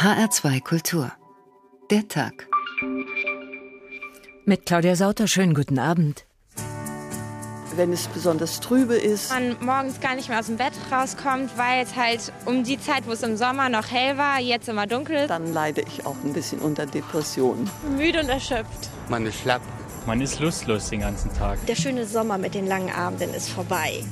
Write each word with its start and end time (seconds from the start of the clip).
HR2 0.00 0.62
Kultur. 0.62 1.12
Der 1.90 2.08
Tag. 2.08 2.48
Mit 4.46 4.64
Claudia 4.64 4.96
Sauter, 4.96 5.28
schönen 5.28 5.52
guten 5.52 5.78
Abend. 5.78 6.24
Wenn 7.76 7.92
es 7.92 8.08
besonders 8.08 8.60
trübe 8.60 8.94
ist. 8.94 9.30
Man 9.30 9.58
morgens 9.60 10.00
gar 10.00 10.14
nicht 10.14 10.30
mehr 10.30 10.38
aus 10.38 10.46
dem 10.46 10.56
Bett 10.56 10.72
rauskommt, 10.90 11.50
weil 11.58 11.84
es 11.84 11.96
halt 11.96 12.32
um 12.46 12.64
die 12.64 12.80
Zeit, 12.80 13.06
wo 13.06 13.12
es 13.12 13.22
im 13.22 13.36
Sommer 13.36 13.68
noch 13.68 13.90
hell 13.90 14.16
war, 14.16 14.40
jetzt 14.40 14.70
immer 14.70 14.86
dunkel. 14.86 15.26
Dann 15.26 15.52
leide 15.52 15.82
ich 15.82 16.06
auch 16.06 16.16
ein 16.24 16.32
bisschen 16.32 16.60
unter 16.60 16.86
Depressionen. 16.86 17.68
Müde 17.98 18.20
und 18.20 18.30
erschöpft. 18.30 18.88
Man 19.10 19.26
ist 19.26 19.40
schlapp. 19.40 19.60
Man 20.06 20.22
ist 20.22 20.40
lustlos 20.40 20.88
den 20.88 21.00
ganzen 21.00 21.30
Tag. 21.34 21.58
Der 21.66 21.74
schöne 21.74 22.06
Sommer 22.06 22.38
mit 22.38 22.54
den 22.54 22.66
langen 22.66 22.90
Abenden 22.90 23.34
ist 23.34 23.50
vorbei 23.50 24.02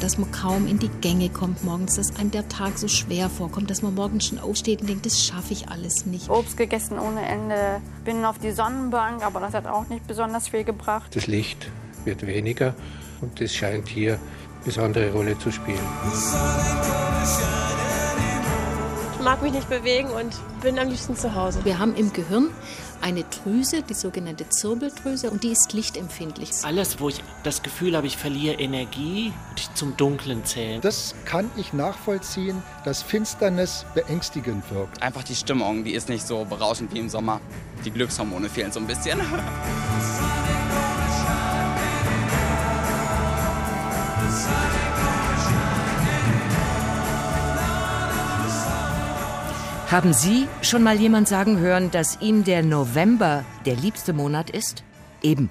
dass 0.00 0.18
man 0.18 0.30
kaum 0.30 0.66
in 0.66 0.78
die 0.78 0.88
Gänge 0.88 1.28
kommt 1.28 1.64
morgens, 1.64 1.96
dass 1.96 2.16
einem 2.16 2.30
der 2.30 2.48
Tag 2.48 2.78
so 2.78 2.88
schwer 2.88 3.28
vorkommt, 3.28 3.70
dass 3.70 3.82
man 3.82 3.94
morgens 3.94 4.26
schon 4.26 4.38
aufsteht 4.38 4.80
und 4.80 4.88
denkt, 4.88 5.06
das 5.06 5.24
schaffe 5.24 5.52
ich 5.52 5.68
alles 5.68 6.06
nicht. 6.06 6.28
Obst 6.30 6.56
gegessen 6.56 6.98
ohne 6.98 7.22
Ende, 7.22 7.80
bin 8.04 8.24
auf 8.24 8.38
die 8.38 8.52
Sonnenbank, 8.52 9.24
aber 9.24 9.40
das 9.40 9.54
hat 9.54 9.66
auch 9.66 9.88
nicht 9.88 10.06
besonders 10.06 10.48
viel 10.48 10.64
gebracht. 10.64 11.14
Das 11.14 11.26
Licht 11.26 11.70
wird 12.04 12.26
weniger 12.26 12.74
und 13.20 13.40
das 13.40 13.54
scheint 13.54 13.88
hier 13.88 14.14
eine 14.14 14.20
besondere 14.64 15.12
Rolle 15.12 15.38
zu 15.38 15.50
spielen. 15.50 15.78
Ich 19.18 19.24
mag 19.24 19.42
mich 19.42 19.52
nicht 19.52 19.68
bewegen 19.68 20.08
und 20.10 20.32
bin 20.62 20.78
am 20.78 20.88
liebsten 20.88 21.16
zu 21.16 21.34
Hause. 21.34 21.64
Wir 21.64 21.78
haben 21.78 21.94
im 21.96 22.12
Gehirn 22.12 22.50
eine 23.06 23.22
Drüse, 23.22 23.82
die 23.82 23.94
sogenannte 23.94 24.48
Zirbeldrüse, 24.48 25.30
und 25.30 25.44
die 25.44 25.50
ist 25.50 25.72
lichtempfindlich. 25.72 26.50
Alles, 26.64 26.98
wo 26.98 27.08
ich 27.08 27.22
das 27.44 27.62
Gefühl 27.62 27.96
habe, 27.96 28.08
ich 28.08 28.16
verliere 28.16 28.56
Energie, 28.56 29.32
ich 29.56 29.72
zum 29.74 29.96
Dunklen 29.96 30.44
zählen. 30.44 30.80
Das 30.80 31.14
kann 31.24 31.48
ich 31.56 31.72
nachvollziehen, 31.72 32.60
dass 32.84 33.04
Finsternis 33.04 33.86
beängstigend 33.94 34.68
wirkt. 34.72 35.00
Einfach 35.02 35.22
die 35.22 35.36
Stimmung, 35.36 35.84
die 35.84 35.92
ist 35.92 36.08
nicht 36.08 36.26
so 36.26 36.44
berauschend 36.44 36.92
wie 36.92 36.98
im 36.98 37.08
Sommer. 37.08 37.40
Die 37.84 37.92
Glückshormone 37.92 38.48
fehlen 38.48 38.72
so 38.72 38.80
ein 38.80 38.88
bisschen. 38.88 39.20
Haben 49.88 50.12
Sie 50.12 50.48
schon 50.62 50.82
mal 50.82 50.98
jemand 50.98 51.28
sagen 51.28 51.60
hören, 51.60 51.92
dass 51.92 52.20
ihm 52.20 52.42
der 52.42 52.64
November 52.64 53.44
der 53.66 53.76
liebste 53.76 54.12
Monat 54.12 54.50
ist? 54.50 54.82
Eben. 55.22 55.48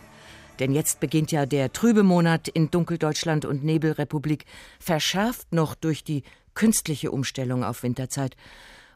Denn 0.60 0.74
jetzt 0.74 1.00
beginnt 1.00 1.32
ja 1.32 1.46
der 1.46 1.72
trübe 1.72 2.04
Monat 2.04 2.50
in 2.50 2.70
Dunkeldeutschland 2.70 3.46
und 3.46 3.64
Nebelrepublik, 3.64 4.44
verschärft 4.78 5.54
noch 5.54 5.74
durch 5.74 6.04
die 6.04 6.24
künstliche 6.54 7.12
Umstellung 7.12 7.64
auf 7.64 7.82
Winterzeit. 7.82 8.36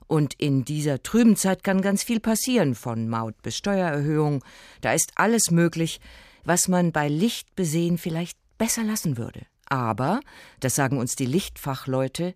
Und 0.07 0.33
in 0.33 0.65
dieser 0.65 1.03
trüben 1.03 1.37
Zeit 1.37 1.63
kann 1.63 1.81
ganz 1.81 2.03
viel 2.03 2.19
passieren, 2.19 2.75
von 2.75 3.07
Maut 3.07 3.41
bis 3.41 3.55
Steuererhöhung. 3.55 4.43
Da 4.81 4.91
ist 4.91 5.13
alles 5.15 5.51
möglich, 5.51 6.01
was 6.43 6.67
man 6.67 6.91
bei 6.91 7.07
Licht 7.07 7.55
besehen 7.55 7.97
vielleicht 7.97 8.37
besser 8.57 8.83
lassen 8.83 9.17
würde. 9.17 9.43
Aber, 9.69 10.19
das 10.59 10.75
sagen 10.75 10.97
uns 10.97 11.15
die 11.15 11.27
Lichtfachleute, 11.27 12.33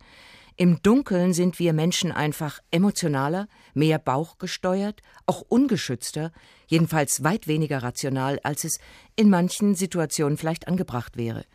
im 0.55 0.81
Dunkeln 0.83 1.33
sind 1.33 1.57
wir 1.57 1.73
Menschen 1.73 2.11
einfach 2.11 2.59
emotionaler, 2.69 3.47
mehr 3.73 3.97
bauchgesteuert, 3.97 5.01
auch 5.25 5.41
ungeschützter, 5.41 6.31
jedenfalls 6.67 7.23
weit 7.23 7.47
weniger 7.47 7.81
rational, 7.81 8.39
als 8.43 8.63
es 8.63 8.79
in 9.15 9.29
manchen 9.29 9.75
Situationen 9.75 10.37
vielleicht 10.37 10.67
angebracht 10.67 11.17
wäre. 11.17 11.45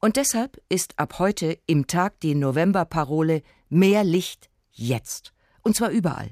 Und 0.00 0.16
deshalb 0.16 0.60
ist 0.68 0.98
ab 0.98 1.20
heute 1.20 1.58
im 1.66 1.86
Tag 1.86 2.18
die 2.20 2.34
Novemberparole 2.34 3.42
Mehr 3.68 4.02
Licht 4.02 4.50
jetzt. 4.72 5.32
Und 5.62 5.76
zwar 5.76 5.90
überall. 5.90 6.30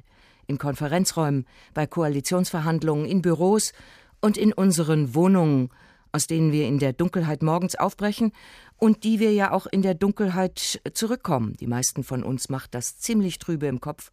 In 0.49 0.59
Konferenzräumen, 0.59 1.47
bei 1.75 1.87
Koalitionsverhandlungen, 1.87 3.07
in 3.07 3.23
Büros 3.23 3.73
und 4.21 4.37
in 4.37 4.53
unseren 4.53 5.15
Wohnungen, 5.15 5.71
aus 6.11 6.27
denen 6.27 6.51
wir 6.51 6.67
in 6.67 6.81
der 6.81 6.93
Dunkelheit 6.93 7.43
morgens 7.43 7.77
aufbrechen 7.77 8.33
und 8.81 9.05
die 9.05 9.21
wir 9.21 9.33
ja 9.33 9.53
auch 9.53 9.67
in 9.67 9.83
der 9.83 9.95
Dunkelheit 9.95 10.81
zurückkommen. 10.95 11.53
Die 11.61 11.67
meisten 11.67 12.03
von 12.03 12.25
uns 12.25 12.49
macht 12.49 12.75
das 12.75 12.99
ziemlich 12.99 13.39
trübe 13.39 13.67
im 13.67 13.81
Kopf. 13.81 14.11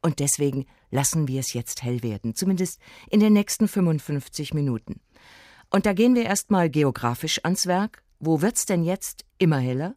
Und 0.00 0.20
deswegen 0.20 0.66
lassen 0.90 1.28
wir 1.28 1.40
es 1.40 1.52
jetzt 1.52 1.82
hell 1.82 2.02
werden, 2.02 2.34
zumindest 2.34 2.80
in 3.10 3.20
den 3.20 3.32
nächsten 3.32 3.68
55 3.68 4.54
Minuten. 4.54 5.00
Und 5.70 5.86
da 5.86 5.92
gehen 5.92 6.14
wir 6.14 6.24
erstmal 6.24 6.70
geografisch 6.70 7.40
ans 7.42 7.66
Werk. 7.66 8.02
Wo 8.20 8.40
wird's 8.40 8.66
denn 8.66 8.84
jetzt 8.84 9.24
immer 9.38 9.58
heller? 9.58 9.96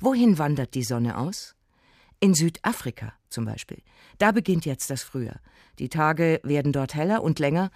Wohin 0.00 0.38
wandert 0.38 0.74
die 0.74 0.84
Sonne 0.84 1.18
aus? 1.18 1.56
In 2.20 2.34
Südafrika 2.34 3.14
zum 3.28 3.44
Beispiel. 3.44 3.82
Da 4.18 4.30
beginnt 4.30 4.66
jetzt 4.66 4.90
das 4.90 5.02
Frühjahr. 5.02 5.40
Die 5.80 5.88
Tage 5.88 6.40
werden 6.44 6.72
dort 6.72 6.94
heller 6.94 7.22
und 7.22 7.38
länger, 7.38 7.70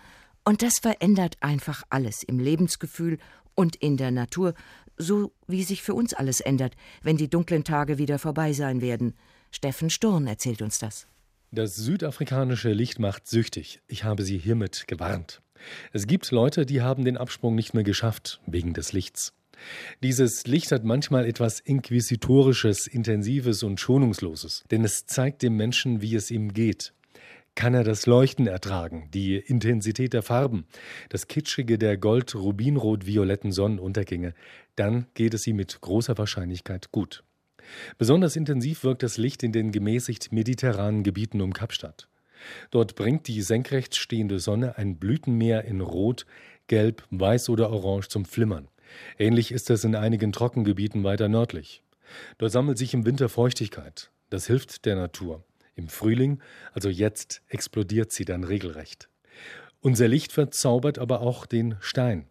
und 0.44 0.62
das 0.62 0.74
verändert 0.80 1.36
einfach 1.40 1.84
alles 1.88 2.24
im 2.24 2.40
Lebensgefühl 2.40 3.18
und 3.54 3.76
in 3.76 3.96
der 3.96 4.10
Natur, 4.10 4.54
so 5.02 5.32
wie 5.46 5.64
sich 5.64 5.82
für 5.82 5.94
uns 5.94 6.14
alles 6.14 6.40
ändert, 6.40 6.74
wenn 7.02 7.16
die 7.16 7.28
dunklen 7.28 7.64
Tage 7.64 7.98
wieder 7.98 8.18
vorbei 8.18 8.52
sein 8.52 8.80
werden. 8.80 9.14
Steffen 9.50 9.90
Sturm 9.90 10.26
erzählt 10.26 10.62
uns 10.62 10.78
das. 10.78 11.06
Das 11.50 11.76
südafrikanische 11.76 12.72
Licht 12.72 12.98
macht 12.98 13.26
süchtig. 13.26 13.82
Ich 13.86 14.04
habe 14.04 14.22
Sie 14.22 14.38
hiermit 14.38 14.88
gewarnt. 14.88 15.42
Es 15.92 16.06
gibt 16.06 16.30
Leute, 16.30 16.64
die 16.64 16.80
haben 16.80 17.04
den 17.04 17.18
Absprung 17.18 17.54
nicht 17.54 17.74
mehr 17.74 17.84
geschafft, 17.84 18.40
wegen 18.46 18.72
des 18.72 18.92
Lichts. 18.92 19.34
Dieses 20.02 20.46
Licht 20.46 20.72
hat 20.72 20.84
manchmal 20.84 21.26
etwas 21.26 21.60
Inquisitorisches, 21.60 22.86
Intensives 22.86 23.62
und 23.62 23.78
Schonungsloses, 23.78 24.64
denn 24.70 24.84
es 24.84 25.06
zeigt 25.06 25.42
dem 25.42 25.56
Menschen, 25.56 26.00
wie 26.00 26.14
es 26.14 26.30
ihm 26.30 26.52
geht. 26.52 26.94
Kann 27.54 27.74
er 27.74 27.84
das 27.84 28.06
Leuchten 28.06 28.46
ertragen, 28.46 29.08
die 29.12 29.36
Intensität 29.36 30.14
der 30.14 30.22
Farben, 30.22 30.66
das 31.10 31.28
Kitschige 31.28 31.78
der 31.78 31.98
gold-rubinrot-violetten 31.98 33.52
Sonnenuntergänge, 33.52 34.34
dann 34.74 35.06
geht 35.14 35.34
es 35.34 35.46
ihm 35.46 35.56
mit 35.56 35.80
großer 35.80 36.16
Wahrscheinlichkeit 36.16 36.92
gut. 36.92 37.24
Besonders 37.98 38.36
intensiv 38.36 38.84
wirkt 38.84 39.02
das 39.02 39.18
Licht 39.18 39.42
in 39.42 39.52
den 39.52 39.70
gemäßigt 39.70 40.32
mediterranen 40.32 41.02
Gebieten 41.02 41.40
um 41.40 41.52
Kapstadt. 41.52 42.08
Dort 42.70 42.96
bringt 42.96 43.28
die 43.28 43.42
senkrecht 43.42 43.96
stehende 43.96 44.38
Sonne 44.38 44.76
ein 44.78 44.96
Blütenmeer 44.96 45.64
in 45.64 45.80
Rot, 45.80 46.26
Gelb, 46.66 47.04
Weiß 47.10 47.48
oder 47.48 47.70
Orange 47.70 48.08
zum 48.08 48.24
Flimmern. 48.24 48.68
Ähnlich 49.18 49.52
ist 49.52 49.70
es 49.70 49.84
in 49.84 49.94
einigen 49.94 50.32
Trockengebieten 50.32 51.04
weiter 51.04 51.28
nördlich. 51.28 51.82
Dort 52.38 52.52
sammelt 52.52 52.78
sich 52.78 52.94
im 52.94 53.06
Winter 53.06 53.28
Feuchtigkeit. 53.28 54.10
Das 54.30 54.46
hilft 54.46 54.84
der 54.86 54.96
Natur. 54.96 55.44
Im 55.74 55.88
Frühling, 55.88 56.40
also 56.72 56.88
jetzt, 56.88 57.42
explodiert 57.48 58.12
sie 58.12 58.24
dann 58.24 58.44
regelrecht. 58.44 59.08
Unser 59.80 60.06
Licht 60.06 60.32
verzaubert 60.32 60.98
aber 60.98 61.20
auch 61.20 61.44
den 61.44 61.76
Stein. 61.80 62.28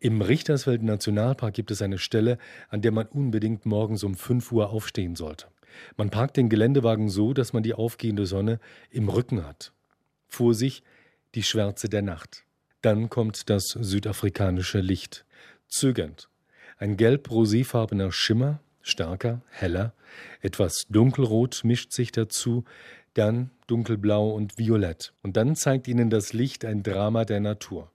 Im 0.00 0.22
Richtersfeld 0.22 0.82
Nationalpark 0.82 1.52
gibt 1.52 1.70
es 1.70 1.82
eine 1.82 1.98
Stelle, 1.98 2.38
an 2.70 2.80
der 2.80 2.92
man 2.92 3.06
unbedingt 3.06 3.66
morgens 3.66 4.04
um 4.04 4.14
5 4.14 4.52
Uhr 4.52 4.70
aufstehen 4.70 5.16
sollte. 5.16 5.48
Man 5.96 6.10
parkt 6.10 6.36
den 6.36 6.48
Geländewagen 6.48 7.08
so, 7.08 7.34
dass 7.34 7.52
man 7.52 7.62
die 7.62 7.74
aufgehende 7.74 8.26
Sonne 8.26 8.58
im 8.90 9.08
Rücken 9.08 9.44
hat. 9.44 9.72
Vor 10.28 10.54
sich 10.54 10.82
die 11.34 11.42
Schwärze 11.42 11.88
der 11.88 12.02
Nacht. 12.02 12.44
Dann 12.80 13.10
kommt 13.10 13.50
das 13.50 13.68
südafrikanische 13.68 14.80
Licht. 14.80 15.24
Zögernd. 15.68 16.28
Ein 16.78 16.96
gelb-roséfarbener 16.96 18.12
Schimmer, 18.12 18.60
stärker, 18.84 19.42
heller, 19.50 19.92
etwas 20.40 20.86
dunkelrot 20.88 21.62
mischt 21.64 21.92
sich 21.92 22.12
dazu, 22.12 22.64
dann 23.14 23.50
dunkelblau 23.66 24.30
und 24.30 24.58
violett. 24.58 25.12
Und 25.22 25.36
dann 25.36 25.56
zeigt 25.56 25.88
ihnen 25.88 26.10
das 26.10 26.32
Licht 26.32 26.64
ein 26.64 26.82
Drama 26.82 27.24
der 27.24 27.40
Natur. 27.40 27.90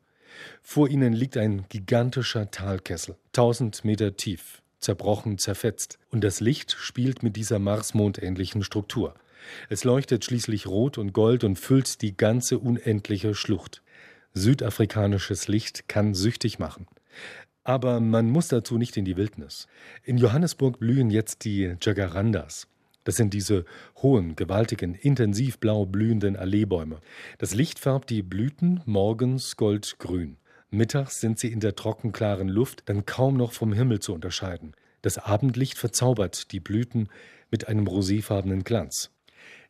Vor 0.61 0.89
ihnen 0.89 1.13
liegt 1.13 1.37
ein 1.37 1.65
gigantischer 1.69 2.51
Talkessel, 2.51 3.15
tausend 3.33 3.85
Meter 3.85 4.15
tief, 4.15 4.61
zerbrochen, 4.79 5.37
zerfetzt, 5.37 5.99
und 6.11 6.23
das 6.23 6.39
Licht 6.39 6.71
spielt 6.71 7.23
mit 7.23 7.35
dieser 7.35 7.59
Marsmondähnlichen 7.59 8.63
Struktur. 8.63 9.13
Es 9.69 9.83
leuchtet 9.83 10.25
schließlich 10.25 10.67
rot 10.67 10.97
und 10.97 11.13
gold 11.13 11.43
und 11.43 11.57
füllt 11.57 12.01
die 12.01 12.15
ganze 12.15 12.59
unendliche 12.59 13.35
Schlucht. 13.35 13.81
Südafrikanisches 14.33 15.47
Licht 15.47 15.87
kann 15.87 16.13
süchtig 16.13 16.59
machen. 16.59 16.87
Aber 17.63 17.99
man 17.99 18.29
muss 18.29 18.47
dazu 18.47 18.77
nicht 18.77 18.97
in 18.97 19.05
die 19.05 19.17
Wildnis. 19.17 19.67
In 20.03 20.17
Johannesburg 20.17 20.79
blühen 20.79 21.09
jetzt 21.09 21.45
die 21.45 21.75
Jagarandas. 21.81 22.67
Das 23.03 23.15
sind 23.15 23.33
diese 23.33 23.65
hohen, 24.01 24.35
gewaltigen, 24.35 24.93
intensiv 24.93 25.59
blau 25.59 25.85
blühenden 25.85 26.35
Alleebäume. 26.35 26.99
Das 27.37 27.53
Licht 27.53 27.79
färbt 27.79 28.09
die 28.09 28.21
Blüten 28.21 28.81
morgens 28.85 29.55
goldgrün. 29.55 30.37
Mittags 30.69 31.19
sind 31.19 31.39
sie 31.39 31.51
in 31.51 31.59
der 31.59 31.75
trockenklaren 31.75 32.49
Luft 32.49 32.83
dann 32.85 33.05
kaum 33.05 33.35
noch 33.37 33.53
vom 33.53 33.73
Himmel 33.73 33.99
zu 33.99 34.13
unterscheiden. 34.13 34.73
Das 35.01 35.17
Abendlicht 35.17 35.77
verzaubert 35.77 36.51
die 36.51 36.59
Blüten 36.59 37.09
mit 37.49 37.67
einem 37.67 37.87
roséfarbenen 37.87 38.63
Glanz. 38.63 39.11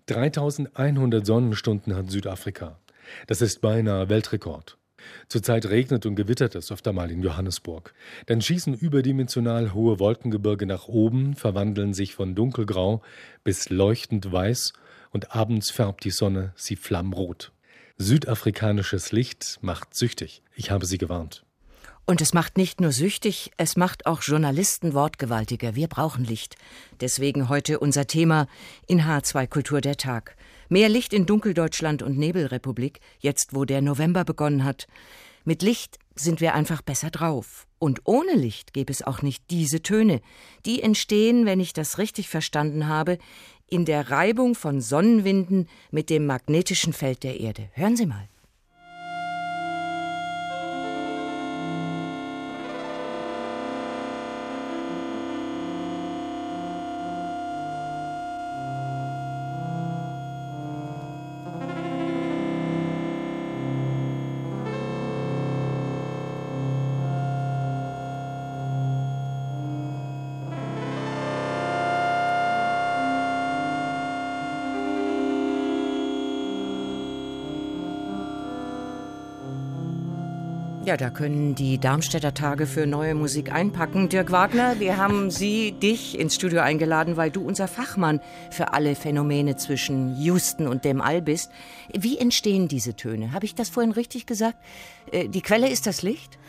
3100 0.07 1.25
Sonnenstunden 1.25 1.95
hat 1.95 2.09
Südafrika. 2.09 2.79
Das 3.27 3.41
ist 3.41 3.61
beinahe 3.61 4.09
Weltrekord. 4.09 4.78
Zurzeit 5.27 5.65
regnet 5.67 6.05
und 6.05 6.15
gewittert 6.15 6.55
es 6.55 6.71
öfter 6.71 6.93
mal 6.93 7.11
in 7.11 7.21
Johannesburg. 7.21 7.93
Dann 8.25 8.41
schießen 8.41 8.73
überdimensional 8.73 9.73
hohe 9.73 9.99
Wolkengebirge 9.99 10.65
nach 10.65 10.87
oben, 10.87 11.35
verwandeln 11.35 11.93
sich 11.93 12.15
von 12.15 12.35
dunkelgrau 12.35 13.01
bis 13.43 13.69
leuchtend 13.69 14.31
weiß 14.31 14.73
und 15.11 15.35
abends 15.35 15.71
färbt 15.71 16.03
die 16.03 16.11
Sonne 16.11 16.53
sie 16.55 16.75
flammrot. 16.75 17.51
Südafrikanisches 17.97 19.11
Licht 19.11 19.59
macht 19.61 19.93
süchtig. 19.93 20.41
Ich 20.55 20.71
habe 20.71 20.85
Sie 20.85 20.97
gewarnt. 20.97 21.43
Und 22.05 22.21
es 22.21 22.33
macht 22.33 22.57
nicht 22.57 22.81
nur 22.81 22.91
süchtig, 22.91 23.51
es 23.57 23.75
macht 23.75 24.07
auch 24.07 24.23
Journalisten 24.23 24.93
wortgewaltiger. 24.93 25.75
Wir 25.75 25.87
brauchen 25.87 26.23
Licht. 26.23 26.55
Deswegen 27.01 27.49
heute 27.49 27.77
unser 27.77 28.07
Thema 28.07 28.47
in 28.87 29.01
H2 29.01 29.47
Kultur 29.47 29.81
der 29.81 29.95
Tag. 29.95 30.35
Mehr 30.69 30.87
Licht 30.87 31.13
in 31.13 31.25
Dunkeldeutschland 31.25 32.03
und 32.03 32.17
Nebelrepublik, 32.17 32.99
jetzt 33.19 33.55
wo 33.55 33.65
der 33.65 33.81
November 33.81 34.23
begonnen 34.23 34.63
hat. 34.63 34.87
Mit 35.43 35.63
Licht 35.63 35.97
sind 36.15 36.41
wir 36.41 36.53
einfach 36.53 36.83
besser 36.83 37.09
drauf. 37.09 37.65
Und 37.79 38.01
ohne 38.03 38.33
Licht 38.33 38.73
gäbe 38.73 38.91
es 38.91 39.01
auch 39.01 39.23
nicht 39.23 39.43
diese 39.49 39.81
Töne. 39.81 40.21
Die 40.65 40.83
entstehen, 40.83 41.45
wenn 41.45 41.59
ich 41.59 41.73
das 41.73 41.97
richtig 41.97 42.29
verstanden 42.29 42.87
habe, 42.87 43.17
in 43.67 43.85
der 43.85 44.11
Reibung 44.11 44.53
von 44.53 44.79
Sonnenwinden 44.79 45.67
mit 45.89 46.09
dem 46.09 46.25
magnetischen 46.25 46.93
Feld 46.93 47.23
der 47.23 47.39
Erde. 47.39 47.69
Hören 47.73 47.95
Sie 47.95 48.05
mal. 48.05 48.27
Ja, 80.89 80.97
da 80.97 81.11
können 81.11 81.53
die 81.53 81.77
Darmstädter 81.77 82.33
Tage 82.33 82.65
für 82.65 82.87
neue 82.87 83.13
Musik 83.13 83.51
einpacken. 83.51 84.09
Dirk 84.09 84.31
Wagner, 84.31 84.79
wir 84.79 84.97
haben 84.97 85.29
Sie, 85.29 85.71
dich 85.71 86.17
ins 86.17 86.33
Studio 86.33 86.61
eingeladen, 86.61 87.15
weil 87.15 87.29
du 87.29 87.45
unser 87.45 87.67
Fachmann 87.67 88.19
für 88.49 88.73
alle 88.73 88.95
Phänomene 88.95 89.55
zwischen 89.55 90.19
Houston 90.19 90.65
und 90.65 90.85
dem 90.85 90.99
All 90.99 91.21
bist. 91.21 91.51
Wie 91.95 92.17
entstehen 92.17 92.67
diese 92.67 92.95
Töne? 92.95 93.33
Habe 93.33 93.45
ich 93.45 93.53
das 93.53 93.69
vorhin 93.69 93.91
richtig 93.91 94.25
gesagt? 94.25 94.57
Äh, 95.11 95.27
die 95.27 95.43
Quelle 95.43 95.69
ist 95.69 95.85
das 95.85 96.01
Licht? 96.01 96.39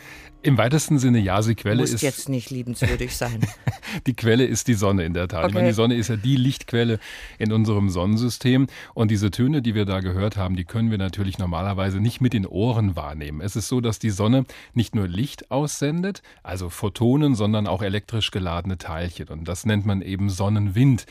Im 0.42 0.56
weitesten 0.56 0.98
Sinne 0.98 1.19
ja, 1.19 1.42
die 1.42 1.54
Quelle 1.54 1.82
Muss 1.82 1.92
ist 1.92 2.00
jetzt 2.00 2.31
nicht 2.31 2.50
liebenswürdig 2.50 3.14
sein. 3.14 3.40
die 4.06 4.14
Quelle 4.14 4.46
ist 4.46 4.69
die 4.69 4.75
Sonne 4.75 5.04
in 5.04 5.12
der 5.12 5.28
Tat. 5.28 5.40
Okay. 5.40 5.48
Ich 5.48 5.54
meine, 5.54 5.69
die 5.69 5.75
Sonne 5.75 5.94
ist 5.96 6.08
ja 6.08 6.16
die 6.16 6.37
Lichtquelle 6.37 6.98
in 7.38 7.52
unserem 7.52 7.90
Sonnensystem 7.90 8.66
und 8.94 9.10
diese 9.10 9.31
Töne, 9.31 9.60
die 9.60 9.75
wir 9.75 9.84
da 9.84 10.00
gehört 10.00 10.38
haben, 10.38 10.56
die 10.56 10.64
können 10.64 10.90
wir 10.90 10.96
natürlich 10.96 11.38
normalerweise 11.38 12.00
nicht 12.00 12.22
mit 12.22 12.32
den 12.32 12.46
Ohren 12.46 12.96
wahrnehmen. 12.96 13.42
Es 13.42 13.54
ist 13.54 13.69
so, 13.69 13.82
dass 13.82 13.98
die 13.98 14.10
Sonne 14.10 14.46
nicht 14.72 14.94
nur 14.94 15.06
Licht 15.06 15.50
aussendet, 15.50 16.22
also 16.42 16.70
Photonen, 16.70 17.34
sondern 17.34 17.66
auch 17.66 17.82
elektrisch 17.82 18.31
geladene 18.31 18.78
Teilchen 18.78 19.28
und 19.28 19.46
das 19.46 19.66
nennt 19.66 19.84
man 19.84 20.00
eben 20.00 20.31
Sonnenwind. 20.31 21.04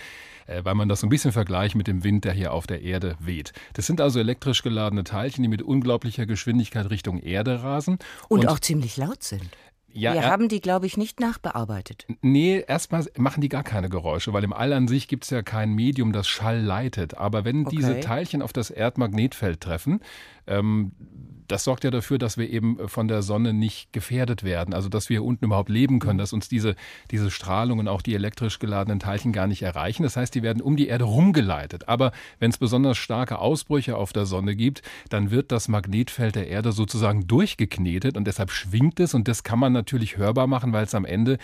Äh, 0.49 0.65
weil 0.65 0.75
man 0.75 0.89
das 0.89 1.01
so 1.01 1.07
ein 1.07 1.09
bisschen 1.09 1.31
vergleicht 1.31 1.75
mit 1.75 1.87
dem 1.87 2.03
Wind, 2.03 2.25
der 2.25 2.33
hier 2.33 2.53
auf 2.53 2.65
der 2.65 2.81
Erde 2.81 3.15
weht. 3.19 3.53
Das 3.73 3.85
sind 3.85 4.01
also 4.01 4.19
elektrisch 4.19 4.63
geladene 4.63 5.03
Teilchen, 5.03 5.43
die 5.43 5.47
mit 5.47 5.61
unglaublicher 5.61 6.25
Geschwindigkeit 6.25 6.89
Richtung 6.89 7.19
Erde 7.19 7.61
rasen. 7.61 7.99
Und, 8.27 8.41
und 8.41 8.47
auch 8.47 8.59
ziemlich 8.59 8.97
laut 8.97 9.23
sind. 9.23 9.49
Ja, 9.91 10.13
Wir 10.13 10.25
haben 10.25 10.49
die, 10.49 10.61
glaube 10.61 10.85
ich, 10.85 10.97
nicht 10.97 11.19
nachbearbeitet. 11.19 12.05
Nee, 12.21 12.63
erstmal 12.67 13.05
machen 13.17 13.41
die 13.41 13.49
gar 13.49 13.63
keine 13.63 13.89
Geräusche, 13.89 14.33
weil 14.33 14.43
im 14.43 14.53
All 14.53 14.71
an 14.73 14.87
sich 14.87 15.07
gibt 15.07 15.23
es 15.23 15.31
ja 15.31 15.41
kein 15.41 15.73
Medium, 15.73 16.13
das 16.13 16.27
Schall 16.27 16.61
leitet. 16.61 17.17
Aber 17.17 17.43
wenn 17.43 17.65
okay. 17.65 17.75
diese 17.75 17.99
Teilchen 17.99 18.43
auf 18.43 18.53
das 18.53 18.69
Erdmagnetfeld 18.69 19.61
treffen, 19.61 20.01
das 21.49 21.63
sorgt 21.63 21.83
ja 21.83 21.91
dafür, 21.91 22.17
dass 22.17 22.37
wir 22.37 22.49
eben 22.49 22.87
von 22.87 23.07
der 23.07 23.21
Sonne 23.21 23.53
nicht 23.53 23.91
gefährdet 23.91 24.43
werden. 24.43 24.73
Also 24.73 24.87
dass 24.87 25.09
wir 25.09 25.23
unten 25.23 25.45
überhaupt 25.45 25.69
leben 25.69 25.99
können, 25.99 26.15
mhm. 26.15 26.19
dass 26.19 26.33
uns 26.33 26.47
diese, 26.47 26.75
diese 27.11 27.31
Strahlung 27.31 27.79
und 27.79 27.87
auch 27.87 28.01
die 28.01 28.13
elektrisch 28.13 28.59
geladenen 28.59 28.99
Teilchen 28.99 29.33
gar 29.33 29.47
nicht 29.47 29.63
erreichen. 29.63 30.03
Das 30.03 30.15
heißt, 30.15 30.33
die 30.35 30.43
werden 30.43 30.61
um 30.61 30.77
die 30.77 30.87
Erde 30.87 31.05
rumgeleitet. 31.05 31.89
Aber 31.89 32.11
wenn 32.39 32.51
es 32.51 32.57
besonders 32.57 32.97
starke 32.97 33.39
Ausbrüche 33.39 33.97
auf 33.97 34.13
der 34.13 34.25
Sonne 34.25 34.55
gibt, 34.55 34.81
dann 35.09 35.31
wird 35.31 35.51
das 35.51 35.67
Magnetfeld 35.67 36.35
der 36.35 36.47
Erde 36.47 36.71
sozusagen 36.71 37.27
durchgeknetet 37.27 38.15
und 38.15 38.25
deshalb 38.25 38.51
schwingt 38.51 38.99
es 38.99 39.13
und 39.13 39.27
das 39.27 39.43
kann 39.43 39.59
man 39.59 39.73
natürlich 39.73 40.17
hörbar 40.17 40.47
machen, 40.47 40.71
weil 40.71 40.85
es 40.85 40.95
am 40.95 41.05
Ende 41.05 41.37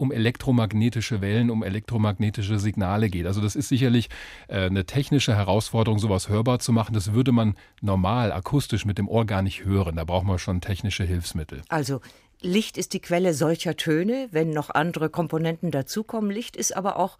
um 0.00 0.12
elektromagnetische 0.12 1.20
Wellen, 1.20 1.50
um 1.50 1.62
elektromagnetische 1.62 2.58
Signale 2.58 3.10
geht. 3.10 3.26
Also 3.26 3.42
das 3.42 3.54
ist 3.54 3.68
sicherlich 3.68 4.08
äh, 4.48 4.64
eine 4.64 4.86
technische 4.86 5.36
Herausforderung, 5.36 5.98
sowas 5.98 6.30
hörbar 6.30 6.58
zu 6.58 6.72
machen. 6.72 6.94
Das 6.94 7.12
würde 7.12 7.32
man 7.32 7.54
normal 7.82 8.32
akustisch 8.32 8.86
mit 8.86 8.96
dem 8.96 9.08
Ohr 9.08 9.26
gar 9.26 9.42
nicht 9.42 9.64
hören. 9.64 9.96
Da 9.96 10.04
braucht 10.04 10.24
man 10.24 10.38
schon 10.38 10.62
technische 10.62 11.04
Hilfsmittel. 11.04 11.60
Also 11.68 12.00
Licht 12.40 12.78
ist 12.78 12.94
die 12.94 13.00
Quelle 13.00 13.34
solcher 13.34 13.76
Töne, 13.76 14.28
wenn 14.30 14.50
noch 14.50 14.70
andere 14.70 15.10
Komponenten 15.10 15.70
dazukommen. 15.70 16.30
Licht 16.30 16.56
ist 16.56 16.74
aber 16.74 16.96
auch 16.98 17.18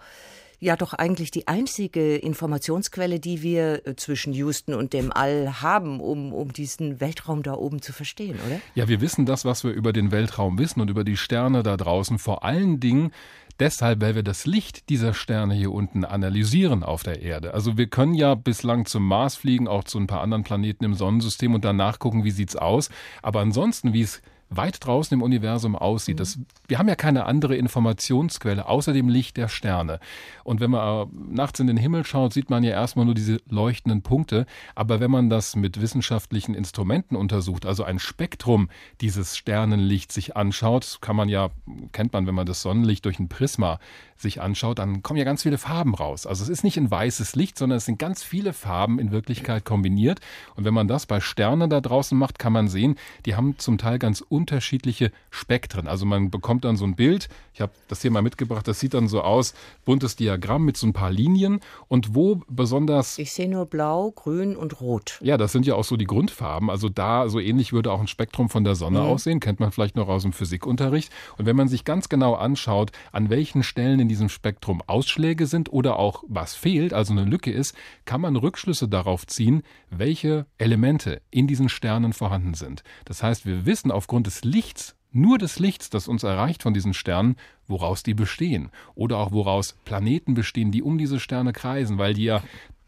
ja 0.61 0.77
doch 0.77 0.93
eigentlich 0.93 1.31
die 1.31 1.49
einzige 1.49 2.17
Informationsquelle, 2.17 3.19
die 3.19 3.43
wir 3.43 3.87
äh, 3.87 3.97
zwischen 3.97 4.33
Houston 4.33 4.75
und 4.75 4.93
dem 4.93 5.11
All 5.13 5.63
haben, 5.63 6.01
um, 6.01 6.33
um 6.33 6.53
diesen 6.53 7.01
Weltraum 7.01 7.43
da 7.43 7.55
oben 7.55 7.83
zu 7.83 7.93
verstehen, 7.93 8.39
oder? 8.47 8.61
Ja, 8.75 8.87
wir 8.87 9.01
wissen 9.01 9.27
das, 9.27 9.45
was 9.45 9.65
wir 9.65 9.73
über 9.73 9.93
den 9.93 10.13
Weltraum 10.13 10.59
wissen 10.59 10.81
und 10.81 10.91
über 10.91 11.03
die 11.03 11.17
Sterne 11.17 11.63
da 11.63 11.77
draußen, 11.77 12.19
vor 12.19 12.45
allen 12.45 12.79
Dingen 12.79 13.11
deshalb, 13.59 14.01
weil 14.01 14.15
wir 14.15 14.23
das 14.23 14.47
Licht 14.47 14.89
dieser 14.89 15.15
Sterne 15.15 15.55
hier 15.55 15.73
unten 15.73 16.05
analysieren 16.05 16.83
auf 16.83 17.03
der 17.03 17.23
Erde. 17.23 17.55
Also 17.55 17.77
wir 17.77 17.87
können 17.87 18.15
ja 18.15 18.35
bislang 18.35 18.87
zum 18.87 19.07
Mars 19.07 19.37
fliegen, 19.37 19.69
auch 19.69 19.85
zu 19.85 19.99
ein 19.99 20.07
paar 20.07 20.21
anderen 20.21 20.45
Planeten 20.45 20.85
im 20.85 20.95
Sonnensystem 20.95 21.55
und 21.55 21.65
dann 21.65 21.77
nachgucken, 21.77 22.25
wie 22.25 22.31
sieht's 22.31 22.57
aus. 22.57 22.91
Aber 23.23 23.41
ansonsten, 23.41 23.93
wie 23.93 24.03
es 24.03 24.23
weit 24.51 24.85
draußen 24.85 25.15
im 25.15 25.23
Universum 25.23 25.77
aussieht. 25.77 26.21
Das, 26.21 26.39
wir 26.69 26.79
haben 26.79 26.89
ja 26.89 26.97
keine 26.97 27.25
andere 27.25 27.57
Informationsquelle 27.57 28.67
außer 28.67 28.93
dem 28.93 29.09
Licht 29.09 29.37
der 29.37 29.49
Sterne. 29.49 30.01
Und 30.45 30.61
wenn 30.61 30.73
man 30.73 31.07
äh, 31.07 31.11
nachts 31.31 31.61
in 31.61 31.69
den 31.69 31.77
Himmel 31.77 32.05
schaut, 32.05 32.33
sieht 32.33 32.51
man 32.51 32.65
ja 32.65 32.73
erstmal 32.73 33.05
nur 33.05 33.15
diese 33.15 33.41
leuchtenden 33.49 34.03
Punkte. 34.03 34.47
Aber 34.75 34.99
wenn 35.01 35.11
man 35.11 35.31
das 35.31 35.55
mit 35.55 35.81
wissenschaftlichen 35.81 36.55
Instrumenten 36.55 37.17
untersucht, 37.17 37.65
also 37.65 37.85
ein 37.85 38.01
Spektrum 38.01 38.69
dieses 39.01 39.37
Sternenlichts 39.37 40.15
sich 40.15 40.37
anschaut, 40.37 40.99
kann 41.01 41.15
man 41.15 41.29
ja, 41.29 41.51
kennt 41.93 42.13
man, 42.13 42.27
wenn 42.27 42.35
man 42.35 42.47
das 42.47 42.63
Sonnenlicht 42.63 43.05
durch 43.05 43.21
ein 43.21 43.29
Prisma 43.29 43.79
sich 44.21 44.41
anschaut, 44.41 44.79
dann 44.79 45.03
kommen 45.03 45.19
ja 45.19 45.25
ganz 45.25 45.43
viele 45.43 45.59
Farben 45.59 45.95
raus. 45.95 46.27
Also 46.27 46.43
es 46.43 46.49
ist 46.49 46.65
nicht 46.65 46.77
ein 46.77 46.91
weißes 46.91 47.37
Licht, 47.37 47.57
sondern 47.57 47.79
es 47.79 47.87
sind 47.87 47.99
ganz 47.99 48.23
viele 48.23 48.53
Farben 48.53 48.99
in 48.99 49.13
Wirklichkeit 49.13 49.65
kombiniert. 49.65 50.21
Und 50.57 50.65
wenn 50.65 50.75
man 50.75 50.89
das 50.89 51.07
bei 51.07 51.21
Sternen 51.21 51.71
da 51.71 51.81
draußen 51.81 52.17
macht, 52.19 52.39
kann 52.39 52.53
man 52.53 52.69
sehen, 52.69 52.97
die 53.27 53.35
haben 53.35 53.59
zum 53.59 53.79
Teil 53.79 53.99
ganz 53.99 54.21
unterschiedliche 54.41 55.13
Spektren. 55.31 55.87
Also 55.87 56.07
man 56.07 56.31
bekommt 56.31 56.65
dann 56.65 56.77
so 56.77 56.85
ein 56.87 56.97
Bild. 56.97 57.29
Ich 57.53 57.61
habe 57.61 57.73
das 57.89 58.01
hier 58.01 58.11
mal 58.11 58.23
mitgebracht. 58.23 58.67
Das 58.67 58.81
sieht 58.81 58.95
dann 58.95 59.07
so 59.07 59.21
aus, 59.21 59.53
buntes 59.85 60.17
Diagramm 60.17 60.65
mit 60.65 60.79
so 60.79 60.87
ein 60.87 60.95
paar 60.95 61.11
Linien. 61.11 61.61
Und 61.89 62.15
wo 62.15 62.41
besonders... 62.49 63.19
Ich 63.19 63.33
sehe 63.33 63.49
nur 63.49 63.67
blau, 63.67 64.11
grün 64.13 64.57
und 64.57 64.81
rot. 64.81 65.19
Ja, 65.23 65.37
das 65.37 65.53
sind 65.53 65.67
ja 65.67 65.75
auch 65.75 65.85
so 65.85 65.97
die 65.97 66.07
Grundfarben. 66.07 66.71
Also 66.71 66.89
da 66.89 67.29
so 67.29 67.39
ähnlich 67.39 67.73
würde 67.75 67.93
auch 67.93 68.01
ein 68.01 68.09
Spektrum 68.09 68.49
von 68.49 68.65
der 68.65 68.77
Sonne 68.77 69.01
mhm. 69.01 69.07
aussehen. 69.07 69.41
Kennt 69.41 69.61
man 69.61 69.73
vielleicht 69.73 69.97
noch 69.97 70.09
aus 70.09 70.23
dem 70.23 70.33
Physikunterricht. 70.33 71.13
Und 71.37 71.45
wenn 71.45 71.57
man 71.57 71.69
sich 71.69 71.85
ganz 71.85 72.09
genau 72.09 72.35
anschaut, 72.35 72.93
an 73.13 73.29
welchen 73.29 73.63
Stellen 73.63 74.01
in 74.01 74.09
diesem 74.09 74.31
Spektrum 74.31 74.83
Ausschläge 74.87 75.47
sind 75.47 75.71
oder 75.71 75.99
auch 75.99 76.25
was 76.29 76.55
fehlt, 76.55 76.95
also 76.95 77.13
eine 77.13 77.25
Lücke 77.25 77.53
ist, 77.53 77.75
kann 78.07 78.23
man 78.23 78.37
Rückschlüsse 78.37 78.89
darauf 78.89 79.27
ziehen, 79.27 79.63
welche 79.91 80.47
Elemente 80.57 81.21
in 81.31 81.47
diesen 81.47 81.69
Sternen 81.69 82.15
vorhanden 82.15 82.55
sind. 82.55 82.83
Das 83.05 83.23
heißt, 83.23 83.45
wir 83.45 83.67
wissen 83.67 83.91
aufgrund 83.91 84.27
des 84.27 84.30
Lichts, 84.45 84.97
nur 85.13 85.39
des 85.39 85.59
Lichts, 85.59 85.91
das 85.91 86.09
uns 86.09 86.23
erreicht 86.23 86.63
von 86.63 86.75
diesen 86.75 86.95
Sternen, 86.95 87.37
woraus 87.67 88.03
die 88.03 88.15
bestehen. 88.15 88.71
Oder 88.95 89.19
auch 89.19 89.33
woraus 89.33 89.77
Planeten 89.85 90.35
bestehen, 90.35 90.71
die 90.71 90.83
um 90.83 90.99
diese 90.99 91.19
Sterne 91.19 91.53
kreisen, 91.53 91.99
weil 91.99 92.15
die 92.15 92.25
ja 92.25 92.43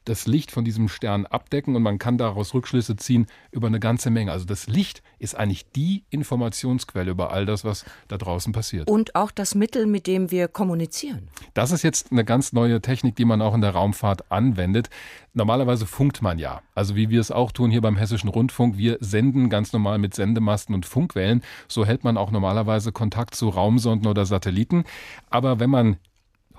das 0.05 0.27
Licht 0.27 0.51
von 0.51 0.65
diesem 0.65 0.89
Stern 0.89 1.27
abdecken 1.27 1.77
und 1.77 1.83
man 1.83 1.99
kann 1.99 2.19
daraus 2.19 2.55
Rückschlüsse 2.55 2.97
ziehen 2.97 3.27
über 3.51 3.67
eine 3.67 3.81
ganze 3.81 4.11
Menge. 4.11 4.33
Also 4.33 4.45
das 4.45 4.67
Licht 4.67 5.03
ist 5.19 5.37
eigentlich 5.37 5.71
die 5.71 6.05
Informationsquelle 6.11 7.11
über 7.11 7.33
all 7.33 7.47
das, 7.47 7.65
was 7.65 7.85
da 8.09 8.19
draußen 8.19 8.53
passiert. 8.53 8.89
Und 8.89 9.15
auch 9.15 9.31
das 9.31 9.55
Mittel, 9.55 9.87
mit 9.87 10.07
dem 10.07 10.31
wir 10.31 10.49
kommunizieren. 10.49 11.29
Das 11.55 11.71
ist 11.71 11.83
jetzt 11.83 12.11
eine 12.11 12.25
ganz 12.25 12.53
neue 12.53 12.81
Technik, 12.81 13.17
die 13.17 13.25
man 13.25 13.41
auch 13.41 13.55
in 13.55 13.61
der 13.61 13.71
Raumfahrt 13.71 14.31
anwendet. 14.31 14.91
Normalerweise 15.35 15.87
funkt 15.87 16.23
man 16.23 16.39
ja. 16.39 16.63
Also 16.75 16.97
wie 16.97 17.11
wir 17.11 17.21
es 17.21 17.31
auch 17.31 17.53
tun 17.53 17.71
hier 17.71 17.81
beim 17.81 17.97
Hessischen 17.97 18.29
Rundfunk. 18.29 18.77
Wir 18.77 18.99
senden 19.01 19.51
ganz 19.51 19.73
normal 19.73 19.99
mit 19.99 20.15
Sendemasten 20.15 20.75
und 20.75 20.87
Funkwellen. 20.87 21.43
So 21.69 21.87
hält 21.87 22.05
man 22.05 22.17
auch 22.17 22.31
normalerweise 22.31 22.93
Kontakt 22.93 23.35
zu 23.35 23.49
Raumsonden 23.49 24.09
oder 24.09 24.27
Satelliten. 24.27 24.85
Aber 25.31 25.61
wenn 25.61 25.71
man 25.71 25.97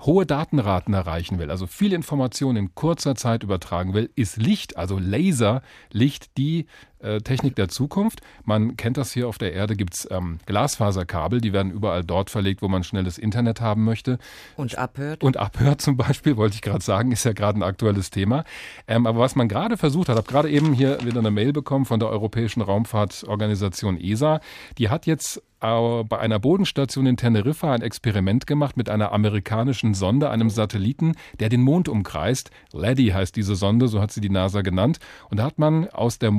hohe 0.06 0.26
Datenraten 0.26 0.94
erreichen 0.94 1.38
will, 1.38 1.50
also 1.50 1.66
viel 1.66 1.92
Information 1.92 2.56
in 2.56 2.74
kurzer 2.74 3.14
Zeit 3.14 3.42
übertragen 3.42 3.94
will, 3.94 4.10
ist 4.14 4.36
Licht, 4.36 4.76
also 4.76 4.98
Laserlicht, 4.98 6.36
die 6.36 6.66
äh, 7.04 7.20
Technik 7.20 7.56
der 7.56 7.68
Zukunft. 7.68 8.20
Man 8.44 8.76
kennt 8.76 8.96
das 8.96 9.12
hier 9.12 9.28
auf 9.28 9.38
der 9.38 9.52
Erde, 9.52 9.76
gibt 9.76 9.94
es 9.94 10.08
ähm, 10.10 10.38
Glasfaserkabel, 10.46 11.40
die 11.40 11.52
werden 11.52 11.70
überall 11.72 12.02
dort 12.02 12.30
verlegt, 12.30 12.62
wo 12.62 12.68
man 12.68 12.82
schnelles 12.84 13.18
Internet 13.18 13.60
haben 13.60 13.84
möchte. 13.84 14.18
Und 14.56 14.76
abhört. 14.78 15.22
Und 15.22 15.36
abhört 15.36 15.80
zum 15.80 15.96
Beispiel, 15.96 16.36
wollte 16.38 16.54
ich 16.56 16.62
gerade 16.62 16.84
sagen, 16.84 17.12
ist 17.12 17.24
ja 17.24 17.32
gerade 17.32 17.58
ein 17.58 17.62
aktuelles 17.62 18.10
Thema. 18.10 18.44
Ähm, 18.88 19.06
aber 19.06 19.20
was 19.20 19.36
man 19.36 19.48
gerade 19.48 19.76
versucht 19.76 20.08
hat, 20.08 20.16
habe 20.16 20.28
gerade 20.28 20.50
eben 20.50 20.72
hier 20.72 20.98
wieder 21.04 21.20
eine 21.20 21.30
Mail 21.30 21.52
bekommen 21.52 21.84
von 21.84 22.00
der 22.00 22.08
Europäischen 22.08 22.62
Raumfahrtorganisation 22.62 24.00
ESA, 24.00 24.40
die 24.78 24.88
hat 24.88 25.06
jetzt 25.06 25.42
bei 25.64 26.18
einer 26.18 26.38
Bodenstation 26.38 27.06
in 27.06 27.16
Teneriffa 27.16 27.72
ein 27.72 27.80
Experiment 27.80 28.46
gemacht 28.46 28.76
mit 28.76 28.90
einer 28.90 29.12
amerikanischen 29.12 29.94
Sonde, 29.94 30.28
einem 30.28 30.50
Satelliten, 30.50 31.14
der 31.40 31.48
den 31.48 31.62
Mond 31.62 31.88
umkreist. 31.88 32.50
LADY 32.72 33.08
heißt 33.08 33.34
diese 33.34 33.56
Sonde, 33.56 33.88
so 33.88 34.02
hat 34.02 34.12
sie 34.12 34.20
die 34.20 34.28
NASA 34.28 34.60
genannt. 34.60 34.98
Und 35.30 35.38
da 35.38 35.44
hat 35.44 35.58
man 35.58 35.88
aus 35.88 36.18
der 36.18 36.32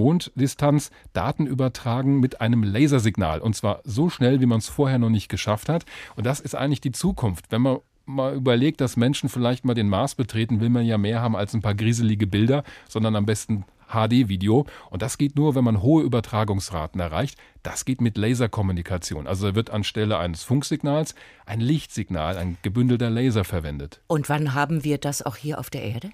Monddistanz 0.55 0.91
Daten 1.13 1.47
übertragen 1.47 2.19
mit 2.19 2.41
einem 2.41 2.63
Lasersignal. 2.63 3.39
Und 3.39 3.55
zwar 3.55 3.81
so 3.83 4.09
schnell, 4.09 4.41
wie 4.41 4.45
man 4.45 4.59
es 4.59 4.69
vorher 4.69 4.99
noch 4.99 5.09
nicht 5.09 5.29
geschafft 5.29 5.69
hat. 5.69 5.85
Und 6.15 6.25
das 6.25 6.39
ist 6.39 6.55
eigentlich 6.55 6.81
die 6.81 6.91
Zukunft. 6.91 7.45
Wenn 7.49 7.61
man 7.61 7.79
mal 8.05 8.35
überlegt, 8.35 8.81
dass 8.81 8.97
Menschen 8.97 9.29
vielleicht 9.29 9.65
mal 9.65 9.73
den 9.73 9.89
Mars 9.89 10.15
betreten, 10.15 10.61
will 10.61 10.69
man 10.69 10.85
ja 10.85 10.97
mehr 10.97 11.21
haben 11.21 11.35
als 11.35 11.53
ein 11.53 11.61
paar 11.61 11.75
grieselige 11.75 12.27
Bilder, 12.27 12.63
sondern 12.87 13.15
am 13.15 13.25
besten 13.25 13.65
HD-Video. 13.87 14.65
Und 14.89 15.01
das 15.01 15.17
geht 15.17 15.35
nur, 15.35 15.55
wenn 15.55 15.63
man 15.63 15.81
hohe 15.81 16.03
Übertragungsraten 16.03 16.99
erreicht. 16.99 17.37
Das 17.63 17.85
geht 17.85 18.01
mit 18.01 18.17
Laserkommunikation. 18.17 19.27
Also 19.27 19.55
wird 19.55 19.69
anstelle 19.69 20.17
eines 20.17 20.43
Funksignals 20.43 21.15
ein 21.45 21.59
Lichtsignal, 21.59 22.37
ein 22.37 22.57
gebündelter 22.61 23.09
Laser 23.09 23.43
verwendet. 23.43 24.01
Und 24.07 24.29
wann 24.29 24.53
haben 24.53 24.83
wir 24.83 24.97
das 24.97 25.23
auch 25.23 25.35
hier 25.35 25.59
auf 25.59 25.69
der 25.69 25.83
Erde? 25.83 26.11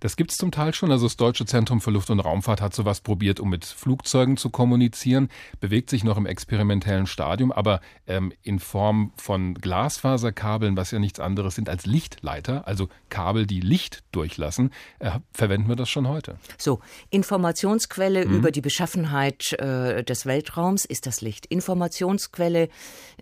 Das 0.00 0.16
gibt 0.16 0.32
es 0.32 0.36
zum 0.36 0.50
Teil 0.50 0.74
schon. 0.74 0.90
Also 0.90 1.06
das 1.06 1.16
Deutsche 1.16 1.46
Zentrum 1.46 1.80
für 1.80 1.90
Luft- 1.90 2.10
und 2.10 2.20
Raumfahrt 2.20 2.60
hat 2.60 2.74
sowas 2.74 3.00
probiert, 3.00 3.40
um 3.40 3.50
mit 3.50 3.64
Flugzeugen 3.64 4.36
zu 4.36 4.50
kommunizieren, 4.50 5.28
bewegt 5.60 5.90
sich 5.90 6.04
noch 6.04 6.16
im 6.16 6.26
experimentellen 6.26 7.06
Stadium, 7.06 7.52
aber 7.52 7.80
ähm, 8.06 8.32
in 8.42 8.58
Form 8.58 9.12
von 9.16 9.54
Glasfaserkabeln, 9.54 10.76
was 10.76 10.90
ja 10.90 10.98
nichts 10.98 11.20
anderes 11.20 11.54
sind 11.54 11.68
als 11.68 11.86
Lichtleiter, 11.86 12.66
also 12.66 12.88
Kabel, 13.08 13.46
die 13.46 13.60
Licht 13.60 14.02
durchlassen, 14.12 14.70
äh, 14.98 15.10
verwenden 15.32 15.68
wir 15.68 15.76
das 15.76 15.88
schon 15.90 16.08
heute. 16.08 16.36
So, 16.58 16.80
Informationsquelle 17.10 18.26
mhm. 18.26 18.34
über 18.34 18.50
die 18.50 18.60
Beschaffenheit 18.60 19.52
äh, 19.54 20.04
des 20.04 20.26
Weltraums 20.26 20.84
ist 20.84 21.06
das 21.06 21.20
Licht. 21.20 21.46
Informationsquelle 21.46 22.68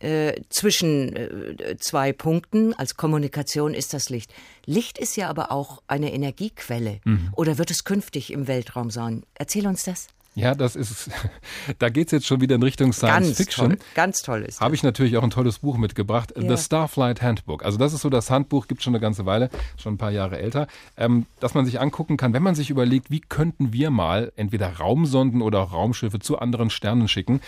äh, 0.00 0.35
zwischen 0.49 1.17
äh, 1.17 1.76
zwei 1.78 2.12
Punkten 2.12 2.75
als 2.75 2.97
Kommunikation 2.97 3.75
ist 3.75 3.95
das 3.95 4.11
Licht. 4.11 4.33
Licht 4.69 4.99
ist 4.99 5.17
ja 5.17 5.31
aber 5.31 5.51
auch 5.51 5.83
eine 5.89 6.13
Energiequelle. 6.13 7.01
Mhm. 7.05 7.31
Oder 7.33 7.57
wird 7.57 7.71
es 7.71 7.85
künftig 7.85 8.31
im 8.31 8.47
Weltraum 8.49 8.91
sein? 8.91 9.25
Erzähl 9.35 9.67
uns 9.67 9.85
das. 9.85 10.09
Ja, 10.35 10.55
das 10.55 10.77
ist, 10.77 11.11
da 11.79 11.89
geht 11.89 12.09
es 12.09 12.13
jetzt 12.13 12.27
schon 12.27 12.43
wieder 12.43 12.55
in 12.55 12.63
Richtung 12.63 12.93
Science 12.93 13.29
ganz 13.29 13.37
Fiction. 13.39 13.69
Toll, 13.71 13.79
ganz 13.95 14.21
toll 14.21 14.43
ist. 14.43 14.61
Habe 14.61 14.75
ich 14.75 14.83
natürlich 14.83 15.17
auch 15.17 15.23
ein 15.23 15.31
tolles 15.31 15.61
Buch 15.61 15.79
mitgebracht, 15.79 16.35
ja. 16.37 16.55
The 16.55 16.63
Starflight 16.63 17.23
Handbook. 17.23 17.65
Also 17.65 17.79
das 17.79 17.95
ist 17.95 18.03
so 18.03 18.11
das 18.11 18.31
Handbuch, 18.31 18.69
gibt 18.69 18.83
schon 18.83 18.95
eine 18.95 19.01
ganze 19.01 19.25
Weile, 19.25 19.49
schon 19.79 19.95
ein 19.95 19.99
paar 19.99 20.13
Jahre 20.13 20.39
älter, 20.39 20.69
ähm, 20.99 21.25
dass 21.41 21.55
man 21.55 21.65
sich 21.65 21.81
angucken 21.81 22.19
kann, 22.19 22.35
wenn 22.35 22.43
man 22.43 22.55
sich 22.55 22.69
überlegt, 22.69 23.11
wie 23.11 23.21
könnten 23.21 23.73
wir 23.73 23.91
mal 23.91 24.33
entweder 24.37 24.77
Raumsonden 24.77 25.41
oder 25.41 25.61
auch 25.61 25.73
Raumschiffe 25.73 26.21
zu 26.21 26.39
anderen 26.39 26.69
Sternen 26.69 27.09
schicken 27.09 27.41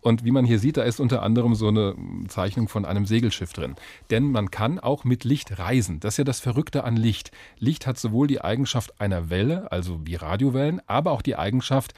und 0.00 0.24
wie 0.24 0.30
man 0.30 0.44
hier 0.44 0.58
sieht, 0.58 0.76
da 0.76 0.82
ist 0.82 1.00
unter 1.00 1.22
anderem 1.22 1.54
so 1.54 1.68
eine 1.68 1.94
Zeichnung 2.28 2.68
von 2.68 2.84
einem 2.84 3.06
Segelschiff 3.06 3.52
drin. 3.52 3.76
Denn 4.10 4.30
man 4.30 4.50
kann 4.50 4.78
auch 4.78 5.04
mit 5.04 5.24
Licht 5.24 5.58
reisen. 5.58 6.00
Das 6.00 6.14
ist 6.14 6.18
ja 6.18 6.24
das 6.24 6.40
Verrückte 6.40 6.84
an 6.84 6.96
Licht. 6.96 7.30
Licht 7.58 7.86
hat 7.86 7.98
sowohl 7.98 8.26
die 8.26 8.40
Eigenschaft 8.40 9.00
einer 9.00 9.30
Welle, 9.30 9.70
also 9.70 10.00
wie 10.04 10.14
Radiowellen, 10.14 10.80
aber 10.86 11.12
auch 11.12 11.22
die 11.22 11.36
Eigenschaft 11.36 11.94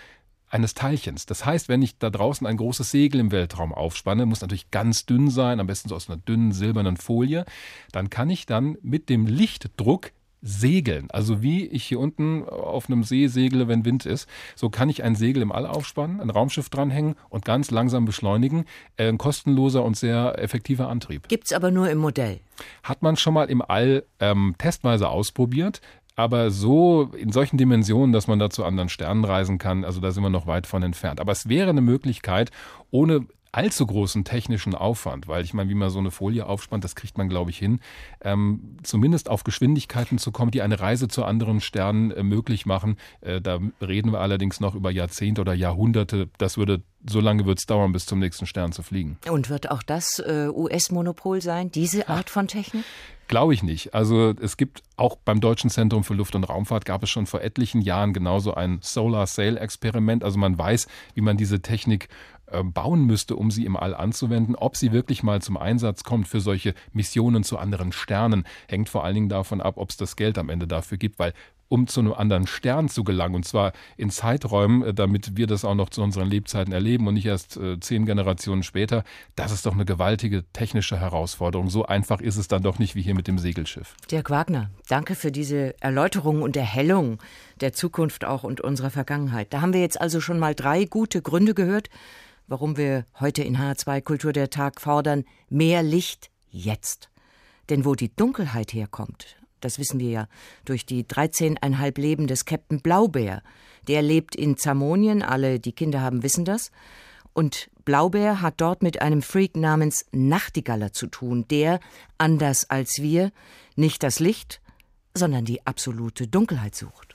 eines 0.52 0.75
Teilchens. 0.75 1.25
Das 1.26 1.47
heißt, 1.47 1.68
wenn 1.68 1.80
ich 1.80 1.99
da 1.99 2.11
draußen 2.11 2.47
ein 2.47 2.59
großes 2.59 2.90
Segel 2.90 3.21
im 3.21 3.32
Weltraum 3.32 3.73
aufspanne, 3.73 4.26
muss 4.26 4.42
natürlich 4.42 4.71
ganz 4.71 5.06
dünn 5.06 5.30
sein, 5.30 5.61
am 5.61 5.66
besten 5.66 5.88
so 5.88 5.97
aus 5.97 6.11
einer 6.11 6.18
dünnen 6.18 6.52
silbernen 6.52 6.99
Folie, 6.99 7.47
dann 7.90 8.11
kann 8.11 8.28
ich 8.28 8.44
dann 8.44 8.76
mit 8.82 9.09
dem 9.09 9.26
Lichtdruck 9.26 10.11
segeln. 10.42 11.08
Also 11.11 11.40
wie 11.40 11.66
ich 11.66 11.84
hier 11.84 12.00
unten 12.00 12.44
auf 12.49 12.88
einem 12.88 13.04
See 13.04 13.28
segle, 13.28 13.68
wenn 13.68 13.84
Wind 13.84 14.04
ist, 14.04 14.28
so 14.56 14.68
kann 14.68 14.90
ich 14.90 15.04
ein 15.04 15.14
Segel 15.14 15.42
im 15.42 15.52
All 15.52 15.66
aufspannen, 15.66 16.20
ein 16.20 16.30
Raumschiff 16.30 16.68
dranhängen 16.68 17.14
und 17.30 17.44
ganz 17.44 17.70
langsam 17.70 18.04
beschleunigen. 18.04 18.64
Äh, 18.96 19.08
ein 19.08 19.18
kostenloser 19.18 19.84
und 19.84 19.96
sehr 19.96 20.38
effektiver 20.38 20.88
Antrieb. 20.88 21.28
Gibt's 21.28 21.52
aber 21.52 21.70
nur 21.70 21.88
im 21.88 21.99
Modell. 21.99 22.40
Hat 22.82 23.02
man 23.02 23.16
schon 23.16 23.34
mal 23.34 23.49
im 23.49 23.62
All 23.62 24.04
ähm, 24.20 24.54
testweise 24.58 25.08
ausprobiert. 25.08 25.80
Aber 26.14 26.50
so 26.50 27.11
in 27.16 27.32
solchen 27.32 27.56
Dimensionen, 27.56 28.12
dass 28.12 28.26
man 28.26 28.38
da 28.38 28.50
zu 28.50 28.64
anderen 28.64 28.90
Sternen 28.90 29.25
reisen 29.25 29.56
kann, 29.56 29.82
also 29.82 29.99
da 30.00 30.11
sind 30.11 30.22
wir 30.22 30.28
noch 30.28 30.46
weit 30.46 30.66
von 30.66 30.82
entfernt. 30.82 31.20
Aber 31.20 31.32
es 31.32 31.49
wäre 31.49 31.70
eine 31.70 31.80
Möglichkeit, 31.80 32.50
ohne 32.90 33.26
allzu 33.52 33.87
großen 33.87 34.25
technischen 34.25 34.75
Aufwand, 34.75 35.28
weil 35.28 35.44
ich 35.44 35.52
meine, 35.52 35.68
wie 35.68 35.75
man 35.75 35.90
so 35.90 35.99
eine 35.99 36.11
Folie 36.11 36.47
aufspannt, 36.47 36.85
das 36.85 36.94
kriegt 36.94 37.18
man, 37.18 37.28
glaube 37.28 37.50
ich, 37.50 37.59
hin, 37.59 37.80
ähm, 38.23 38.78
zumindest 38.82 39.28
auf 39.28 39.44
Geschwindigkeiten 39.44 40.18
zu 40.18 40.32
kommen, 40.32 40.50
die 40.50 40.62
eine 40.62 40.80
Reise 40.80 41.06
zu 41.09 41.25
anderen 41.25 41.61
Sternen 41.61 42.11
äh, 42.11 42.23
möglich 42.23 42.64
machen. 42.64 42.97
Äh, 43.21 43.40
da 43.42 43.61
reden 43.80 44.11
wir 44.12 44.21
allerdings 44.21 44.59
noch 44.61 44.75
über 44.75 44.90
Jahrzehnte 44.90 45.42
oder 45.42 45.52
Jahrhunderte. 45.52 46.30
Das 46.38 46.56
würde, 46.56 46.82
so 47.06 47.21
lange 47.21 47.44
wird 47.44 47.59
es 47.59 47.66
dauern, 47.66 47.92
bis 47.92 48.06
zum 48.06 48.18
nächsten 48.18 48.47
Stern 48.47 48.73
zu 48.73 48.82
fliegen. 48.82 49.18
Und 49.28 49.50
wird 49.50 49.71
auch 49.71 49.82
das 49.82 50.18
äh, 50.18 50.49
US-Monopol 50.49 51.42
sein, 51.42 51.71
diese 51.71 52.09
Art 52.09 52.30
von 52.30 52.49
Technik? 52.49 52.85
Glaube 53.28 53.54
ich 53.54 53.62
nicht. 53.62 53.94
Also 53.94 54.35
es 54.42 54.59
gibt 54.59 54.82
auch 54.97 55.16
beim 55.16 55.40
Deutschen 55.40 55.71
Zentrum 55.71 56.04
für 56.04 56.12
Luft- 56.12 56.35
und 56.35 56.44
Raumfahrt 56.44 56.85
gab 56.85 57.02
es 57.02 57.09
schon 57.09 57.26
vor 57.26 57.40
etlichen 57.40 57.80
Jahren 57.80 58.12
genauso 58.12 58.52
ein 58.52 58.80
Solar 58.82 59.26
Sail 59.26 59.56
Experiment. 59.56 60.23
Also 60.23 60.38
man 60.38 60.59
weiß, 60.59 60.87
wie 61.14 61.23
man 61.23 61.38
diese 61.38 61.62
Technik 61.62 62.09
bauen 62.64 63.04
müsste, 63.06 63.37
um 63.37 63.50
sie 63.50 63.64
im 63.64 63.76
All 63.76 63.94
anzuwenden. 63.94 64.54
Ob 64.54 64.76
sie 64.76 64.92
wirklich 64.92 65.23
mal 65.23 65.40
zum 65.42 65.56
Einsatz 65.56 66.04
kommt 66.04 66.28
für 66.28 66.40
solche 66.40 66.75
Missionen 66.92 67.44
zu 67.44 67.59
anderen 67.59 67.92
Sternen, 67.92 68.44
hängt 68.68 68.88
vor 68.88 69.04
allen 69.04 69.14
Dingen 69.14 69.28
davon 69.28 69.61
ab, 69.61 69.75
ob 69.76 69.90
es 69.90 69.97
das 69.97 70.16
Geld 70.16 70.38
am 70.38 70.49
Ende 70.49 70.66
dafür 70.66 70.99
gibt, 70.99 71.18
weil 71.18 71.32
um 71.73 71.87
zu 71.87 72.00
einem 72.00 72.12
anderen 72.12 72.47
Stern 72.47 72.90
zu 72.90 73.02
gelangen, 73.02 73.35
und 73.35 73.47
zwar 73.47 73.73
in 73.97 74.11
Zeiträumen, 74.11 74.82
äh, 74.82 74.92
damit 74.92 75.38
wir 75.38 75.47
das 75.47 75.64
auch 75.64 75.75
noch 75.75 75.88
zu 75.88 76.02
unseren 76.02 76.28
Lebzeiten 76.28 76.71
erleben 76.71 77.06
und 77.06 77.14
nicht 77.14 77.25
erst 77.25 77.56
äh, 77.56 77.80
zehn 77.80 78.04
Generationen 78.04 78.62
später, 78.62 79.04
das 79.37 79.52
ist 79.52 79.64
doch 79.64 79.73
eine 79.73 79.87
gewaltige 79.87 80.44
technische 80.52 81.00
Herausforderung. 81.00 81.71
So 81.71 81.87
einfach 81.87 82.21
ist 82.21 82.37
es 82.37 82.47
dann 82.47 82.62
doch 82.62 82.78
nicht 82.78 82.94
wie 82.94 83.00
hier 83.00 83.14
mit 83.14 83.26
dem 83.26 83.38
Segelschiff. 83.38 83.97
Dirk 84.11 84.28
Wagner, 84.28 84.68
danke 84.88 85.14
für 85.14 85.32
diese 85.32 85.75
Erläuterung 85.80 86.42
und 86.42 86.59
Erhellung 86.59 87.16
der 87.62 87.73
Zukunft 87.73 88.26
auch 88.26 88.44
und 88.44 88.61
unserer 88.61 88.90
Vergangenheit. 88.90 89.54
Da 89.54 89.62
haben 89.62 89.73
wir 89.73 89.80
jetzt 89.80 89.99
also 89.99 90.21
schon 90.21 90.38
mal 90.38 90.54
drei 90.54 90.85
gute 90.85 91.23
Gründe 91.23 91.54
gehört, 91.54 91.88
warum 92.46 92.76
wir 92.76 93.06
heute 93.20 93.42
in 93.42 93.58
H2 93.58 94.02
Kultur 94.02 94.32
der 94.32 94.50
Tag 94.50 94.80
fordern, 94.80 95.25
mehr 95.49 95.82
Licht 95.82 96.30
jetzt. 96.50 97.11
Denn 97.68 97.84
wo 97.84 97.94
die 97.94 98.14
Dunkelheit 98.14 98.72
herkommt, 98.72 99.37
das 99.61 99.78
wissen 99.78 100.00
wir 100.00 100.11
ja 100.11 100.28
durch 100.64 100.84
die 100.84 101.04
13,5 101.04 102.00
Leben 102.00 102.26
des 102.26 102.44
Captain 102.44 102.80
Blaubeer. 102.80 103.42
Der 103.88 104.02
lebt 104.02 104.37
in 104.37 104.56
Zamonien, 104.56 105.22
alle, 105.22 105.61
die 105.61 105.72
Kinder 105.72 106.00
haben, 106.00 106.22
wissen 106.22 106.44
das. 106.44 106.70
Und 107.32 107.70
Blaubeer 107.84 108.42
hat 108.42 108.61
dort 108.61 108.82
mit 108.82 109.00
einem 109.00 109.22
Freak 109.22 109.56
namens 109.56 110.04
Nachtigaller 110.12 110.92
zu 110.92 111.06
tun, 111.06 111.46
der, 111.49 111.80
anders 112.18 112.68
als 112.68 113.00
wir, 113.00 113.32
nicht 113.75 114.02
das 114.02 114.20
Licht, 114.20 114.61
sondern 115.14 115.44
die 115.44 115.66
absolute 115.66 116.28
Dunkelheit 116.28 116.75
sucht. 116.75 117.14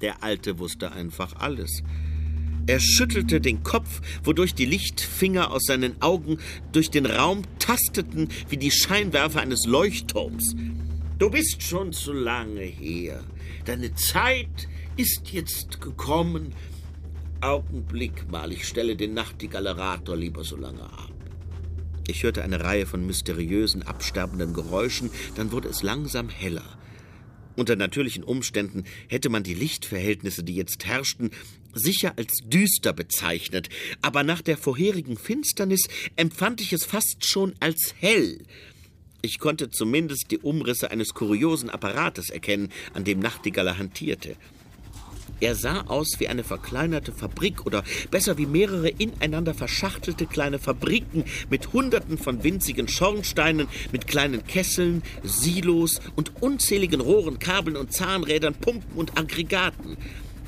Der 0.00 0.22
Alte 0.22 0.58
wusste 0.58 0.92
einfach 0.92 1.34
alles. 1.36 1.82
Er 2.66 2.80
schüttelte 2.80 3.42
den 3.42 3.62
Kopf, 3.62 4.00
wodurch 4.22 4.54
die 4.54 4.64
Lichtfinger 4.64 5.50
aus 5.50 5.64
seinen 5.66 6.00
Augen 6.00 6.38
durch 6.72 6.90
den 6.90 7.04
Raum 7.04 7.42
tasteten 7.58 8.28
wie 8.48 8.56
die 8.56 8.70
Scheinwerfer 8.70 9.40
eines 9.40 9.66
Leuchtturms. 9.66 10.56
Du 11.18 11.30
bist 11.30 11.62
schon 11.62 11.92
zu 11.92 12.12
lange 12.12 12.62
her. 12.62 13.22
Deine 13.66 13.94
Zeit 13.94 14.68
ist 14.96 15.30
jetzt 15.32 15.80
gekommen. 15.80 16.54
Augenblick 17.42 18.30
mal, 18.30 18.50
ich 18.50 18.66
stelle 18.66 18.96
den 18.96 19.12
Nachtigallerator 19.12 20.16
lieber 20.16 20.42
so 20.42 20.56
lange 20.56 20.84
ab. 20.84 21.12
Ich 22.06 22.22
hörte 22.22 22.42
eine 22.42 22.64
Reihe 22.64 22.86
von 22.86 23.06
mysteriösen, 23.06 23.82
absterbenden 23.82 24.54
Geräuschen, 24.54 25.10
dann 25.36 25.52
wurde 25.52 25.68
es 25.68 25.82
langsam 25.82 26.30
heller. 26.30 26.78
Unter 27.56 27.76
natürlichen 27.76 28.24
Umständen 28.24 28.84
hätte 29.08 29.28
man 29.28 29.42
die 29.42 29.54
Lichtverhältnisse, 29.54 30.42
die 30.42 30.54
jetzt 30.54 30.86
herrschten, 30.86 31.30
sicher 31.74 32.14
als 32.16 32.32
düster 32.44 32.92
bezeichnet, 32.92 33.68
aber 34.02 34.22
nach 34.22 34.42
der 34.42 34.56
vorherigen 34.56 35.16
Finsternis 35.16 35.82
empfand 36.16 36.60
ich 36.60 36.72
es 36.72 36.84
fast 36.84 37.24
schon 37.26 37.54
als 37.60 37.94
hell. 37.98 38.38
Ich 39.22 39.38
konnte 39.38 39.70
zumindest 39.70 40.30
die 40.30 40.38
Umrisse 40.38 40.90
eines 40.90 41.14
kuriosen 41.14 41.70
Apparates 41.70 42.28
erkennen, 42.28 42.70
an 42.92 43.04
dem 43.04 43.20
Nachtigaller 43.20 43.78
hantierte. 43.78 44.36
Er 45.40 45.54
sah 45.54 45.82
aus 45.88 46.20
wie 46.20 46.28
eine 46.28 46.44
verkleinerte 46.44 47.12
Fabrik 47.12 47.66
oder 47.66 47.82
besser 48.10 48.38
wie 48.38 48.46
mehrere 48.46 48.88
ineinander 48.88 49.52
verschachtelte 49.52 50.26
kleine 50.26 50.58
Fabriken 50.58 51.24
mit 51.50 51.72
Hunderten 51.72 52.18
von 52.18 52.44
winzigen 52.44 52.86
Schornsteinen, 52.86 53.66
mit 53.92 54.06
kleinen 54.06 54.46
Kesseln, 54.46 55.02
Silos 55.22 56.00
und 56.14 56.42
unzähligen 56.42 57.00
Rohren, 57.00 57.38
Kabeln 57.38 57.76
und 57.76 57.92
Zahnrädern, 57.92 58.54
Pumpen 58.54 58.92
und 58.96 59.18
Aggregaten. 59.18 59.96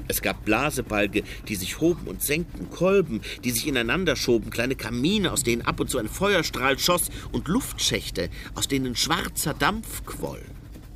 Es 0.09 0.23
gab 0.23 0.45
Blasebalge, 0.45 1.23
die 1.49 1.57
sich 1.57 1.81
hoben 1.81 2.07
und 2.07 2.23
senkten, 2.23 2.71
Kolben, 2.71 3.21
die 3.45 3.51
sich 3.51 3.67
ineinander 3.67 4.17
schoben, 4.17 4.51
kleine 4.51 4.77
Kamine, 4.77 5.33
aus 5.33 5.43
denen 5.43 5.63
ab 5.63 5.81
und 5.81 5.91
zu 5.91 5.99
ein 5.99 6.09
Feuerstrahl 6.09 6.79
schoss 6.79 7.11
und 7.33 7.49
Luftschächte, 7.49 8.31
aus 8.55 8.69
denen 8.69 8.97
schwarzer 8.97 9.55
Dampf 9.55 10.05
quoll. 10.05 10.43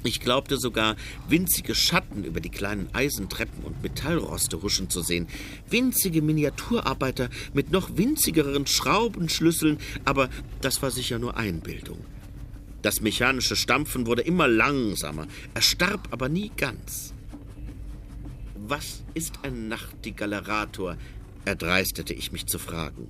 Ich 0.02 0.20
glaubte 0.20 0.56
sogar, 0.56 0.96
winzige 1.28 1.74
Schatten 1.74 2.24
über 2.24 2.40
die 2.40 2.48
kleinen 2.48 2.88
Eisentreppen 2.94 3.64
und 3.64 3.82
Metallroste 3.82 4.62
huschen 4.62 4.88
zu 4.88 5.02
sehen. 5.02 5.28
Winzige 5.68 6.22
Miniaturarbeiter 6.22 7.28
mit 7.52 7.70
noch 7.70 7.96
winzigeren 7.98 8.66
Schraubenschlüsseln, 8.66 9.78
aber 10.06 10.30
das 10.62 10.80
war 10.80 10.90
sicher 10.90 11.18
nur 11.18 11.36
Einbildung. 11.36 11.98
Das 12.80 13.02
mechanische 13.02 13.56
Stampfen 13.56 14.06
wurde 14.06 14.22
immer 14.22 14.48
langsamer, 14.48 15.26
er 15.52 15.60
starb 15.60 16.08
aber 16.12 16.30
nie 16.30 16.50
ganz. 16.56 17.12
Was 18.70 19.02
ist 19.14 19.40
ein 19.42 19.66
Nachtigallerator? 19.66 20.96
erdreistete 21.44 22.14
ich 22.14 22.30
mich 22.30 22.46
zu 22.46 22.60
fragen. 22.60 23.08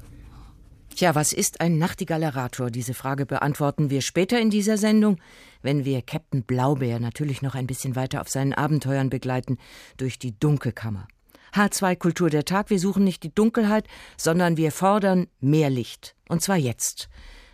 Tja, 0.96 1.14
was 1.14 1.34
ist 1.34 1.60
ein 1.60 1.76
Nachtigallerator? 1.76 2.70
Diese 2.70 2.94
Frage 2.94 3.26
beantworten 3.26 3.90
wir 3.90 4.00
später 4.00 4.40
in 4.40 4.48
dieser 4.48 4.78
Sendung, 4.78 5.20
wenn 5.60 5.84
wir 5.84 6.00
Captain 6.00 6.44
Blaubeer 6.44 6.98
natürlich 6.98 7.42
noch 7.42 7.54
ein 7.54 7.66
bisschen 7.66 7.94
weiter 7.94 8.22
auf 8.22 8.30
seinen 8.30 8.54
Abenteuern 8.54 9.10
begleiten 9.10 9.58
durch 9.98 10.18
die 10.18 10.32
Dunkelkammer. 10.32 11.06
H2 11.52 11.96
Kultur 11.96 12.30
der 12.30 12.46
Tag, 12.46 12.70
wir 12.70 12.80
suchen 12.80 13.04
nicht 13.04 13.22
die 13.22 13.34
Dunkelheit, 13.34 13.86
sondern 14.16 14.56
wir 14.56 14.72
fordern 14.72 15.26
mehr 15.40 15.68
Licht. 15.68 16.16
Und 16.30 16.40
zwar 16.40 16.56
jetzt. 16.56 17.10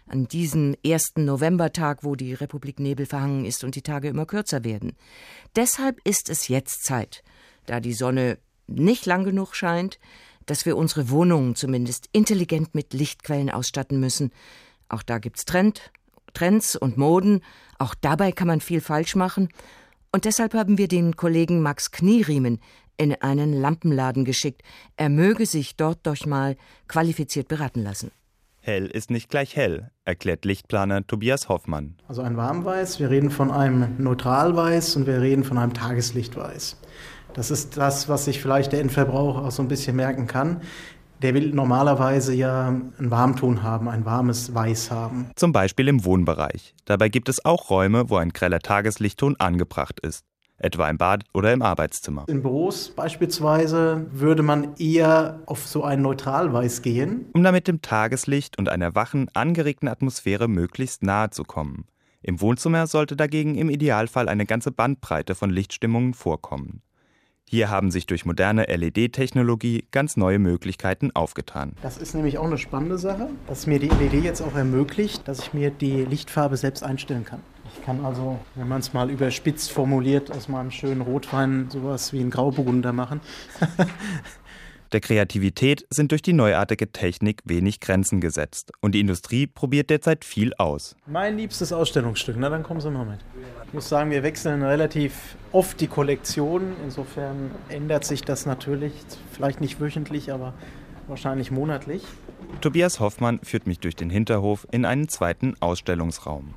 An 0.07 0.29
diesem 0.29 0.77
ersten 0.87 1.25
Novembertag, 1.25 2.05
wo 2.05 2.15
die 2.15 2.35
Republik 2.35 2.79
Nebel 2.79 3.07
verhangen 3.07 3.45
ist 3.45 3.65
und 3.65 3.75
die 3.75 3.83
Tage 3.83 4.07
immer 4.07 4.27
kürzer 4.27 4.63
werden. 4.63 4.93
Deshalb 5.57 5.99
ist 6.05 6.31
es 6.31 6.47
jetzt 6.47 6.85
Zeit, 6.85 7.25
da 7.67 7.81
die 7.81 7.95
Sonne 7.95 8.39
nicht 8.67 9.07
lang 9.07 9.25
genug 9.25 9.55
scheint, 9.55 9.99
dass 10.47 10.65
wir 10.65 10.77
unsere 10.77 11.11
Wohnungen 11.11 11.57
zumindest 11.57 12.09
intelligent 12.13 12.75
mit 12.75 12.93
Lichtquellen 12.95 13.51
ausstatten 13.51 14.01
müssen. 14.01 14.31
Auch 14.89 15.03
da 15.03 15.19
gibt's 15.19 15.45
Trend, 15.45 15.91
Trends 16.35 16.77
und 16.77 16.97
Moden. 16.97 17.41
Auch 17.79 17.95
dabei 17.95 18.33
kann 18.33 18.47
man 18.47 18.61
viel 18.61 18.81
falsch 18.81 19.17
machen. 19.17 19.49
Und 20.13 20.25
deshalb 20.25 20.55
haben 20.55 20.79
wir 20.79 20.89
den 20.89 21.17
Kollegen 21.17 21.61
Max 21.61 21.91
Knieriemen 21.91 22.61
in 22.97 23.15
einen 23.21 23.53
Lampenladen 23.53 24.25
geschickt. 24.25 24.63
Er 24.97 25.09
möge 25.09 25.47
sich 25.47 25.77
dort 25.77 25.99
doch 26.05 26.25
mal 26.27 26.57
qualifiziert 26.89 27.49
beraten 27.49 27.83
lassen. 27.83 28.11
Hell 28.61 28.87
ist 28.87 29.11
nicht 29.11 29.29
gleich 29.29 29.55
hell, 29.55 29.91
erklärt 30.05 30.45
Lichtplaner 30.45 31.07
Tobias 31.07 31.49
Hoffmann. 31.49 31.97
Also 32.09 32.23
ein 32.23 32.37
Warmweiß, 32.37 32.99
wir 32.99 33.11
reden 33.11 33.31
von 33.31 33.53
einem 33.53 33.95
Neutralweiß 33.99 34.97
und 34.97 35.07
wir 35.07 35.21
reden 35.21 35.45
von 35.45 35.57
einem 35.57 35.73
Tageslichtweiß. 35.73 36.77
Das 37.37 37.50
ist 37.50 37.76
das, 37.76 38.09
was 38.09 38.25
sich 38.25 38.40
vielleicht 38.40 38.73
der 38.73 38.81
Endverbraucher 38.81 39.45
auch 39.45 39.50
so 39.50 39.62
ein 39.62 39.69
bisschen 39.69 39.95
merken 39.95 40.26
kann. 40.26 40.62
Der 41.21 41.35
will 41.35 41.50
normalerweise 41.50 42.33
ja 42.35 42.69
einen 42.69 43.11
Warmton 43.11 43.62
haben, 43.62 43.90
ein 43.90 44.07
warmes 44.07 44.55
Weiß 44.55 44.90
haben. 44.90 45.31
Zum 45.37 45.52
Beispiel 45.52 45.87
im 45.88 46.07
Wohnbereich. 46.07 46.75
Dabei 46.87 47.11
gibt 47.11 47.28
es 47.28 47.45
auch 47.45 47.69
Räume, 47.69 48.09
wo 48.09 48.16
ein 48.16 48.31
greller 48.31 48.61
Tageslichtton 48.61 49.37
angebracht 49.38 50.00
ist. 50.00 50.25
Etwa 50.57 50.88
im 50.88 50.97
Bad 50.97 51.25
oder 51.35 51.52
im 51.52 51.61
Arbeitszimmer. 51.61 52.25
In 52.26 52.40
Büros 52.40 52.88
beispielsweise 52.97 54.07
würde 54.12 54.43
man 54.43 54.75
eher 54.78 55.43
auf 55.45 55.66
so 55.66 55.85
ein 55.85 56.00
Neutralweiß 56.00 56.81
gehen. 56.81 57.26
Um 57.35 57.43
damit 57.43 57.69
dem 57.69 57.83
Tageslicht 57.83 58.59
und 58.59 58.71
einer 58.71 58.95
wachen, 58.95 59.28
angeregten 59.35 59.88
Atmosphäre 59.88 60.49
möglichst 60.49 61.02
nahe 61.02 61.28
zu 61.28 61.45
kommen. 61.45 61.85
Im 62.23 62.40
Wohnzimmer 62.40 62.87
sollte 62.87 63.14
dagegen 63.14 63.57
im 63.57 63.69
Idealfall 63.69 64.31
eine 64.31 64.47
ganze 64.47 64.73
Bandbreite 64.73 65.35
von 65.35 65.50
Lichtstimmungen 65.50 66.14
vorkommen. 66.14 66.81
Hier 67.49 67.71
haben 67.71 67.93
sich 67.93 68.07
durch 68.07 68.25
moderne 68.25 68.65
LED-Technologie 68.65 69.85
ganz 69.93 70.17
neue 70.17 70.41
Möglichkeiten 70.41 71.12
aufgetan. 71.15 71.75
Das 71.81 71.97
ist 71.97 72.12
nämlich 72.12 72.38
auch 72.38 72.47
eine 72.47 72.59
spannende 72.59 72.99
Sache, 72.99 73.29
dass 73.47 73.69
mir 73.69 73.79
die 73.79 73.87
LED 73.87 74.25
jetzt 74.25 74.41
auch 74.43 74.57
ermöglicht, 74.57 75.29
dass 75.29 75.38
ich 75.38 75.55
mir 75.55 75.71
die 75.71 76.05
Lichtfarbe 76.05 76.57
selbst 76.57 76.83
einstellen 76.83 77.25
kann. 77.25 77.41
Ich 77.73 77.85
kann 77.85 78.05
also, 78.05 78.41
wenn 78.57 78.67
man 78.67 78.81
es 78.81 78.93
mal 78.95 79.11
überspitzt 79.11 79.71
formuliert, 79.71 80.33
aus 80.33 80.49
meinem 80.49 80.73
schönen 80.73 81.03
Rotwein 81.03 81.71
sowas 81.71 82.12
wie 82.12 82.19
ein 82.19 82.31
Grauburgunder 82.31 82.93
machen. 82.93 83.21
Der 84.93 85.00
Kreativität 85.00 85.84
sind 85.91 86.13
durch 86.13 86.23
die 86.23 86.32
neuartige 86.32 86.93
Technik 86.93 87.43
wenig 87.45 87.80
Grenzen 87.80 88.21
gesetzt 88.21 88.71
und 88.80 88.95
die 88.95 89.00
Industrie 89.00 89.49
probiert 89.49 89.91
derzeit 89.91 90.25
viel 90.25 90.54
aus. 90.54 90.95
Mein 91.06 91.37
liebstes 91.37 91.73
Ausstellungsstück, 91.73 92.37
na 92.39 92.49
dann 92.49 92.63
kommen 92.63 92.80
Sie 92.80 92.91
mal 92.91 93.04
mit. 93.04 93.19
Ich 93.67 93.73
muss 93.73 93.89
sagen, 93.89 94.11
wir 94.11 94.23
wechseln 94.23 94.63
relativ 94.63 95.37
oft 95.50 95.80
die 95.80 95.89
Kollektion. 95.89 96.76
Insofern 96.84 97.50
ändert 97.69 98.04
sich 98.04 98.23
das 98.23 98.47
natürlich, 98.47 98.93
vielleicht 99.32 99.61
nicht 99.61 99.80
wöchentlich, 99.80 100.32
aber 100.32 100.54
wahrscheinlich 101.08 101.50
monatlich. 101.50 102.04
Tobias 102.61 103.00
Hoffmann 103.00 103.41
führt 103.43 103.67
mich 103.67 103.80
durch 103.80 103.97
den 103.97 104.11
Hinterhof 104.11 104.69
in 104.71 104.84
einen 104.84 105.08
zweiten 105.08 105.54
Ausstellungsraum. 105.61 106.54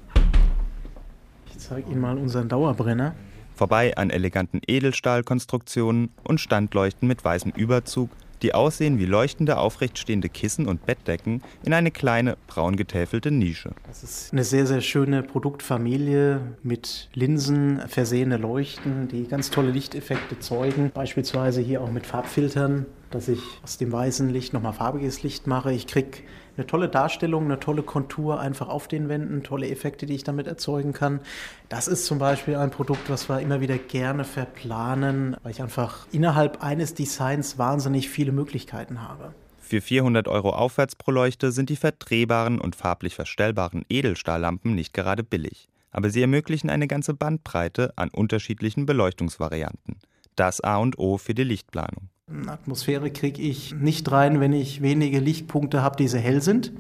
Ich 1.50 1.58
zeige 1.58 1.90
Ihnen 1.90 2.02
mal 2.02 2.18
unseren 2.18 2.48
Dauerbrenner 2.48 3.16
vorbei 3.60 3.98
an 3.98 4.10
eleganten 4.10 4.62
Edelstahlkonstruktionen 4.66 6.12
und 6.24 6.40
Standleuchten 6.40 7.10
mit 7.10 7.26
weißem 7.26 7.52
Überzug, 7.52 8.10
die 8.42 8.54
aussehen 8.54 9.00
wie 9.00 9.06
leuchtende 9.06 9.58
aufrechtstehende 9.58 10.30
Kissen 10.30 10.66
und 10.66 10.86
Bettdecken 10.86 11.44
in 11.66 11.74
eine 11.74 11.92
kleine 11.92 12.38
braun 12.48 12.78
getäfelte 12.78 13.32
Nische. 13.32 13.72
Das 13.86 14.02
ist 14.02 14.32
eine 14.32 14.46
sehr, 14.46 14.66
sehr 14.66 14.80
schöne 14.80 15.24
Produktfamilie 15.24 16.40
mit 16.64 17.10
Linsen 17.14 17.82
versehene 17.90 18.38
Leuchten, 18.38 19.10
die 19.10 19.28
ganz 19.28 19.50
tolle 19.50 19.72
Lichteffekte 19.72 20.40
zeugen. 20.40 20.92
Beispielsweise 20.94 21.60
hier 21.60 21.82
auch 21.82 21.92
mit 21.92 22.06
Farbfiltern, 22.06 22.86
dass 23.12 23.28
ich 23.28 23.42
aus 23.62 23.78
dem 23.78 23.92
weißen 23.92 24.30
Licht 24.30 24.54
nochmal 24.54 24.72
farbiges 24.72 25.22
Licht 25.22 25.48
mache. 25.48 25.74
Ich 25.74 25.86
kriege 25.86 26.20
eine 26.60 26.68
tolle 26.68 26.90
Darstellung, 26.90 27.46
eine 27.46 27.60
tolle 27.60 27.84
Kontur 27.84 28.40
einfach 28.40 28.68
auf 28.68 28.90
den 28.90 29.08
Wänden, 29.08 29.44
tolle 29.44 29.70
Effekte, 29.70 30.06
die 30.06 30.16
ich 30.16 30.26
damit 30.26 30.46
erzeugen 30.46 30.92
kann. 30.92 31.22
Das 31.70 31.88
ist 31.88 32.06
zum 32.06 32.20
Beispiel 32.20 32.58
ein 32.58 32.70
Produkt, 32.70 33.10
was 33.10 33.30
wir 33.30 33.40
immer 33.40 33.62
wieder 33.62 33.78
gerne 33.78 34.26
verplanen, 34.26 35.38
weil 35.42 35.54
ich 35.54 35.62
einfach 35.62 36.06
innerhalb 36.12 36.62
eines 36.62 36.94
Designs 36.94 37.58
wahnsinnig 37.58 38.10
viele 38.10 38.34
Möglichkeiten 38.34 39.02
habe. 39.08 39.34
Für 39.60 39.80
400 39.80 40.28
Euro 40.28 40.50
aufwärts 40.50 40.98
pro 40.98 41.12
Leuchte 41.12 41.54
sind 41.54 41.70
die 41.70 41.78
verdrehbaren 41.78 42.60
und 42.60 42.76
farblich 42.76 43.16
verstellbaren 43.16 43.86
Edelstahllampen 43.88 44.76
nicht 44.76 44.94
gerade 44.94 45.24
billig. 45.24 45.70
Aber 45.92 46.10
sie 46.10 46.22
ermöglichen 46.22 46.70
eine 46.70 46.88
ganze 46.88 47.14
Bandbreite 47.14 47.94
an 47.96 48.10
unterschiedlichen 48.10 48.86
Beleuchtungsvarianten. 48.86 50.00
Das 50.36 50.60
A 50.60 50.78
und 50.78 51.00
O 51.00 51.18
für 51.18 51.34
die 51.34 51.44
Lichtplanung. 51.44 52.10
Atmosphäre 52.48 53.12
kriege 53.12 53.42
ich 53.42 53.74
nicht 53.76 54.12
rein, 54.12 54.40
wenn 54.40 54.54
ich 54.54 54.82
wenige 54.82 55.20
Lichtpunkte 55.20 55.82
habe, 55.82 55.96
die 55.98 56.08
sehr 56.08 56.22
hell 56.22 56.42
sind. 56.42 56.72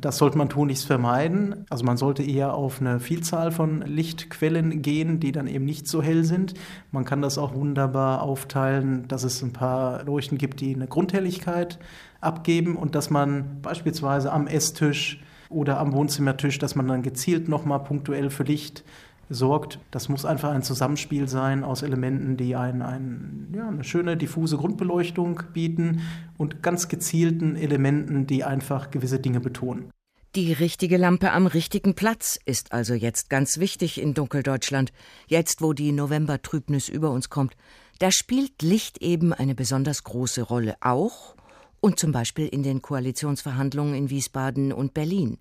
Das 0.00 0.18
sollte 0.18 0.36
man 0.36 0.48
tunlichst 0.48 0.84
vermeiden. 0.84 1.64
Also 1.70 1.84
man 1.84 1.96
sollte 1.96 2.24
eher 2.24 2.54
auf 2.54 2.80
eine 2.80 2.98
Vielzahl 2.98 3.52
von 3.52 3.82
Lichtquellen 3.82 4.82
gehen, 4.82 5.20
die 5.20 5.30
dann 5.30 5.46
eben 5.46 5.64
nicht 5.64 5.86
so 5.86 6.02
hell 6.02 6.24
sind. 6.24 6.54
Man 6.90 7.04
kann 7.04 7.22
das 7.22 7.38
auch 7.38 7.54
wunderbar 7.54 8.22
aufteilen, 8.22 9.06
dass 9.06 9.22
es 9.22 9.42
ein 9.42 9.52
paar 9.52 10.02
Leuchten 10.04 10.38
gibt, 10.38 10.60
die 10.60 10.74
eine 10.74 10.88
Grundhelligkeit 10.88 11.78
abgeben 12.20 12.74
und 12.74 12.96
dass 12.96 13.10
man 13.10 13.62
beispielsweise 13.62 14.32
am 14.32 14.48
Esstisch 14.48 15.22
oder 15.48 15.78
am 15.78 15.92
Wohnzimmertisch, 15.92 16.58
dass 16.58 16.74
man 16.74 16.88
dann 16.88 17.02
gezielt 17.02 17.48
nochmal 17.48 17.84
punktuell 17.84 18.30
für 18.30 18.42
Licht 18.42 18.82
sorgt. 19.28 19.78
Das 19.90 20.08
muss 20.08 20.24
einfach 20.24 20.50
ein 20.50 20.62
Zusammenspiel 20.62 21.28
sein 21.28 21.64
aus 21.64 21.82
Elementen, 21.82 22.36
die 22.36 22.56
ein, 22.56 22.82
ein, 22.82 23.52
ja, 23.54 23.68
eine 23.68 23.84
schöne 23.84 24.16
diffuse 24.16 24.56
Grundbeleuchtung 24.56 25.42
bieten 25.52 26.02
und 26.38 26.62
ganz 26.62 26.88
gezielten 26.88 27.56
Elementen, 27.56 28.26
die 28.26 28.44
einfach 28.44 28.90
gewisse 28.90 29.18
Dinge 29.18 29.40
betonen. 29.40 29.90
Die 30.34 30.54
richtige 30.54 30.96
Lampe 30.96 31.32
am 31.32 31.46
richtigen 31.46 31.94
Platz 31.94 32.38
ist 32.46 32.72
also 32.72 32.94
jetzt 32.94 33.28
ganz 33.28 33.58
wichtig 33.58 34.00
in 34.00 34.14
Dunkeldeutschland, 34.14 34.90
jetzt 35.26 35.60
wo 35.60 35.74
die 35.74 35.92
Novembertrübnis 35.92 36.88
über 36.88 37.10
uns 37.10 37.28
kommt. 37.28 37.54
Da 37.98 38.10
spielt 38.10 38.62
Licht 38.62 39.02
eben 39.02 39.34
eine 39.34 39.54
besonders 39.54 40.04
große 40.04 40.40
Rolle 40.40 40.76
auch 40.80 41.36
und 41.80 41.98
zum 41.98 42.12
Beispiel 42.12 42.48
in 42.48 42.62
den 42.62 42.80
Koalitionsverhandlungen 42.80 43.94
in 43.94 44.08
Wiesbaden 44.08 44.72
und 44.72 44.94
Berlin. 44.94 45.36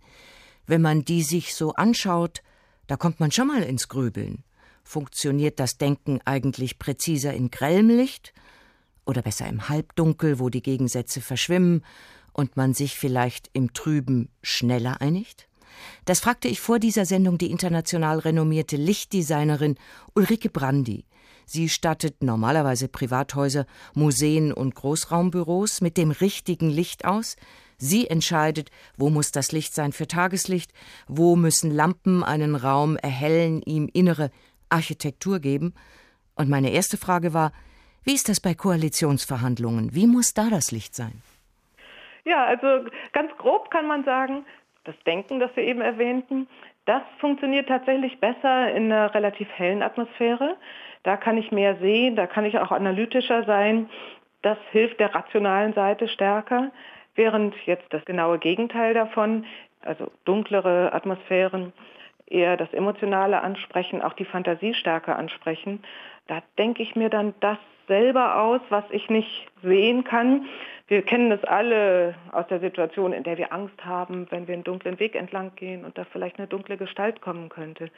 Wenn 0.68 0.82
man 0.82 1.06
die 1.06 1.24
sich 1.24 1.56
so 1.56 1.74
anschaut, 1.74 2.42
da 2.92 2.98
kommt 2.98 3.22
man 3.22 3.32
schon 3.32 3.48
mal 3.48 3.64
ins 3.64 3.88
Grübeln. 3.88 4.44
Funktioniert 4.84 5.62
das 5.62 5.78
Denken 5.78 6.20
eigentlich 6.26 6.78
präziser 6.78 7.34
in 7.34 7.50
grellem 7.50 7.88
Licht 7.88 8.34
oder 9.06 9.22
besser 9.22 9.48
im 9.48 9.70
Halbdunkel, 9.70 10.40
wo 10.40 10.50
die 10.50 10.62
Gegensätze 10.62 11.22
verschwimmen 11.22 11.86
und 12.34 12.58
man 12.58 12.74
sich 12.74 12.98
vielleicht 12.98 13.50
im 13.54 13.72
Trüben 13.72 14.28
schneller 14.44 15.00
einigt? 15.00 15.48
Das 16.04 16.20
fragte 16.20 16.50
ich 16.50 16.60
vor 16.60 16.80
dieser 16.80 17.06
Sendung 17.06 17.38
die 17.38 17.50
international 17.50 18.20
renommierte 18.20 18.76
Lichtdesignerin 18.76 19.76
Ulrike 20.14 20.50
Brandi. 20.50 21.06
Sie 21.46 21.70
stattet 21.70 22.22
normalerweise 22.22 22.90
Privathäuser, 22.90 23.68
Museen 23.94 24.52
und 24.52 24.76
Großraumbüros 24.76 25.80
mit 25.80 25.96
dem 25.96 26.12
richtigen 26.12 26.70
Licht 26.70 27.06
aus, 27.06 27.38
Sie 27.82 28.08
entscheidet, 28.08 28.70
wo 28.96 29.10
muss 29.10 29.32
das 29.32 29.52
Licht 29.52 29.74
sein 29.74 29.92
für 29.92 30.08
Tageslicht, 30.08 30.72
wo 31.08 31.36
müssen 31.36 31.72
Lampen 31.72 32.24
einen 32.24 32.56
Raum 32.56 32.96
erhellen, 32.96 33.62
ihm 33.64 33.90
innere 33.92 34.30
Architektur 34.70 35.40
geben. 35.40 35.74
Und 36.36 36.48
meine 36.48 36.70
erste 36.70 36.98
Frage 36.98 37.34
war, 37.34 37.52
Wie 38.04 38.16
ist 38.16 38.30
das 38.30 38.40
bei 38.40 38.56
Koalitionsverhandlungen? 38.56 39.94
Wie 39.94 40.08
muss 40.08 40.34
da 40.34 40.50
das 40.50 40.72
Licht 40.72 40.96
sein? 40.96 41.22
Ja, 42.26 42.46
also 42.46 42.90
ganz 43.14 43.32
grob 43.38 43.70
kann 43.70 43.88
man 43.88 44.04
sagen, 44.06 44.46
das 44.86 44.96
Denken, 45.06 45.40
das 45.40 45.56
wir 45.56 45.64
eben 45.64 45.82
erwähnten, 45.82 46.48
das 46.86 47.04
funktioniert 47.20 47.68
tatsächlich 47.68 48.20
besser 48.20 48.74
in 48.74 48.92
einer 48.92 49.14
relativ 49.14 49.48
hellen 49.50 49.84
Atmosphäre. 49.84 50.58
Da 51.04 51.16
kann 51.16 51.38
ich 51.38 51.52
mehr 51.52 51.78
sehen, 51.78 52.16
da 52.16 52.26
kann 52.26 52.46
ich 52.46 52.58
auch 52.58 52.72
analytischer 52.72 53.44
sein. 53.46 53.90
Das 54.42 54.58
hilft 54.72 55.00
der 55.00 55.14
rationalen 55.14 55.74
Seite 55.74 56.08
stärker, 56.08 56.72
während 57.16 57.56
jetzt 57.66 57.92
das 57.92 58.04
genaue 58.06 58.40
Gegenteil 58.40 58.94
davon, 58.94 59.46
also 59.82 60.12
dunklere 60.26 60.94
Atmosphären, 60.94 61.74
eher 62.28 62.58
das 62.58 62.72
Emotionale 62.74 63.42
ansprechen, 63.42 64.02
auch 64.02 64.14
die 64.14 64.26
Fantasie 64.26 64.74
stärker 64.74 65.18
ansprechen. 65.18 65.84
Da 66.28 66.42
denke 66.58 66.82
ich 66.82 66.96
mir 66.96 67.10
dann 67.10 67.34
das 67.42 67.58
selber 67.88 68.42
aus, 68.42 68.62
was 68.70 68.86
ich 68.92 69.10
nicht 69.10 69.48
sehen 69.62 70.04
kann. 70.04 70.46
Wir 70.88 71.02
kennen 71.02 71.30
das 71.30 71.44
alle 71.44 72.16
aus 72.32 72.48
der 72.48 72.60
Situation, 72.60 73.14
in 73.14 73.24
der 73.24 73.38
wir 73.38 73.52
Angst 73.52 73.84
haben, 73.84 74.28
wenn 74.30 74.48
wir 74.48 74.54
einen 74.54 74.64
dunklen 74.64 75.00
Weg 75.00 75.16
entlang 75.16 75.56
gehen 75.56 75.84
und 75.84 75.98
da 75.98 76.06
vielleicht 76.06 76.38
eine 76.38 76.48
dunkle 76.48 76.78
Gestalt 76.78 77.22
kommen 77.22 77.50
könnte. 77.50 77.90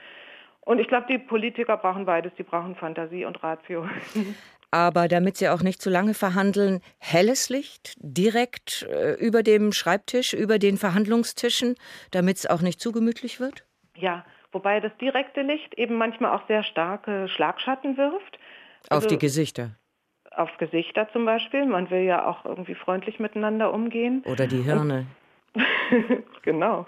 Und 0.62 0.80
ich 0.80 0.88
glaube, 0.88 1.08
die 1.10 1.18
Politiker 1.18 1.78
brauchen 1.78 2.06
beides. 2.06 2.34
Die 2.38 2.44
brauchen 2.44 2.76
Fantasie 2.76 3.26
und 3.26 3.44
Ratio. 3.44 3.88
Aber 4.74 5.08
damit 5.08 5.38
Sie 5.38 5.50
auch 5.50 5.62
nicht 5.62 5.84
zu 5.84 5.92
lange 5.92 6.16
verhandeln, 6.16 6.82
helles 6.98 7.50
Licht 7.50 7.94
direkt 8.00 8.88
äh, 8.90 9.14
über 9.24 9.44
dem 9.44 9.72
Schreibtisch, 9.72 10.34
über 10.34 10.58
den 10.58 10.78
Verhandlungstischen, 10.78 11.76
damit 12.10 12.38
es 12.38 12.50
auch 12.50 12.62
nicht 12.62 12.82
zu 12.82 12.92
gemütlich 12.92 13.40
wird? 13.40 13.68
Ja, 13.96 14.26
wobei 14.52 14.80
das 14.80 14.92
direkte 14.98 15.44
Licht 15.44 15.76
eben 15.76 15.94
manchmal 15.94 16.32
auch 16.36 16.48
sehr 16.48 16.64
starke 16.64 17.28
Schlagschatten 17.28 17.98
wirft. 17.98 18.40
Also, 18.90 19.06
auf 19.06 19.08
die 19.12 19.20
Gesichter. 19.20 19.76
Auf 20.32 20.50
Gesichter 20.58 21.08
zum 21.14 21.26
Beispiel. 21.26 21.68
Man 21.68 21.92
will 21.92 22.02
ja 22.02 22.26
auch 22.26 22.44
irgendwie 22.44 22.74
freundlich 22.74 23.20
miteinander 23.20 23.72
umgehen. 23.72 24.24
Oder 24.26 24.48
die 24.48 24.64
Hirne. 24.64 25.06
genau. 26.42 26.88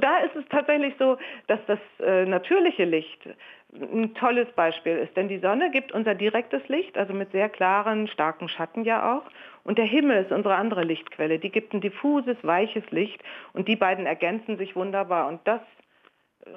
Da 0.00 0.18
ist 0.20 0.36
es 0.36 0.44
tatsächlich 0.50 0.94
so, 0.98 1.16
dass 1.46 1.60
das 1.66 1.78
äh, 2.00 2.24
natürliche 2.26 2.84
Licht 2.84 3.28
ein 3.72 4.14
tolles 4.14 4.50
Beispiel 4.52 4.96
ist, 4.98 5.16
denn 5.16 5.28
die 5.28 5.38
Sonne 5.38 5.70
gibt 5.70 5.92
unser 5.92 6.14
direktes 6.14 6.66
Licht, 6.68 6.96
also 6.96 7.12
mit 7.12 7.32
sehr 7.32 7.48
klaren, 7.48 8.06
starken 8.08 8.48
Schatten 8.48 8.84
ja 8.84 9.16
auch. 9.16 9.24
Und 9.64 9.78
der 9.78 9.84
Himmel 9.84 10.22
ist 10.22 10.30
unsere 10.30 10.54
andere 10.54 10.84
Lichtquelle, 10.84 11.38
die 11.38 11.50
gibt 11.50 11.74
ein 11.74 11.80
diffuses, 11.80 12.36
weiches 12.42 12.84
Licht 12.90 13.20
und 13.52 13.66
die 13.66 13.76
beiden 13.76 14.06
ergänzen 14.06 14.58
sich 14.58 14.76
wunderbar. 14.76 15.26
Und 15.26 15.40
das 15.44 15.60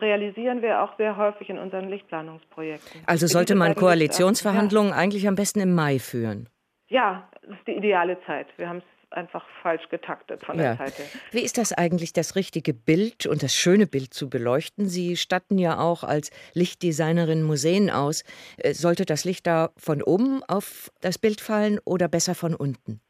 realisieren 0.02 0.62
wir 0.62 0.84
auch 0.84 0.96
sehr 0.98 1.18
häufig 1.18 1.50
in 1.50 1.58
unseren 1.58 1.90
Lichtplanungsprojekten. 1.90 3.02
Also 3.06 3.28
sollte 3.28 3.56
man 3.56 3.76
Koalitionsverhandlungen 3.76 4.92
ja. 4.92 4.98
eigentlich 4.98 5.28
am 5.28 5.36
besten 5.36 5.62
im 5.62 5.74
Mai 5.74 6.00
führen? 6.00 6.50
Ja, 6.90 7.30
das 7.42 7.58
ist 7.58 7.68
die 7.68 7.74
ideale 7.74 8.18
Zeit. 8.26 8.48
Wir 8.58 8.70
haben 8.70 8.78
es 8.78 8.97
einfach 9.10 9.46
falsch 9.62 9.88
getaktet 9.90 10.44
von 10.46 10.58
ja. 10.58 10.76
der 10.76 10.78
Zeit 10.78 10.98
her. 11.00 11.06
Wie 11.32 11.42
ist 11.42 11.58
das 11.58 11.74
eigentlich, 11.74 12.14
das 12.14 12.36
richtige 12.36 12.74
Bild 12.74 13.26
und 13.26 13.44
das 13.44 13.54
schöne 13.56 13.88
Bild 13.88 14.14
zu 14.14 14.30
beleuchten? 14.30 14.88
Sie 14.88 15.16
statten 15.16 15.58
ja 15.58 15.80
auch 15.80 16.04
als 16.04 16.32
Lichtdesignerin 16.54 17.44
Museen 17.44 17.90
aus. 17.90 18.24
Äh, 18.58 18.74
sollte 18.74 19.06
das 19.06 19.26
Licht 19.26 19.48
da 19.48 19.70
von 19.78 20.02
oben 20.02 20.44
auf 20.48 20.92
das 21.02 21.18
Bild 21.18 21.42
fallen 21.42 21.80
oder 21.86 22.08
besser 22.08 22.36
von 22.36 22.56
unten? 22.56 23.02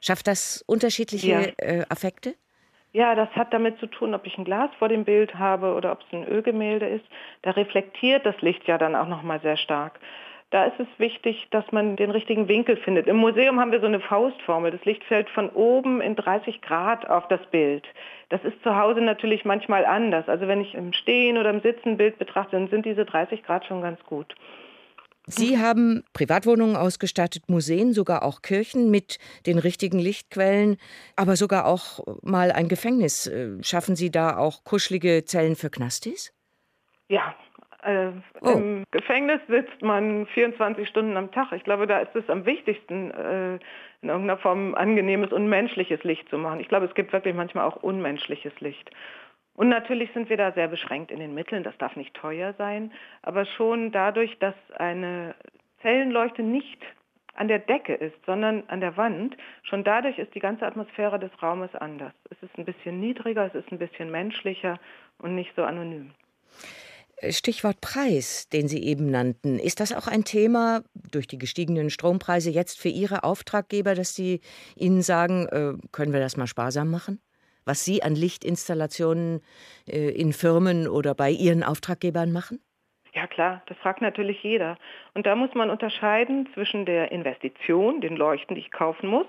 Schafft 0.00 0.26
das 0.26 0.62
unterschiedliche 0.66 1.28
ja. 1.28 1.40
äh, 1.58 1.84
Affekte? 1.88 2.34
Ja, 2.92 3.16
das 3.16 3.28
hat 3.30 3.52
damit 3.52 3.78
zu 3.80 3.86
tun, 3.86 4.14
ob 4.14 4.24
ich 4.24 4.38
ein 4.38 4.44
Glas 4.44 4.70
vor 4.78 4.88
dem 4.88 5.04
Bild 5.04 5.34
habe 5.34 5.74
oder 5.74 5.90
ob 5.90 6.02
es 6.02 6.12
ein 6.12 6.28
Ölgemälde 6.28 6.86
ist. 6.86 7.04
Da 7.42 7.50
reflektiert 7.50 8.24
das 8.24 8.40
Licht 8.40 8.68
ja 8.68 8.78
dann 8.78 8.94
auch 8.94 9.08
noch 9.08 9.22
mal 9.22 9.40
sehr 9.40 9.56
stark. 9.56 9.98
Da 10.54 10.66
ist 10.66 10.78
es 10.78 10.86
wichtig, 10.98 11.48
dass 11.50 11.64
man 11.72 11.96
den 11.96 12.12
richtigen 12.12 12.46
Winkel 12.46 12.76
findet. 12.76 13.08
Im 13.08 13.16
Museum 13.16 13.58
haben 13.58 13.72
wir 13.72 13.80
so 13.80 13.86
eine 13.86 13.98
Faustformel. 13.98 14.70
Das 14.70 14.84
Licht 14.84 15.02
fällt 15.02 15.28
von 15.30 15.50
oben 15.50 16.00
in 16.00 16.14
30 16.14 16.62
Grad 16.62 17.10
auf 17.10 17.26
das 17.26 17.40
Bild. 17.50 17.84
Das 18.28 18.40
ist 18.44 18.62
zu 18.62 18.76
Hause 18.76 19.00
natürlich 19.00 19.44
manchmal 19.44 19.84
anders. 19.84 20.28
Also 20.28 20.46
wenn 20.46 20.60
ich 20.60 20.74
im 20.74 20.92
Stehen 20.92 21.38
oder 21.38 21.50
im 21.50 21.60
Sitzen 21.60 21.88
ein 21.88 21.96
Bild 21.96 22.20
betrachte, 22.20 22.52
dann 22.52 22.68
sind 22.68 22.86
diese 22.86 23.04
30 23.04 23.42
Grad 23.42 23.66
schon 23.66 23.82
ganz 23.82 24.00
gut. 24.04 24.32
Sie 25.26 25.58
haben 25.58 26.04
Privatwohnungen 26.12 26.76
ausgestattet, 26.76 27.48
Museen, 27.48 27.92
sogar 27.92 28.22
auch 28.22 28.40
Kirchen 28.40 28.92
mit 28.92 29.18
den 29.46 29.58
richtigen 29.58 29.98
Lichtquellen, 29.98 30.76
aber 31.16 31.34
sogar 31.34 31.66
auch 31.66 31.98
mal 32.22 32.52
ein 32.52 32.68
Gefängnis. 32.68 33.26
Äh, 33.26 33.60
schaffen 33.64 33.96
Sie 33.96 34.12
da 34.12 34.36
auch 34.36 34.62
kuschelige 34.62 35.24
Zellen 35.24 35.56
für 35.56 35.70
Knastis? 35.70 36.32
Ja, 37.08 37.34
äh, 37.84 38.12
oh. 38.40 38.50
Im 38.50 38.84
Gefängnis 38.90 39.40
sitzt 39.48 39.82
man 39.82 40.26
24 40.26 40.88
Stunden 40.88 41.16
am 41.16 41.30
Tag. 41.32 41.52
Ich 41.52 41.64
glaube, 41.64 41.86
da 41.86 41.98
ist 41.98 42.14
es 42.14 42.28
am 42.28 42.46
wichtigsten, 42.46 43.10
äh, 43.10 43.54
in 44.02 44.08
irgendeiner 44.08 44.38
Form 44.38 44.74
angenehmes 44.74 45.32
und 45.32 45.48
menschliches 45.48 46.02
Licht 46.04 46.28
zu 46.28 46.38
machen. 46.38 46.60
Ich 46.60 46.68
glaube, 46.68 46.86
es 46.86 46.94
gibt 46.94 47.12
wirklich 47.12 47.34
manchmal 47.34 47.66
auch 47.66 47.76
unmenschliches 47.76 48.58
Licht. 48.60 48.90
Und 49.54 49.68
natürlich 49.68 50.10
sind 50.12 50.30
wir 50.30 50.36
da 50.36 50.52
sehr 50.52 50.68
beschränkt 50.68 51.10
in 51.10 51.20
den 51.20 51.34
Mitteln. 51.34 51.62
Das 51.62 51.76
darf 51.78 51.94
nicht 51.94 52.14
teuer 52.14 52.54
sein, 52.58 52.92
aber 53.22 53.44
schon 53.44 53.92
dadurch, 53.92 54.36
dass 54.38 54.54
eine 54.76 55.34
Zellenleuchte 55.82 56.42
nicht 56.42 56.82
an 57.34 57.48
der 57.48 57.58
Decke 57.58 57.94
ist, 57.94 58.16
sondern 58.26 58.64
an 58.68 58.80
der 58.80 58.96
Wand, 58.96 59.36
schon 59.62 59.84
dadurch 59.84 60.18
ist 60.18 60.34
die 60.34 60.40
ganze 60.40 60.66
Atmosphäre 60.66 61.18
des 61.18 61.30
Raumes 61.42 61.74
anders. 61.74 62.12
Es 62.30 62.42
ist 62.42 62.56
ein 62.58 62.64
bisschen 62.64 63.00
niedriger, 63.00 63.46
es 63.46 63.54
ist 63.54 63.70
ein 63.70 63.78
bisschen 63.78 64.10
menschlicher 64.10 64.78
und 65.18 65.34
nicht 65.34 65.54
so 65.56 65.62
anonym. 65.64 66.12
Stichwort 67.30 67.80
Preis, 67.80 68.48
den 68.48 68.68
Sie 68.68 68.82
eben 68.82 69.10
nannten. 69.10 69.58
Ist 69.58 69.80
das 69.80 69.92
auch 69.92 70.06
ein 70.06 70.24
Thema 70.24 70.82
durch 71.10 71.26
die 71.26 71.38
gestiegenen 71.38 71.90
Strompreise 71.90 72.50
jetzt 72.50 72.80
für 72.80 72.88
Ihre 72.88 73.24
Auftraggeber, 73.24 73.94
dass 73.94 74.14
Sie 74.14 74.40
Ihnen 74.76 75.02
sagen, 75.02 75.46
äh, 75.46 75.72
können 75.92 76.12
wir 76.12 76.20
das 76.20 76.36
mal 76.36 76.46
sparsam 76.46 76.90
machen? 76.90 77.20
Was 77.64 77.84
Sie 77.84 78.02
an 78.02 78.14
Lichtinstallationen 78.14 79.40
äh, 79.88 80.10
in 80.10 80.32
Firmen 80.32 80.88
oder 80.88 81.14
bei 81.14 81.30
Ihren 81.30 81.62
Auftraggebern 81.62 82.32
machen? 82.32 82.60
Ja 83.14 83.26
klar, 83.28 83.62
das 83.66 83.78
fragt 83.78 84.02
natürlich 84.02 84.42
jeder. 84.42 84.76
Und 85.14 85.26
da 85.26 85.36
muss 85.36 85.54
man 85.54 85.70
unterscheiden 85.70 86.48
zwischen 86.52 86.84
der 86.84 87.12
Investition, 87.12 88.00
den 88.00 88.16
Leuchten, 88.16 88.56
die 88.56 88.62
ich 88.62 88.72
kaufen 88.72 89.08
muss, 89.08 89.26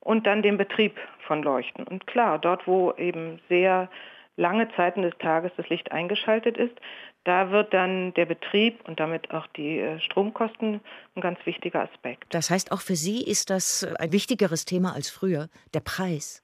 und 0.00 0.26
dann 0.26 0.42
dem 0.42 0.56
Betrieb 0.56 0.98
von 1.26 1.42
Leuchten. 1.42 1.84
Und 1.84 2.06
klar, 2.06 2.38
dort, 2.38 2.66
wo 2.66 2.92
eben 2.92 3.40
sehr 3.48 3.90
lange 4.36 4.68
Zeiten 4.76 5.02
des 5.02 5.16
Tages 5.18 5.50
das 5.56 5.68
Licht 5.68 5.92
eingeschaltet 5.92 6.56
ist, 6.56 6.74
da 7.24 7.50
wird 7.50 7.72
dann 7.72 8.14
der 8.14 8.26
Betrieb 8.26 8.86
und 8.86 9.00
damit 9.00 9.30
auch 9.32 9.46
die 9.48 9.80
äh, 9.80 9.98
Stromkosten 10.00 10.80
ein 11.16 11.20
ganz 11.20 11.38
wichtiger 11.44 11.82
Aspekt. 11.82 12.32
Das 12.34 12.50
heißt, 12.50 12.70
auch 12.72 12.80
für 12.80 12.96
Sie 12.96 13.22
ist 13.22 13.50
das 13.50 13.86
ein 13.98 14.12
wichtigeres 14.12 14.64
Thema 14.64 14.94
als 14.94 15.10
früher, 15.10 15.48
der 15.72 15.80
Preis. 15.80 16.42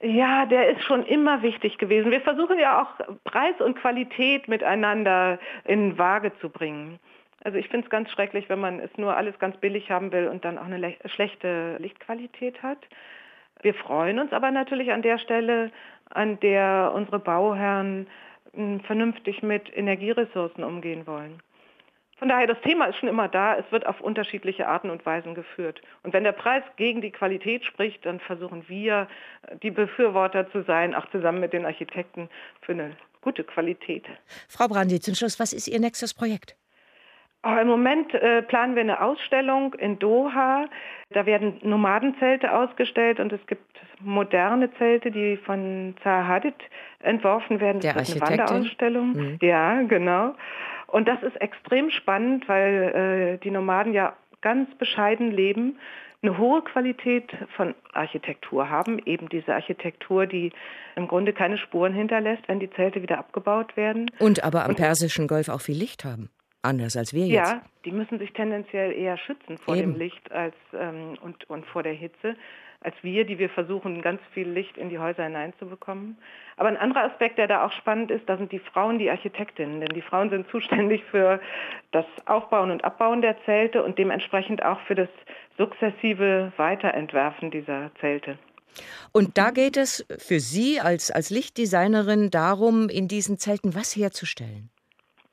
Ja, 0.00 0.46
der 0.46 0.70
ist 0.70 0.82
schon 0.82 1.04
immer 1.06 1.42
wichtig 1.42 1.78
gewesen. 1.78 2.10
Wir 2.10 2.20
versuchen 2.20 2.58
ja 2.58 2.82
auch 2.82 3.22
Preis 3.22 3.54
und 3.60 3.76
Qualität 3.78 4.48
miteinander 4.48 5.38
in 5.64 5.96
Waage 5.96 6.32
zu 6.40 6.48
bringen. 6.48 6.98
Also 7.44 7.58
ich 7.58 7.68
finde 7.68 7.86
es 7.86 7.90
ganz 7.90 8.10
schrecklich, 8.10 8.48
wenn 8.48 8.58
man 8.58 8.80
es 8.80 8.90
nur 8.96 9.16
alles 9.16 9.38
ganz 9.38 9.56
billig 9.58 9.90
haben 9.90 10.10
will 10.12 10.28
und 10.28 10.44
dann 10.44 10.58
auch 10.58 10.64
eine 10.64 10.96
schlechte 11.06 11.76
Lichtqualität 11.78 12.62
hat. 12.62 12.78
Wir 13.62 13.74
freuen 13.74 14.18
uns 14.18 14.32
aber 14.32 14.50
natürlich 14.50 14.92
an 14.92 15.02
der 15.02 15.18
Stelle, 15.18 15.70
an 16.10 16.38
der 16.40 16.92
unsere 16.94 17.20
Bauherren 17.20 18.08
vernünftig 18.52 19.42
mit 19.42 19.74
Energieressourcen 19.76 20.64
umgehen 20.64 21.06
wollen. 21.06 21.40
Von 22.18 22.28
daher, 22.28 22.46
das 22.46 22.60
Thema 22.60 22.84
ist 22.86 22.98
schon 22.98 23.08
immer 23.08 23.26
da. 23.26 23.56
Es 23.56 23.64
wird 23.72 23.84
auf 23.84 24.00
unterschiedliche 24.00 24.68
Arten 24.68 24.90
und 24.90 25.04
Weisen 25.04 25.34
geführt. 25.34 25.82
Und 26.04 26.12
wenn 26.12 26.22
der 26.22 26.30
Preis 26.30 26.62
gegen 26.76 27.00
die 27.00 27.10
Qualität 27.10 27.64
spricht, 27.64 28.06
dann 28.06 28.20
versuchen 28.20 28.68
wir, 28.68 29.08
die 29.62 29.72
Befürworter 29.72 30.48
zu 30.52 30.62
sein, 30.62 30.94
auch 30.94 31.10
zusammen 31.10 31.40
mit 31.40 31.52
den 31.52 31.66
Architekten 31.66 32.28
für 32.60 32.72
eine 32.72 32.96
gute 33.22 33.42
Qualität. 33.42 34.04
Frau 34.48 34.68
Brandi, 34.68 35.00
zum 35.00 35.16
Schluss, 35.16 35.40
was 35.40 35.52
ist 35.52 35.66
Ihr 35.66 35.80
nächstes 35.80 36.14
Projekt? 36.14 36.56
Oh, 37.44 37.56
Im 37.60 37.66
Moment 37.66 38.14
äh, 38.14 38.42
planen 38.42 38.76
wir 38.76 38.82
eine 38.82 39.00
Ausstellung 39.00 39.74
in 39.74 39.98
Doha. 39.98 40.66
Da 41.10 41.26
werden 41.26 41.58
Nomadenzelte 41.62 42.54
ausgestellt 42.54 43.18
und 43.18 43.32
es 43.32 43.44
gibt 43.48 43.71
moderne 44.04 44.72
Zelte, 44.78 45.10
die 45.10 45.36
von 45.36 45.94
Zaha 46.02 46.26
Hadid 46.26 46.54
entworfen 47.00 47.60
werden. 47.60 47.80
Das 47.80 47.92
Der 47.92 48.02
ist 48.02 48.22
eine 48.22 48.38
Wanderausstellung. 48.38 49.12
Mhm. 49.12 49.38
Ja, 49.40 49.82
genau. 49.82 50.34
Und 50.86 51.08
das 51.08 51.22
ist 51.22 51.40
extrem 51.40 51.90
spannend, 51.90 52.48
weil 52.48 53.38
äh, 53.38 53.38
die 53.42 53.50
Nomaden 53.50 53.92
ja 53.92 54.14
ganz 54.42 54.68
bescheiden 54.76 55.30
leben, 55.30 55.78
eine 56.22 56.38
hohe 56.38 56.62
Qualität 56.62 57.32
von 57.56 57.74
Architektur 57.92 58.70
haben, 58.70 59.00
eben 59.04 59.28
diese 59.28 59.54
Architektur, 59.54 60.26
die 60.26 60.52
im 60.94 61.08
Grunde 61.08 61.32
keine 61.32 61.58
Spuren 61.58 61.92
hinterlässt, 61.92 62.46
wenn 62.46 62.60
die 62.60 62.70
Zelte 62.70 63.02
wieder 63.02 63.18
abgebaut 63.18 63.76
werden. 63.76 64.08
Und 64.20 64.44
aber 64.44 64.64
am 64.64 64.76
Persischen 64.76 65.26
Golf 65.26 65.48
auch 65.48 65.60
viel 65.60 65.76
Licht 65.76 66.04
haben. 66.04 66.30
Anders 66.62 66.96
als 66.96 67.12
wir 67.12 67.26
jetzt. 67.26 67.50
Ja, 67.50 67.62
die 67.84 67.90
müssen 67.90 68.20
sich 68.20 68.32
tendenziell 68.32 68.92
eher 68.92 69.18
schützen 69.18 69.58
vor 69.58 69.74
Eben. 69.74 69.92
dem 69.92 69.98
Licht 69.98 70.30
als, 70.30 70.54
ähm, 70.72 71.18
und, 71.20 71.50
und 71.50 71.66
vor 71.66 71.82
der 71.82 71.92
Hitze, 71.92 72.36
als 72.80 72.94
wir, 73.02 73.24
die 73.24 73.38
wir 73.38 73.48
versuchen, 73.48 74.00
ganz 74.00 74.20
viel 74.32 74.48
Licht 74.48 74.76
in 74.76 74.88
die 74.88 74.98
Häuser 74.98 75.24
hineinzubekommen. 75.24 76.18
Aber 76.56 76.68
ein 76.68 76.76
anderer 76.76 77.04
Aspekt, 77.04 77.38
der 77.38 77.48
da 77.48 77.66
auch 77.66 77.72
spannend 77.72 78.10
ist, 78.10 78.28
da 78.28 78.36
sind 78.36 78.52
die 78.52 78.60
Frauen 78.60 78.98
die 78.98 79.10
Architektinnen, 79.10 79.80
denn 79.80 79.94
die 79.94 80.02
Frauen 80.02 80.30
sind 80.30 80.48
zuständig 80.50 81.02
für 81.10 81.40
das 81.90 82.06
Aufbauen 82.26 82.70
und 82.70 82.84
Abbauen 82.84 83.22
der 83.22 83.36
Zelte 83.44 83.82
und 83.82 83.98
dementsprechend 83.98 84.64
auch 84.64 84.80
für 84.82 84.94
das 84.94 85.08
sukzessive 85.58 86.52
Weiterentwerfen 86.56 87.50
dieser 87.50 87.90
Zelte. 88.00 88.38
Und 89.12 89.36
da 89.36 89.50
geht 89.50 89.76
es 89.76 90.04
für 90.18 90.40
Sie 90.40 90.80
als, 90.80 91.10
als 91.10 91.30
Lichtdesignerin 91.30 92.30
darum, 92.30 92.88
in 92.88 93.06
diesen 93.06 93.38
Zelten 93.38 93.74
was 93.74 93.94
herzustellen. 93.94 94.70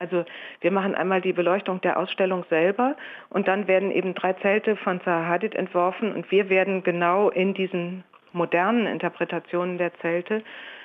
Also 0.00 0.24
wir 0.62 0.70
machen 0.70 0.94
einmal 0.94 1.20
die 1.20 1.34
Beleuchtung 1.34 1.82
der 1.82 1.98
Ausstellung 1.98 2.46
selber 2.48 2.96
und 3.28 3.46
dann 3.48 3.68
werden 3.68 3.90
eben 3.90 4.14
drei 4.14 4.32
Zelte 4.32 4.76
von 4.76 4.98
Zaha 5.02 5.28
Hadid 5.28 5.54
entworfen 5.54 6.14
und 6.14 6.30
wir 6.30 6.48
werden 6.48 6.82
genau 6.82 7.28
in 7.28 7.52
diesen 7.52 8.02
modernen 8.32 8.86
Interpretationen 8.86 9.76
der 9.76 9.92
Zelte 9.98 10.42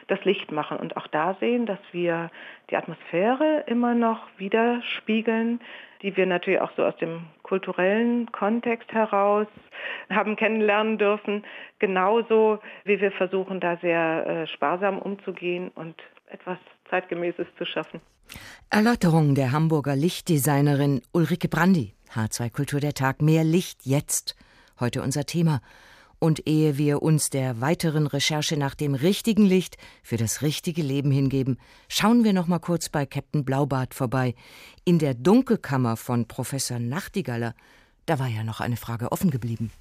das 0.07 0.23
Licht 0.25 0.51
machen 0.51 0.77
und 0.77 0.97
auch 0.97 1.07
da 1.07 1.35
sehen, 1.39 1.65
dass 1.65 1.79
wir 1.93 2.29
die 2.69 2.75
Atmosphäre 2.75 3.63
immer 3.67 3.95
noch 3.95 4.27
widerspiegeln, 4.37 5.61
die 6.01 6.17
wir 6.17 6.25
natürlich 6.25 6.59
auch 6.59 6.71
so 6.75 6.83
aus 6.83 6.97
dem 6.97 7.21
kulturellen 7.41 8.29
Kontext 8.33 8.91
heraus 8.91 9.47
haben 10.09 10.35
kennenlernen 10.35 10.97
dürfen, 10.97 11.45
genauso 11.79 12.59
wie 12.83 12.99
wir 12.99 13.13
versuchen, 13.13 13.61
da 13.61 13.77
sehr 13.77 14.27
äh, 14.27 14.47
sparsam 14.47 14.99
umzugehen 14.99 15.71
und 15.73 15.95
etwas 16.27 16.57
zeitgemäßes 16.89 17.47
zu 17.57 17.63
schaffen. 17.63 18.01
Erläuterung 18.69 19.35
der 19.35 19.51
Hamburger 19.51 19.95
Lichtdesignerin 19.95 21.01
Ulrike 21.11 21.47
Brandi. 21.47 21.93
H2 22.13 22.49
Kultur 22.49 22.79
der 22.79 22.93
Tag. 22.93 23.21
Mehr 23.21 23.43
Licht 23.43 23.85
jetzt. 23.85 24.35
Heute 24.79 25.01
unser 25.01 25.25
Thema. 25.25 25.61
Und 26.19 26.47
ehe 26.47 26.77
wir 26.77 27.01
uns 27.01 27.29
der 27.29 27.61
weiteren 27.61 28.07
Recherche 28.07 28.57
nach 28.57 28.73
dem 28.73 28.95
richtigen 28.95 29.45
Licht 29.45 29.77
für 30.01 30.17
das 30.17 30.41
richtige 30.41 30.81
Leben 30.81 31.11
hingeben, 31.11 31.57
schauen 31.87 32.23
wir 32.23 32.33
noch 32.33 32.47
mal 32.47 32.59
kurz 32.59 32.89
bei 32.89 33.05
Captain 33.05 33.45
Blaubart 33.45 33.93
vorbei. 33.93 34.33
In 34.85 34.97
der 34.97 35.13
Dunkelkammer 35.13 35.97
von 35.97 36.27
Professor 36.27 36.79
Nachtigaller, 36.79 37.53
da 38.05 38.17
war 38.17 38.27
ja 38.27 38.43
noch 38.43 38.61
eine 38.61 38.77
Frage 38.77 39.11
offen 39.11 39.29
geblieben. 39.29 39.71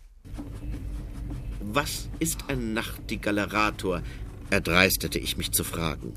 Was 1.61 2.09
ist 2.19 2.49
ein 2.49 2.75
Nachtigallerator? 2.75 4.03
erdreistete 4.51 5.19
ich 5.19 5.37
mich 5.37 5.53
zu 5.53 5.65
fragen. 5.65 6.15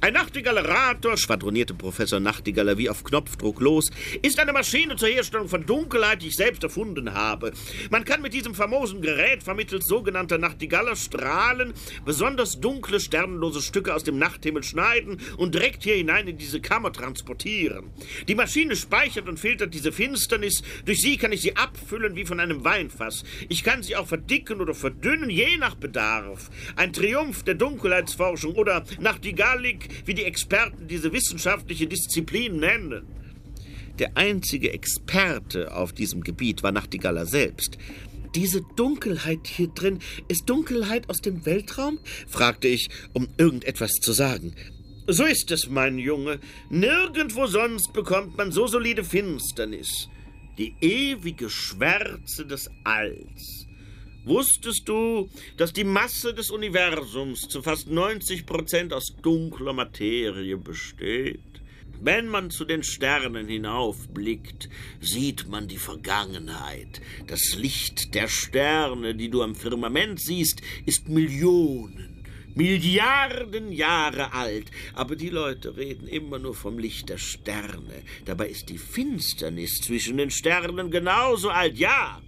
Ein 0.00 0.12
Nachtigallerator, 0.12 1.16
schwadronierte 1.16 1.74
Professor 1.74 2.20
Nachtigaller 2.20 2.78
wie 2.78 2.88
auf 2.88 3.02
Knopfdruck 3.02 3.60
los, 3.60 3.90
ist 4.22 4.38
eine 4.38 4.52
Maschine 4.52 4.94
zur 4.94 5.08
Herstellung 5.08 5.48
von 5.48 5.66
Dunkelheit, 5.66 6.22
die 6.22 6.28
ich 6.28 6.36
selbst 6.36 6.62
erfunden 6.62 7.14
habe. 7.14 7.52
Man 7.90 8.04
kann 8.04 8.22
mit 8.22 8.32
diesem 8.32 8.54
famosen 8.54 9.02
Gerät 9.02 9.42
vermittels 9.42 9.86
sogenannter 9.86 10.38
Nachtigallerstrahlen 10.38 11.74
besonders 12.04 12.60
dunkle, 12.60 13.00
sternlose 13.00 13.60
Stücke 13.60 13.92
aus 13.92 14.04
dem 14.04 14.18
Nachthimmel 14.18 14.62
schneiden 14.62 15.20
und 15.36 15.56
direkt 15.56 15.82
hier 15.82 15.96
hinein 15.96 16.28
in 16.28 16.38
diese 16.38 16.60
Kammer 16.60 16.92
transportieren. 16.92 17.90
Die 18.28 18.36
Maschine 18.36 18.76
speichert 18.76 19.28
und 19.28 19.40
filtert 19.40 19.74
diese 19.74 19.90
Finsternis. 19.90 20.62
Durch 20.84 21.00
sie 21.00 21.16
kann 21.16 21.32
ich 21.32 21.40
sie 21.40 21.56
abfüllen 21.56 22.14
wie 22.14 22.24
von 22.24 22.38
einem 22.38 22.62
Weinfass. 22.62 23.24
Ich 23.48 23.64
kann 23.64 23.82
sie 23.82 23.96
auch 23.96 24.06
verdicken 24.06 24.60
oder 24.60 24.74
verdünnen, 24.74 25.28
je 25.28 25.56
nach 25.56 25.74
Bedarf. 25.74 26.50
Ein 26.76 26.92
Triumph 26.92 27.42
der 27.42 27.56
Dunkelheitsforschung 27.56 28.54
oder 28.54 28.84
Nachtigallik 29.00 29.87
wie 30.04 30.14
die 30.14 30.24
Experten 30.24 30.88
diese 30.88 31.12
wissenschaftliche 31.12 31.86
Disziplin 31.86 32.58
nennen. 32.58 33.06
Der 33.98 34.16
einzige 34.16 34.72
Experte 34.72 35.74
auf 35.74 35.92
diesem 35.92 36.22
Gebiet 36.22 36.62
war 36.62 36.72
Nachtigaller 36.72 37.26
selbst. 37.26 37.78
Diese 38.34 38.62
Dunkelheit 38.76 39.46
hier 39.46 39.68
drin 39.68 40.00
ist 40.28 40.48
Dunkelheit 40.48 41.08
aus 41.08 41.18
dem 41.18 41.44
Weltraum? 41.46 41.98
fragte 42.28 42.68
ich, 42.68 42.88
um 43.12 43.28
irgendetwas 43.38 43.92
zu 44.00 44.12
sagen. 44.12 44.54
So 45.06 45.24
ist 45.24 45.50
es, 45.50 45.68
mein 45.68 45.98
Junge. 45.98 46.38
Nirgendwo 46.68 47.46
sonst 47.46 47.92
bekommt 47.94 48.36
man 48.36 48.52
so 48.52 48.66
solide 48.66 49.02
Finsternis. 49.02 50.08
Die 50.58 50.74
ewige 50.80 51.48
Schwärze 51.48 52.44
des 52.44 52.70
Alls. 52.84 53.67
Wusstest 54.28 54.86
du, 54.86 55.30
dass 55.56 55.72
die 55.72 55.84
Masse 55.84 56.34
des 56.34 56.50
Universums 56.50 57.48
zu 57.48 57.62
fast 57.62 57.88
90 57.88 58.44
Prozent 58.44 58.92
aus 58.92 59.16
dunkler 59.22 59.72
Materie 59.72 60.58
besteht? 60.58 61.40
Wenn 62.02 62.28
man 62.28 62.50
zu 62.50 62.66
den 62.66 62.82
Sternen 62.82 63.48
hinaufblickt, 63.48 64.68
sieht 65.00 65.48
man 65.48 65.66
die 65.66 65.78
Vergangenheit. 65.78 67.00
Das 67.26 67.54
Licht 67.56 68.14
der 68.14 68.28
Sterne, 68.28 69.14
die 69.14 69.30
du 69.30 69.42
am 69.42 69.54
Firmament 69.54 70.20
siehst, 70.20 70.60
ist 70.84 71.08
Millionen, 71.08 72.22
Milliarden 72.54 73.72
Jahre 73.72 74.34
alt. 74.34 74.70
Aber 74.92 75.16
die 75.16 75.30
Leute 75.30 75.78
reden 75.78 76.06
immer 76.06 76.38
nur 76.38 76.54
vom 76.54 76.78
Licht 76.78 77.08
der 77.08 77.18
Sterne. 77.18 78.02
Dabei 78.26 78.50
ist 78.50 78.68
die 78.68 78.76
Finsternis 78.76 79.80
zwischen 79.80 80.18
den 80.18 80.30
Sternen 80.30 80.90
genauso 80.90 81.48
alt. 81.48 81.78
Ja, 81.78 82.20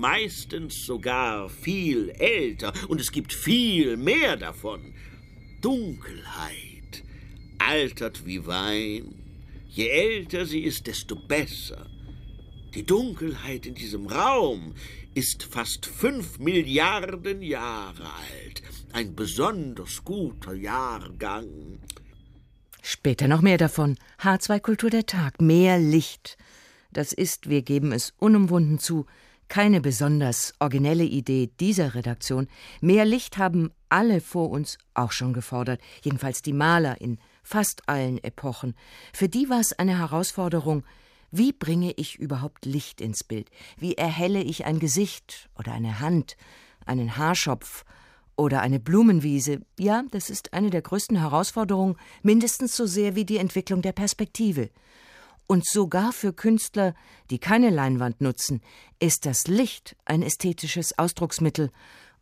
meistens 0.00 0.86
sogar 0.86 1.48
viel 1.48 2.10
älter, 2.18 2.72
und 2.88 3.00
es 3.00 3.12
gibt 3.12 3.32
viel 3.32 3.96
mehr 3.96 4.36
davon. 4.36 4.94
Dunkelheit 5.60 7.02
altert 7.58 8.26
wie 8.26 8.46
Wein. 8.46 9.14
Je 9.68 9.88
älter 9.88 10.46
sie 10.46 10.60
ist, 10.60 10.86
desto 10.86 11.14
besser. 11.14 11.86
Die 12.74 12.84
Dunkelheit 12.84 13.66
in 13.66 13.74
diesem 13.74 14.06
Raum 14.06 14.74
ist 15.14 15.42
fast 15.42 15.86
fünf 15.86 16.38
Milliarden 16.38 17.42
Jahre 17.42 18.04
alt. 18.04 18.62
Ein 18.92 19.14
besonders 19.14 20.04
guter 20.04 20.54
Jahrgang. 20.54 21.80
Später 22.82 23.28
noch 23.28 23.42
mehr 23.42 23.58
davon. 23.58 23.98
H2 24.20 24.60
Kultur 24.60 24.90
der 24.90 25.06
Tag. 25.06 25.40
Mehr 25.40 25.78
Licht. 25.78 26.38
Das 26.92 27.12
ist, 27.12 27.48
wir 27.48 27.62
geben 27.62 27.92
es 27.92 28.14
unumwunden 28.18 28.78
zu, 28.78 29.06
keine 29.50 29.80
besonders 29.80 30.54
originelle 30.60 31.04
Idee 31.04 31.50
dieser 31.58 31.94
Redaktion. 31.94 32.46
Mehr 32.80 33.04
Licht 33.04 33.36
haben 33.36 33.72
alle 33.88 34.20
vor 34.20 34.48
uns 34.48 34.78
auch 34.94 35.10
schon 35.10 35.32
gefordert, 35.32 35.80
jedenfalls 36.02 36.40
die 36.40 36.52
Maler 36.52 37.00
in 37.00 37.18
fast 37.42 37.86
allen 37.88 38.22
Epochen. 38.22 38.74
Für 39.12 39.28
die 39.28 39.50
war 39.50 39.60
es 39.60 39.72
eine 39.78 39.98
Herausforderung, 39.98 40.84
wie 41.32 41.52
bringe 41.52 41.92
ich 41.96 42.16
überhaupt 42.18 42.64
Licht 42.64 43.00
ins 43.00 43.24
Bild? 43.24 43.50
Wie 43.76 43.96
erhelle 43.96 44.40
ich 44.40 44.66
ein 44.66 44.78
Gesicht 44.78 45.50
oder 45.58 45.72
eine 45.72 45.98
Hand, 45.98 46.36
einen 46.86 47.16
Haarschopf 47.16 47.84
oder 48.36 48.62
eine 48.62 48.78
Blumenwiese? 48.78 49.62
Ja, 49.78 50.04
das 50.12 50.30
ist 50.30 50.54
eine 50.54 50.70
der 50.70 50.82
größten 50.82 51.18
Herausforderungen, 51.18 51.96
mindestens 52.22 52.76
so 52.76 52.86
sehr 52.86 53.16
wie 53.16 53.24
die 53.24 53.38
Entwicklung 53.38 53.82
der 53.82 53.92
Perspektive. 53.92 54.70
Und 55.50 55.66
sogar 55.66 56.12
für 56.12 56.32
Künstler, 56.32 56.94
die 57.28 57.40
keine 57.40 57.70
Leinwand 57.70 58.20
nutzen, 58.20 58.60
ist 59.00 59.26
das 59.26 59.48
Licht 59.48 59.96
ein 60.04 60.22
ästhetisches 60.22 60.96
Ausdrucksmittel 60.96 61.72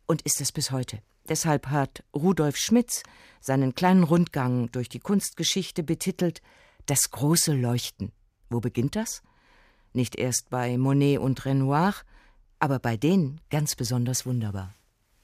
und 0.07 0.23
ist 0.23 0.41
es 0.41 0.51
bis 0.51 0.71
heute. 0.71 1.03
Deshalb 1.27 1.67
hat 1.67 2.03
Rudolf 2.11 2.57
Schmitz 2.57 3.03
seinen 3.39 3.75
kleinen 3.75 4.01
Rundgang 4.01 4.71
durch 4.71 4.89
die 4.89 4.97
Kunstgeschichte 4.97 5.83
betitelt 5.83 6.41
Das 6.87 7.11
große 7.11 7.53
Leuchten. 7.53 8.11
Wo 8.49 8.61
beginnt 8.61 8.95
das? 8.95 9.21
Nicht 9.93 10.15
erst 10.15 10.49
bei 10.49 10.79
Monet 10.79 11.19
und 11.19 11.45
Renoir, 11.45 11.93
aber 12.57 12.79
bei 12.79 12.97
denen 12.97 13.41
ganz 13.51 13.75
besonders 13.75 14.25
wunderbar. 14.25 14.73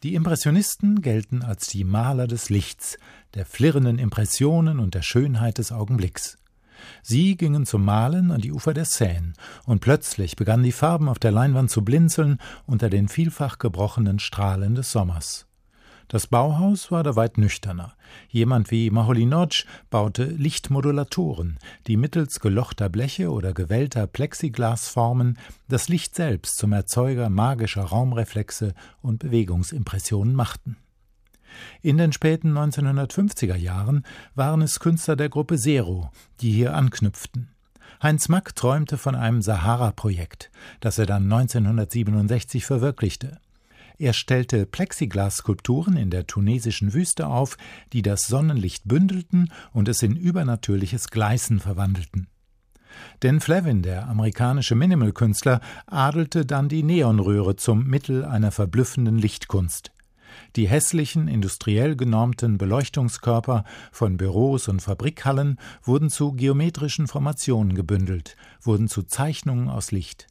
Die 0.04 0.14
Impressionisten 0.14 1.02
gelten 1.02 1.42
als 1.42 1.66
die 1.70 1.84
Maler 1.84 2.28
des 2.28 2.52
Lichts, 2.52 3.00
der 3.34 3.48
flirrenden 3.48 3.98
Impressionen 3.98 4.78
und 4.78 4.94
der 4.94 5.02
Schönheit 5.02 5.58
des 5.58 5.72
Augenblicks. 5.72 6.38
Sie 7.02 7.38
gingen 7.38 7.66
zum 7.66 7.86
Malen 7.86 8.32
an 8.32 8.42
die 8.42 8.52
Ufer 8.52 8.74
der 8.74 8.86
Seine, 8.86 9.34
und 9.66 9.82
plötzlich 9.82 10.36
begannen 10.36 10.64
die 10.64 10.72
Farben 10.72 11.10
auf 11.10 11.20
der 11.20 11.32
Leinwand 11.32 11.70
zu 11.70 11.84
blinzeln 11.84 12.40
unter 12.66 12.90
den 12.90 13.08
vielfach 13.08 13.58
gebrochenen 13.58 14.20
Strahlen 14.20 14.76
des 14.76 14.92
Sommers. 14.92 15.48
Das 16.08 16.28
Bauhaus 16.28 16.92
war 16.92 17.02
da 17.02 17.16
weit 17.16 17.40
nüchterner. 17.40 17.96
Jemand 18.30 18.70
wie 18.70 18.92
Maholy-Nagy 18.92 19.66
baute 19.90 20.26
Lichtmodulatoren, 20.26 21.58
die 21.88 21.98
mittels 21.98 22.40
gelochter 22.40 22.90
Bleche 22.90 23.32
oder 23.32 23.54
gewellter 23.54 24.06
Plexiglasformen 24.06 25.40
das 25.68 25.90
Licht 25.90 26.14
selbst 26.14 26.58
zum 26.58 26.74
Erzeuger 26.74 27.30
magischer 27.30 27.86
Raumreflexe 27.86 28.76
und 29.02 29.20
Bewegungsimpressionen 29.20 30.36
machten. 30.36 30.78
In 31.82 31.98
den 31.98 32.14
späten 32.14 32.58
1950er 32.58 33.56
Jahren 33.56 34.06
waren 34.34 34.62
es 34.62 34.80
Künstler 34.80 35.16
der 35.16 35.30
Gruppe 35.30 35.58
Zero, 35.58 36.12
die 36.42 36.52
hier 36.52 36.76
anknüpften. 36.76 37.50
Heinz 38.02 38.30
Mack 38.30 38.56
träumte 38.56 38.98
von 38.98 39.16
einem 39.16 39.42
Sahara-Projekt, 39.42 40.52
das 40.80 40.98
er 40.98 41.06
dann 41.06 41.32
1967 41.32 42.66
verwirklichte. 42.66 43.40
Er 43.98 44.14
stellte 44.14 44.66
Plexiglas-Skulpturen 44.66 45.96
in 45.96 46.10
der 46.10 46.28
tunesischen 46.28 46.94
Wüste 46.94 47.28
auf, 47.28 47.58
die 47.94 48.02
das 48.02 48.24
Sonnenlicht 48.24 48.88
bündelten 48.88 49.52
und 49.72 49.88
es 49.88 50.04
in 50.04 50.18
übernatürliches 50.18 51.10
Gleißen 51.10 51.60
verwandelten. 51.60 52.28
Denn 53.24 53.40
Flavin, 53.40 53.82
der 53.82 54.08
amerikanische 54.08 54.76
Minimal-Künstler, 54.76 55.62
adelte 55.88 56.46
dann 56.46 56.70
die 56.70 56.84
Neonröhre 56.84 57.56
zum 57.56 57.86
Mittel 57.88 58.26
einer 58.26 58.52
verblüffenden 58.52 59.18
Lichtkunst. 59.18 59.92
Die 60.56 60.68
hässlichen, 60.68 61.28
industriell 61.28 61.96
genormten 61.96 62.58
Beleuchtungskörper 62.58 63.64
von 63.92 64.18
Büros 64.18 64.68
und 64.68 64.82
Fabrikhallen 64.82 65.60
wurden 65.84 66.10
zu 66.10 66.34
geometrischen 66.34 67.08
Formationen 67.08 67.76
gebündelt, 67.76 68.36
wurden 68.62 68.88
zu 68.88 69.04
Zeichnungen 69.04 69.70
aus 69.70 69.92
Licht. 69.92 70.28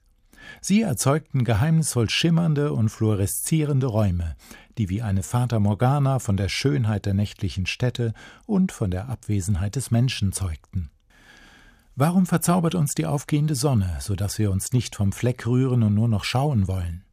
Sie 0.60 0.82
erzeugten 0.82 1.44
geheimnisvoll 1.44 2.10
schimmernde 2.10 2.72
und 2.72 2.88
fluoreszierende 2.88 3.86
Räume, 3.86 4.36
die 4.78 4.88
wie 4.88 5.02
eine 5.02 5.22
Fata 5.22 5.58
Morgana 5.58 6.18
von 6.18 6.36
der 6.36 6.48
Schönheit 6.48 7.06
der 7.06 7.14
nächtlichen 7.14 7.66
Städte 7.66 8.12
und 8.46 8.72
von 8.72 8.90
der 8.90 9.08
Abwesenheit 9.08 9.76
des 9.76 9.90
Menschen 9.90 10.32
zeugten. 10.32 10.90
Warum 11.96 12.26
verzaubert 12.26 12.74
uns 12.74 12.94
die 12.94 13.06
aufgehende 13.06 13.54
Sonne, 13.54 13.98
so 14.00 14.16
dass 14.16 14.38
wir 14.38 14.50
uns 14.50 14.72
nicht 14.72 14.96
vom 14.96 15.12
Fleck 15.12 15.46
rühren 15.46 15.84
und 15.84 15.94
nur 15.94 16.08
noch 16.08 16.24
schauen 16.24 16.66
wollen? 16.66 17.03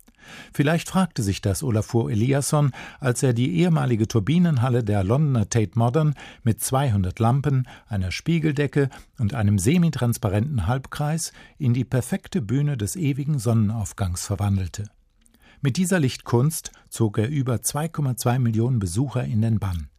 Vielleicht 0.53 0.89
fragte 0.89 1.23
sich 1.23 1.41
das 1.41 1.63
Olafur 1.63 2.11
Eliasson, 2.11 2.71
als 2.99 3.23
er 3.23 3.33
die 3.33 3.57
ehemalige 3.57 4.07
Turbinenhalle 4.07 4.83
der 4.83 5.03
Londoner 5.03 5.49
Tate 5.49 5.77
Modern 5.77 6.15
mit 6.43 6.61
200 6.61 7.17
Lampen, 7.19 7.67
einer 7.87 8.11
Spiegeldecke 8.11 8.89
und 9.17 9.33
einem 9.33 9.59
semitransparenten 9.59 10.67
Halbkreis 10.67 11.31
in 11.57 11.73
die 11.73 11.85
perfekte 11.85 12.41
Bühne 12.41 12.77
des 12.77 12.95
ewigen 12.95 13.39
Sonnenaufgangs 13.39 14.25
verwandelte. 14.25 14.85
Mit 15.61 15.77
dieser 15.77 15.99
Lichtkunst 15.99 16.71
zog 16.89 17.19
er 17.19 17.29
über 17.29 17.55
2,2 17.55 18.39
Millionen 18.39 18.79
Besucher 18.79 19.23
in 19.23 19.41
den 19.41 19.59
Bann. 19.59 19.89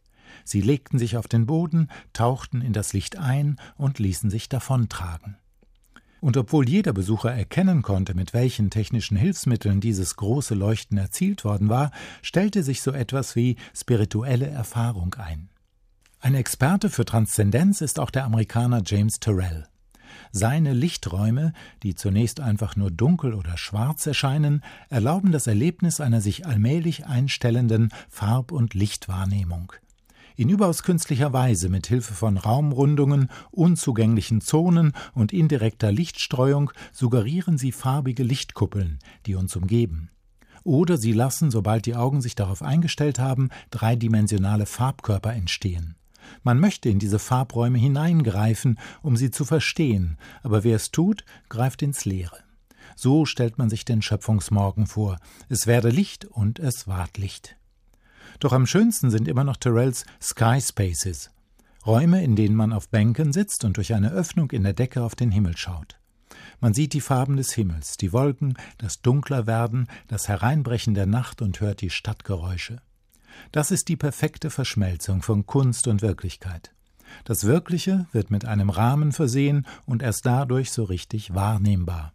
Sie 0.43 0.61
legten 0.61 0.99
sich 0.99 1.15
auf 1.15 1.27
den 1.27 1.45
Boden, 1.45 1.87
tauchten 2.11 2.61
in 2.61 2.73
das 2.73 2.91
Licht 2.91 3.17
ein 3.17 3.57
und 3.77 3.99
ließen 3.99 4.29
sich 4.29 4.49
davontragen. 4.49 5.37
Und 6.23 6.37
obwohl 6.37 6.69
jeder 6.69 6.93
Besucher 6.93 7.33
erkennen 7.33 7.81
konnte, 7.81 8.13
mit 8.13 8.33
welchen 8.33 8.69
technischen 8.69 9.17
Hilfsmitteln 9.17 9.81
dieses 9.81 10.15
große 10.15 10.55
Leuchten 10.55 10.97
erzielt 10.97 11.43
worden 11.43 11.67
war, 11.67 11.91
stellte 12.21 12.63
sich 12.63 12.81
so 12.81 12.91
etwas 12.93 13.35
wie 13.35 13.57
spirituelle 13.75 14.47
Erfahrung 14.47 15.15
ein. 15.15 15.49
Ein 16.21 16.35
Experte 16.35 16.89
für 16.89 17.03
Transzendenz 17.03 17.81
ist 17.81 17.99
auch 17.99 18.09
der 18.09 18.23
Amerikaner 18.23 18.81
James 18.85 19.19
Terrell. 19.19 19.67
Seine 20.31 20.71
Lichträume, 20.71 21.51
die 21.83 21.93
zunächst 21.93 22.39
einfach 22.39 22.77
nur 22.77 22.89
dunkel 22.89 23.33
oder 23.33 23.57
schwarz 23.57 24.07
erscheinen, 24.07 24.63
erlauben 24.87 25.33
das 25.33 25.47
Erlebnis 25.47 25.99
einer 25.99 26.21
sich 26.21 26.45
allmählich 26.45 27.05
einstellenden 27.05 27.89
Farb- 28.07 28.53
und 28.53 28.73
Lichtwahrnehmung 28.73 29.73
in 30.35 30.49
überaus 30.49 30.83
künstlicher 30.83 31.33
Weise 31.33 31.69
mit 31.69 31.87
Hilfe 31.87 32.13
von 32.13 32.37
Raumrundungen, 32.37 33.29
unzugänglichen 33.51 34.41
Zonen 34.41 34.93
und 35.13 35.33
indirekter 35.33 35.91
Lichtstreuung 35.91 36.71
suggerieren 36.91 37.57
sie 37.57 37.71
farbige 37.71 38.23
Lichtkuppeln, 38.23 38.99
die 39.25 39.35
uns 39.35 39.55
umgeben. 39.55 40.09
Oder 40.63 40.97
sie 40.97 41.11
lassen, 41.11 41.51
sobald 41.51 41.85
die 41.85 41.95
Augen 41.95 42.21
sich 42.21 42.35
darauf 42.35 42.61
eingestellt 42.61 43.19
haben, 43.19 43.49
dreidimensionale 43.71 44.65
Farbkörper 44.65 45.33
entstehen. 45.33 45.95
Man 46.41 46.59
möchte 46.59 46.89
in 46.89 46.99
diese 46.99 47.19
Farbräume 47.19 47.77
hineingreifen, 47.77 48.79
um 49.01 49.17
sie 49.17 49.29
zu 49.29 49.43
verstehen, 49.43 50.17
aber 50.41 50.63
wer 50.63 50.77
es 50.77 50.91
tut, 50.91 51.25
greift 51.49 51.81
ins 51.81 52.05
Leere. 52.05 52.37
So 52.95 53.25
stellt 53.25 53.57
man 53.57 53.69
sich 53.69 53.85
den 53.85 54.01
Schöpfungsmorgen 54.01 54.87
vor. 54.87 55.17
Es 55.49 55.67
werde 55.67 55.89
Licht 55.89 56.25
und 56.25 56.59
es 56.59 56.87
ward 56.87 57.17
Licht. 57.17 57.57
Doch 58.39 58.53
am 58.53 58.65
schönsten 58.65 59.09
sind 59.09 59.27
immer 59.27 59.43
noch 59.43 59.57
Terrells 59.57 60.05
Sky 60.21 60.59
Spaces, 60.61 61.31
Räume, 61.85 62.23
in 62.23 62.35
denen 62.35 62.55
man 62.55 62.71
auf 62.73 62.89
Bänken 62.89 63.33
sitzt 63.33 63.65
und 63.65 63.77
durch 63.77 63.93
eine 63.93 64.11
Öffnung 64.11 64.51
in 64.51 64.63
der 64.63 64.73
Decke 64.73 65.03
auf 65.03 65.15
den 65.15 65.31
Himmel 65.31 65.57
schaut. 65.57 65.99
Man 66.61 66.73
sieht 66.73 66.93
die 66.93 67.01
Farben 67.01 67.35
des 67.35 67.51
Himmels, 67.53 67.97
die 67.97 68.13
Wolken, 68.13 68.57
das 68.77 69.01
Dunklerwerden, 69.01 69.87
das 70.07 70.29
Hereinbrechen 70.29 70.93
der 70.93 71.05
Nacht 71.05 71.41
und 71.41 71.59
hört 71.59 71.81
die 71.81 71.89
Stadtgeräusche. 71.89 72.81
Das 73.51 73.71
ist 73.71 73.89
die 73.89 73.97
perfekte 73.97 74.49
Verschmelzung 74.49 75.21
von 75.21 75.45
Kunst 75.45 75.87
und 75.87 76.01
Wirklichkeit. 76.01 76.71
Das 77.25 77.43
Wirkliche 77.43 78.07
wird 78.11 78.31
mit 78.31 78.45
einem 78.45 78.69
Rahmen 78.69 79.11
versehen 79.11 79.67
und 79.85 80.01
erst 80.01 80.25
dadurch 80.25 80.71
so 80.71 80.83
richtig 80.83 81.33
wahrnehmbar. 81.33 82.13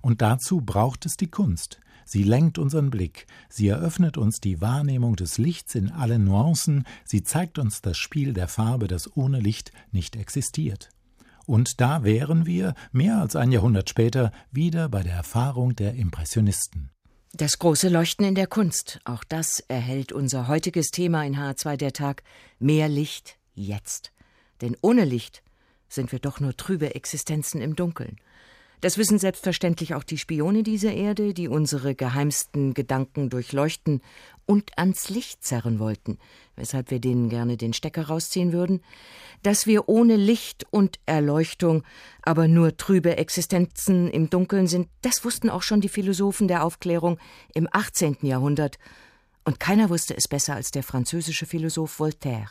Und 0.00 0.22
dazu 0.22 0.60
braucht 0.60 1.06
es 1.06 1.16
die 1.16 1.30
Kunst, 1.30 1.80
Sie 2.10 2.22
lenkt 2.22 2.56
unseren 2.56 2.88
Blick, 2.88 3.26
sie 3.50 3.68
eröffnet 3.68 4.16
uns 4.16 4.40
die 4.40 4.62
Wahrnehmung 4.62 5.14
des 5.14 5.36
Lichts 5.36 5.74
in 5.74 5.90
allen 5.90 6.24
Nuancen, 6.24 6.84
sie 7.04 7.22
zeigt 7.22 7.58
uns 7.58 7.82
das 7.82 7.98
Spiel 7.98 8.32
der 8.32 8.48
Farbe, 8.48 8.88
das 8.88 9.14
ohne 9.14 9.40
Licht 9.40 9.72
nicht 9.92 10.16
existiert. 10.16 10.88
Und 11.44 11.82
da 11.82 12.04
wären 12.04 12.46
wir, 12.46 12.72
mehr 12.92 13.18
als 13.18 13.36
ein 13.36 13.52
Jahrhundert 13.52 13.90
später, 13.90 14.32
wieder 14.50 14.88
bei 14.88 15.02
der 15.02 15.16
Erfahrung 15.16 15.76
der 15.76 15.96
Impressionisten. 15.96 16.88
Das 17.34 17.58
große 17.58 17.90
Leuchten 17.90 18.24
in 18.24 18.34
der 18.34 18.46
Kunst, 18.46 19.00
auch 19.04 19.22
das 19.22 19.60
erhält 19.68 20.10
unser 20.10 20.48
heutiges 20.48 20.90
Thema 20.90 21.26
in 21.26 21.36
H2 21.36 21.76
der 21.76 21.92
Tag. 21.92 22.22
Mehr 22.58 22.88
Licht 22.88 23.36
jetzt. 23.54 24.12
Denn 24.62 24.78
ohne 24.80 25.04
Licht 25.04 25.42
sind 25.90 26.10
wir 26.10 26.20
doch 26.20 26.40
nur 26.40 26.56
trübe 26.56 26.94
Existenzen 26.94 27.60
im 27.60 27.76
Dunkeln. 27.76 28.16
Das 28.80 28.96
wissen 28.96 29.18
selbstverständlich 29.18 29.94
auch 29.94 30.04
die 30.04 30.18
Spione 30.18 30.62
dieser 30.62 30.92
Erde, 30.92 31.34
die 31.34 31.48
unsere 31.48 31.96
geheimsten 31.96 32.74
Gedanken 32.74 33.28
durchleuchten 33.28 34.02
und 34.46 34.78
ans 34.78 35.08
Licht 35.08 35.44
zerren 35.44 35.80
wollten, 35.80 36.18
weshalb 36.54 36.90
wir 36.92 37.00
denen 37.00 37.28
gerne 37.28 37.56
den 37.56 37.72
Stecker 37.72 38.06
rausziehen 38.06 38.52
würden, 38.52 38.80
dass 39.42 39.66
wir 39.66 39.88
ohne 39.88 40.16
Licht 40.16 40.64
und 40.70 41.00
Erleuchtung 41.06 41.82
aber 42.22 42.46
nur 42.46 42.76
trübe 42.76 43.16
Existenzen 43.16 44.08
im 44.08 44.30
Dunkeln 44.30 44.68
sind, 44.68 44.88
das 45.02 45.24
wussten 45.24 45.50
auch 45.50 45.62
schon 45.62 45.80
die 45.80 45.88
Philosophen 45.88 46.46
der 46.46 46.64
Aufklärung 46.64 47.18
im 47.54 47.68
18. 47.70 48.18
Jahrhundert, 48.22 48.78
und 49.44 49.60
keiner 49.60 49.88
wusste 49.88 50.14
es 50.14 50.28
besser 50.28 50.56
als 50.56 50.72
der 50.72 50.82
französische 50.82 51.46
Philosoph 51.46 51.98
Voltaire. 51.98 52.50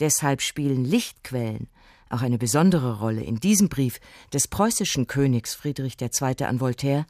Deshalb 0.00 0.40
spielen 0.40 0.82
Lichtquellen 0.82 1.68
auch 2.14 2.22
eine 2.22 2.38
besondere 2.38 3.00
Rolle 3.00 3.22
in 3.22 3.40
diesem 3.40 3.68
Brief 3.68 4.00
des 4.32 4.48
preußischen 4.48 5.06
Königs 5.06 5.54
Friedrich 5.54 5.96
II. 6.00 6.44
an 6.44 6.60
Voltaire, 6.60 7.06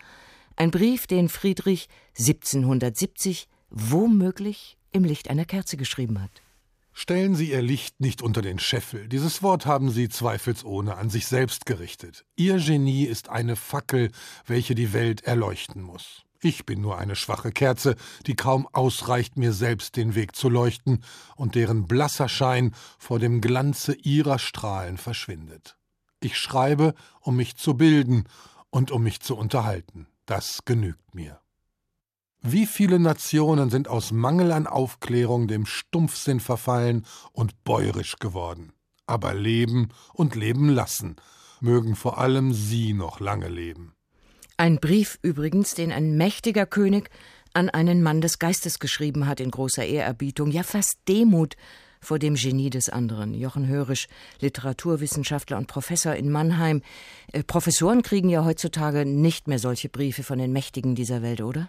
ein 0.57 0.71
Brief, 0.71 1.07
den 1.07 1.29
Friedrich 1.29 1.89
1770 2.19 3.49
womöglich 3.71 4.77
im 4.93 5.05
Licht 5.05 5.29
einer 5.29 5.45
Kerze 5.45 5.77
geschrieben 5.77 6.23
hat. 6.23 6.31
Stellen 6.93 7.35
Sie 7.35 7.51
Ihr 7.51 7.61
Licht 7.61 8.01
nicht 8.01 8.23
unter 8.23 8.41
den 8.41 8.61
Scheffel. 8.61 9.09
Dieses 9.09 9.43
Wort 9.43 9.67
haben 9.67 9.91
Sie 9.91 10.09
zweifelsohne 10.09 10.97
an 10.97 11.11
sich 11.11 11.27
selbst 11.27 11.67
gerichtet. 11.67 12.25
Ihr 12.37 12.59
Genie 12.59 13.05
ist 13.05 13.31
eine 13.31 13.57
Fackel, 13.57 14.13
welche 14.47 14.77
die 14.77 14.93
Welt 14.93 15.25
erleuchten 15.25 15.83
muss. 15.83 16.23
Ich 16.45 16.67
bin 16.67 16.83
nur 16.83 16.99
eine 16.99 17.17
schwache 17.17 17.53
Kerze, 17.53 17.97
die 18.27 18.37
kaum 18.37 18.69
ausreicht, 18.71 19.39
mir 19.39 19.55
selbst 19.55 19.97
den 19.97 20.15
Weg 20.15 20.37
zu 20.37 20.51
leuchten 20.51 21.03
und 21.37 21.55
deren 21.55 21.87
blasser 21.87 22.29
Schein 22.29 22.75
vor 22.99 23.19
dem 23.19 23.41
Glanze 23.41 23.95
ihrer 23.95 24.39
Strahlen 24.39 24.99
verschwindet. 24.99 25.79
Ich 26.21 26.37
schreibe, 26.37 26.93
um 27.21 27.37
mich 27.37 27.57
zu 27.57 27.79
bilden 27.79 28.25
und 28.69 28.91
um 28.91 29.03
mich 29.03 29.21
zu 29.21 29.39
unterhalten. 29.39 30.07
Das 30.27 30.67
genügt 30.67 31.15
mir. 31.15 31.41
Wie 32.43 32.67
viele 32.67 32.99
Nationen 32.99 33.71
sind 33.71 33.89
aus 33.89 34.13
Mangel 34.13 34.53
an 34.53 34.67
Aufklärung 34.67 35.49
dem 35.49 35.65
Stumpfsinn 35.65 36.41
verfallen 36.41 37.07
und 37.33 37.65
bäurisch 37.65 38.17
geworden. 38.19 38.75
Aber 39.07 39.33
leben 39.33 39.89
und 40.13 40.35
leben 40.35 40.69
lassen, 40.69 41.17
mögen 41.61 41.97
vor 41.97 42.19
allem 42.19 42.53
sie 42.53 42.93
noch 42.93 43.19
lange 43.19 43.49
leben. 43.49 43.94
Ein 44.57 44.79
Brief 44.79 45.19
übrigens, 45.23 45.75
den 45.75 45.91
ein 45.91 46.17
mächtiger 46.17 46.65
König 46.65 47.11
an 47.55 47.71
einen 47.71 48.03
Mann 48.03 48.21
des 48.21 48.39
Geistes 48.39 48.79
geschrieben 48.79 49.27
hat 49.27 49.41
in 49.41 49.51
großer 49.51 49.85
Ehrerbietung, 49.85 50.53
ja 50.53 50.63
fast 50.63 50.99
Demut 51.09 51.57
vor 52.01 52.21
dem 52.21 52.37
Genie 52.37 52.71
des 52.71 52.89
anderen. 52.89 53.35
Jochen 53.35 53.67
Hörisch, 53.67 54.07
Literaturwissenschaftler 54.41 55.57
und 55.57 55.67
Professor 55.67 56.15
in 56.15 56.31
Mannheim. 56.31 56.83
Äh, 57.33 57.43
Professoren 57.43 58.03
kriegen 58.03 58.29
ja 58.29 58.45
heutzutage 58.45 59.05
nicht 59.05 59.49
mehr 59.49 59.59
solche 59.59 59.89
Briefe 59.89 60.23
von 60.23 60.39
den 60.39 60.53
Mächtigen 60.53 60.95
dieser 60.95 61.21
Welt, 61.21 61.41
oder? 61.41 61.69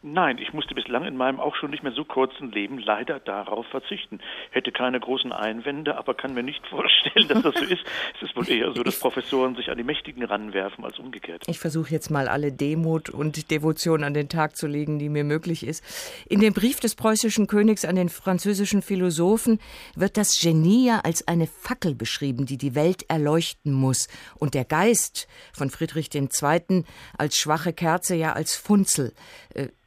Nein, 0.00 0.38
ich 0.38 0.52
musste 0.52 0.76
bislang 0.76 1.04
in 1.04 1.16
meinem 1.16 1.40
auch 1.40 1.56
schon 1.56 1.72
nicht 1.72 1.82
mehr 1.82 1.90
so 1.90 2.04
kurzen 2.04 2.52
Leben 2.52 2.78
leider 2.78 3.18
darauf 3.18 3.66
verzichten. 3.66 4.20
Hätte 4.52 4.70
keine 4.70 5.00
großen 5.00 5.32
Einwände, 5.32 5.98
aber 5.98 6.14
kann 6.14 6.34
mir 6.34 6.44
nicht 6.44 6.64
vorstellen, 6.70 7.26
dass 7.26 7.42
das 7.42 7.54
so 7.56 7.64
ist. 7.64 7.82
Es 8.14 8.22
ist 8.22 8.36
wohl 8.36 8.48
eher 8.48 8.72
so, 8.72 8.84
dass 8.84 9.00
Professoren 9.00 9.56
sich 9.56 9.70
an 9.70 9.76
die 9.76 9.82
Mächtigen 9.82 10.22
ranwerfen 10.22 10.84
als 10.84 11.00
umgekehrt. 11.00 11.42
Ich 11.48 11.58
versuche 11.58 11.90
jetzt 11.90 12.10
mal 12.10 12.28
alle 12.28 12.52
Demut 12.52 13.10
und 13.10 13.50
Devotion 13.50 14.04
an 14.04 14.14
den 14.14 14.28
Tag 14.28 14.56
zu 14.56 14.68
legen, 14.68 15.00
die 15.00 15.08
mir 15.08 15.24
möglich 15.24 15.66
ist. 15.66 15.84
In 16.28 16.38
dem 16.38 16.54
Brief 16.54 16.78
des 16.78 16.94
preußischen 16.94 17.48
Königs 17.48 17.84
an 17.84 17.96
den 17.96 18.08
französischen 18.08 18.82
Philosophen 18.82 19.58
wird 19.96 20.16
das 20.16 20.38
Genie 20.40 20.86
ja 20.86 21.00
als 21.00 21.26
eine 21.26 21.48
Fackel 21.48 21.96
beschrieben, 21.96 22.46
die 22.46 22.56
die 22.56 22.76
Welt 22.76 23.04
erleuchten 23.08 23.72
muss. 23.72 24.06
Und 24.38 24.54
der 24.54 24.64
Geist 24.64 25.26
von 25.52 25.70
Friedrich 25.70 26.14
II. 26.14 26.84
als 27.18 27.36
schwache 27.36 27.72
Kerze 27.72 28.14
ja 28.14 28.34
als 28.34 28.54
Funzel. 28.54 29.12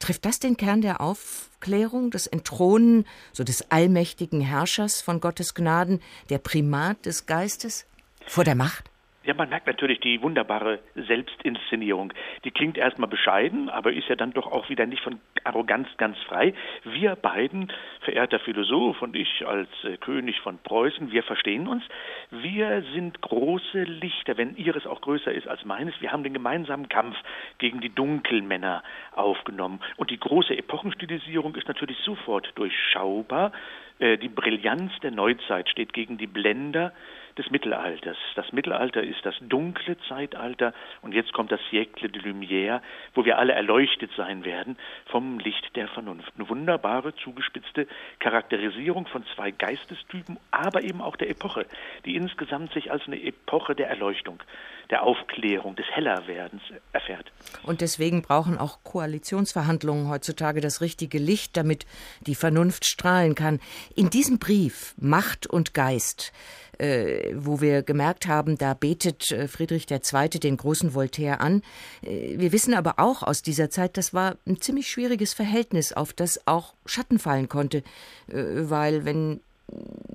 Trifft 0.01 0.25
das 0.25 0.39
den 0.39 0.57
Kern 0.57 0.81
der 0.81 0.99
Aufklärung, 0.99 2.11
das 2.11 2.27
Entthronen 2.27 3.05
so 3.31 3.43
des 3.43 3.71
allmächtigen 3.71 4.41
Herrschers 4.41 4.99
von 4.99 5.21
Gottes 5.21 5.53
Gnaden, 5.53 6.01
der 6.29 6.39
Primat 6.39 7.05
des 7.05 7.27
Geistes 7.27 7.85
vor 8.27 8.43
der 8.43 8.55
Macht? 8.55 8.90
Ja, 9.23 9.35
man 9.35 9.49
merkt 9.49 9.67
natürlich 9.67 9.99
die 9.99 10.19
wunderbare 10.23 10.79
Selbstinszenierung. 10.95 12.11
Die 12.43 12.49
klingt 12.49 12.75
erstmal 12.75 13.07
bescheiden, 13.07 13.69
aber 13.69 13.93
ist 13.93 14.09
ja 14.09 14.15
dann 14.15 14.33
doch 14.33 14.51
auch 14.51 14.67
wieder 14.69 14.87
nicht 14.87 15.03
von 15.03 15.19
Arroganz 15.43 15.87
ganz 15.97 16.17
frei. 16.27 16.55
Wir 16.85 17.15
beiden, 17.15 17.71
verehrter 17.99 18.39
Philosoph 18.39 18.99
und 19.03 19.15
ich 19.15 19.45
als 19.45 19.69
äh, 19.83 19.97
König 19.97 20.39
von 20.39 20.57
Preußen, 20.57 21.11
wir 21.11 21.21
verstehen 21.21 21.67
uns. 21.67 21.83
Wir 22.31 22.83
sind 22.93 23.21
große 23.21 23.83
Lichter, 23.83 24.37
wenn 24.37 24.55
ihres 24.55 24.87
auch 24.87 25.01
größer 25.01 25.31
ist 25.31 25.47
als 25.47 25.65
meines. 25.65 25.93
Wir 26.01 26.11
haben 26.11 26.23
den 26.23 26.33
gemeinsamen 26.33 26.89
Kampf 26.89 27.15
gegen 27.59 27.79
die 27.79 27.93
Dunkelmänner 27.93 28.81
aufgenommen. 29.13 29.81
Und 29.97 30.09
die 30.09 30.19
große 30.19 30.57
Epochenstilisierung 30.57 31.53
ist 31.53 31.67
natürlich 31.67 31.99
sofort 31.99 32.51
durchschaubar. 32.55 33.51
Äh, 33.99 34.17
die 34.17 34.29
Brillanz 34.29 34.91
der 35.03 35.11
Neuzeit 35.11 35.69
steht 35.69 35.93
gegen 35.93 36.17
die 36.17 36.25
Blender 36.27 36.91
des 37.37 37.49
Mittelalters. 37.51 38.17
Das 38.35 38.51
Mittelalter 38.51 39.03
ist 39.03 39.25
das 39.25 39.35
dunkle 39.41 39.97
Zeitalter 40.07 40.73
und 41.01 41.13
jetzt 41.13 41.33
kommt 41.33 41.51
das 41.51 41.61
Siècle 41.71 42.09
de 42.09 42.21
Lumière, 42.21 42.81
wo 43.13 43.25
wir 43.25 43.37
alle 43.37 43.53
erleuchtet 43.53 44.11
sein 44.15 44.43
werden 44.43 44.77
vom 45.05 45.39
Licht 45.39 45.75
der 45.75 45.87
Vernunft. 45.87 46.31
Eine 46.35 46.49
wunderbare, 46.49 47.15
zugespitzte 47.15 47.87
Charakterisierung 48.19 49.05
von 49.07 49.25
zwei 49.35 49.51
Geistestypen, 49.51 50.37
aber 50.51 50.83
eben 50.83 51.01
auch 51.01 51.15
der 51.15 51.29
Epoche, 51.29 51.65
die 52.05 52.15
insgesamt 52.15 52.73
sich 52.73 52.91
als 52.91 53.03
eine 53.07 53.21
Epoche 53.21 53.75
der 53.75 53.89
Erleuchtung, 53.89 54.41
der 54.89 55.03
Aufklärung, 55.03 55.75
des 55.75 55.85
Hellerwerdens 55.91 56.63
erfährt. 56.91 57.31
Und 57.63 57.81
deswegen 57.81 58.21
brauchen 58.21 58.57
auch 58.57 58.83
Koalitionsverhandlungen 58.83 60.09
heutzutage 60.09 60.61
das 60.61 60.81
richtige 60.81 61.17
Licht, 61.17 61.55
damit 61.57 61.85
die 62.21 62.35
Vernunft 62.35 62.85
strahlen 62.85 63.35
kann. 63.35 63.59
In 63.95 64.09
diesem 64.09 64.39
Brief 64.39 64.93
Macht 64.97 65.47
und 65.47 65.73
Geist 65.73 66.33
äh, 66.81 67.33
wo 67.35 67.61
wir 67.61 67.83
gemerkt 67.83 68.27
haben, 68.27 68.57
da 68.57 68.73
betet 68.73 69.31
äh, 69.31 69.47
Friedrich 69.47 69.85
II. 69.91 70.29
den 70.29 70.57
großen 70.57 70.95
Voltaire 70.95 71.39
an. 71.39 71.61
Äh, 72.01 72.39
wir 72.39 72.51
wissen 72.51 72.73
aber 72.73 72.95
auch 72.97 73.21
aus 73.21 73.43
dieser 73.43 73.69
Zeit, 73.69 73.97
das 73.97 74.13
war 74.13 74.37
ein 74.47 74.59
ziemlich 74.59 74.89
schwieriges 74.89 75.33
Verhältnis, 75.33 75.93
auf 75.93 76.11
das 76.11 76.47
auch 76.47 76.73
Schatten 76.85 77.19
fallen 77.19 77.49
konnte, 77.49 77.83
äh, 78.27 78.43
weil 78.55 79.05
wenn 79.05 79.41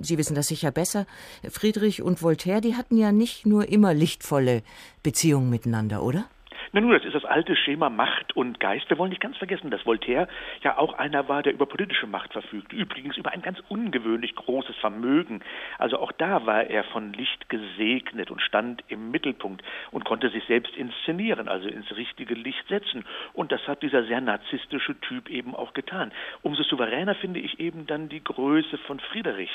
Sie 0.03 0.19
wissen 0.19 0.35
das 0.35 0.49
sicher 0.49 0.71
besser. 0.71 1.07
Friedrich 1.49 2.03
und 2.03 2.21
Voltaire, 2.21 2.61
die 2.61 2.75
hatten 2.75 2.99
ja 2.99 3.11
nicht 3.11 3.47
nur 3.47 3.71
immer 3.71 3.95
lichtvolle 3.95 4.63
Beziehungen 5.03 5.49
miteinander, 5.49 6.03
oder? 6.03 6.27
Na 6.73 6.81
nun, 6.81 6.93
das 6.93 7.05
ist 7.05 7.15
das 7.15 7.25
alte 7.25 7.55
Schema 7.55 7.91
Macht 7.91 8.35
und 8.35 8.59
Geist. 8.59 8.91
Wir 8.91 8.99
wollen 8.99 9.11
nicht 9.11 9.23
ganz 9.23 9.37
vergessen, 9.37 9.71
dass 9.71 9.87
Voltaire 9.87 10.27
ja 10.63 10.79
auch 10.79 10.95
einer 10.95 11.29
war, 11.29 11.43
der 11.43 11.53
über 11.53 11.67
politische 11.67 12.07
Macht 12.07 12.33
verfügt. 12.33 12.73
Übrigens 12.73 13.17
über 13.17 13.31
ein 13.33 13.43
ganz 13.43 13.61
ungewöhnlich 13.69 14.35
großes 14.35 14.77
Vermögen. 14.77 15.41
Also 15.79 15.99
auch 15.99 16.13
da 16.13 16.45
war 16.45 16.65
er 16.65 16.85
von 16.85 17.13
Licht 17.13 17.49
gesegnet 17.49 18.31
und 18.31 18.43
stand 18.43 18.83
im 18.89 19.11
Mittelpunkt 19.11 19.63
und 19.93 20.05
konnte 20.05 20.29
sich 20.31 20.45
selbst 20.45 20.77
inszenieren, 20.77 21.49
also 21.49 21.69
ins 21.69 21.95
richtige 21.97 22.35
Licht 22.35 22.67
setzen. 22.69 23.05
Und 23.33 23.53
das 23.53 23.67
hat 23.69 23.83
dieser 23.83 24.05
sehr 24.05 24.21
narzisstische 24.21 24.99
Typ 25.01 25.31
eben 25.31 25.55
auch 25.55 25.73
getan. 25.73 26.13
Umso 26.43 26.65
souveräner 26.65 27.15
finde 27.15 27.41
ich 27.41 27.61
eben 27.61 27.87
dann 27.87 28.09
die 28.09 28.23
Größe 28.23 28.79
von 28.79 28.99
Friedrich, 28.99 29.51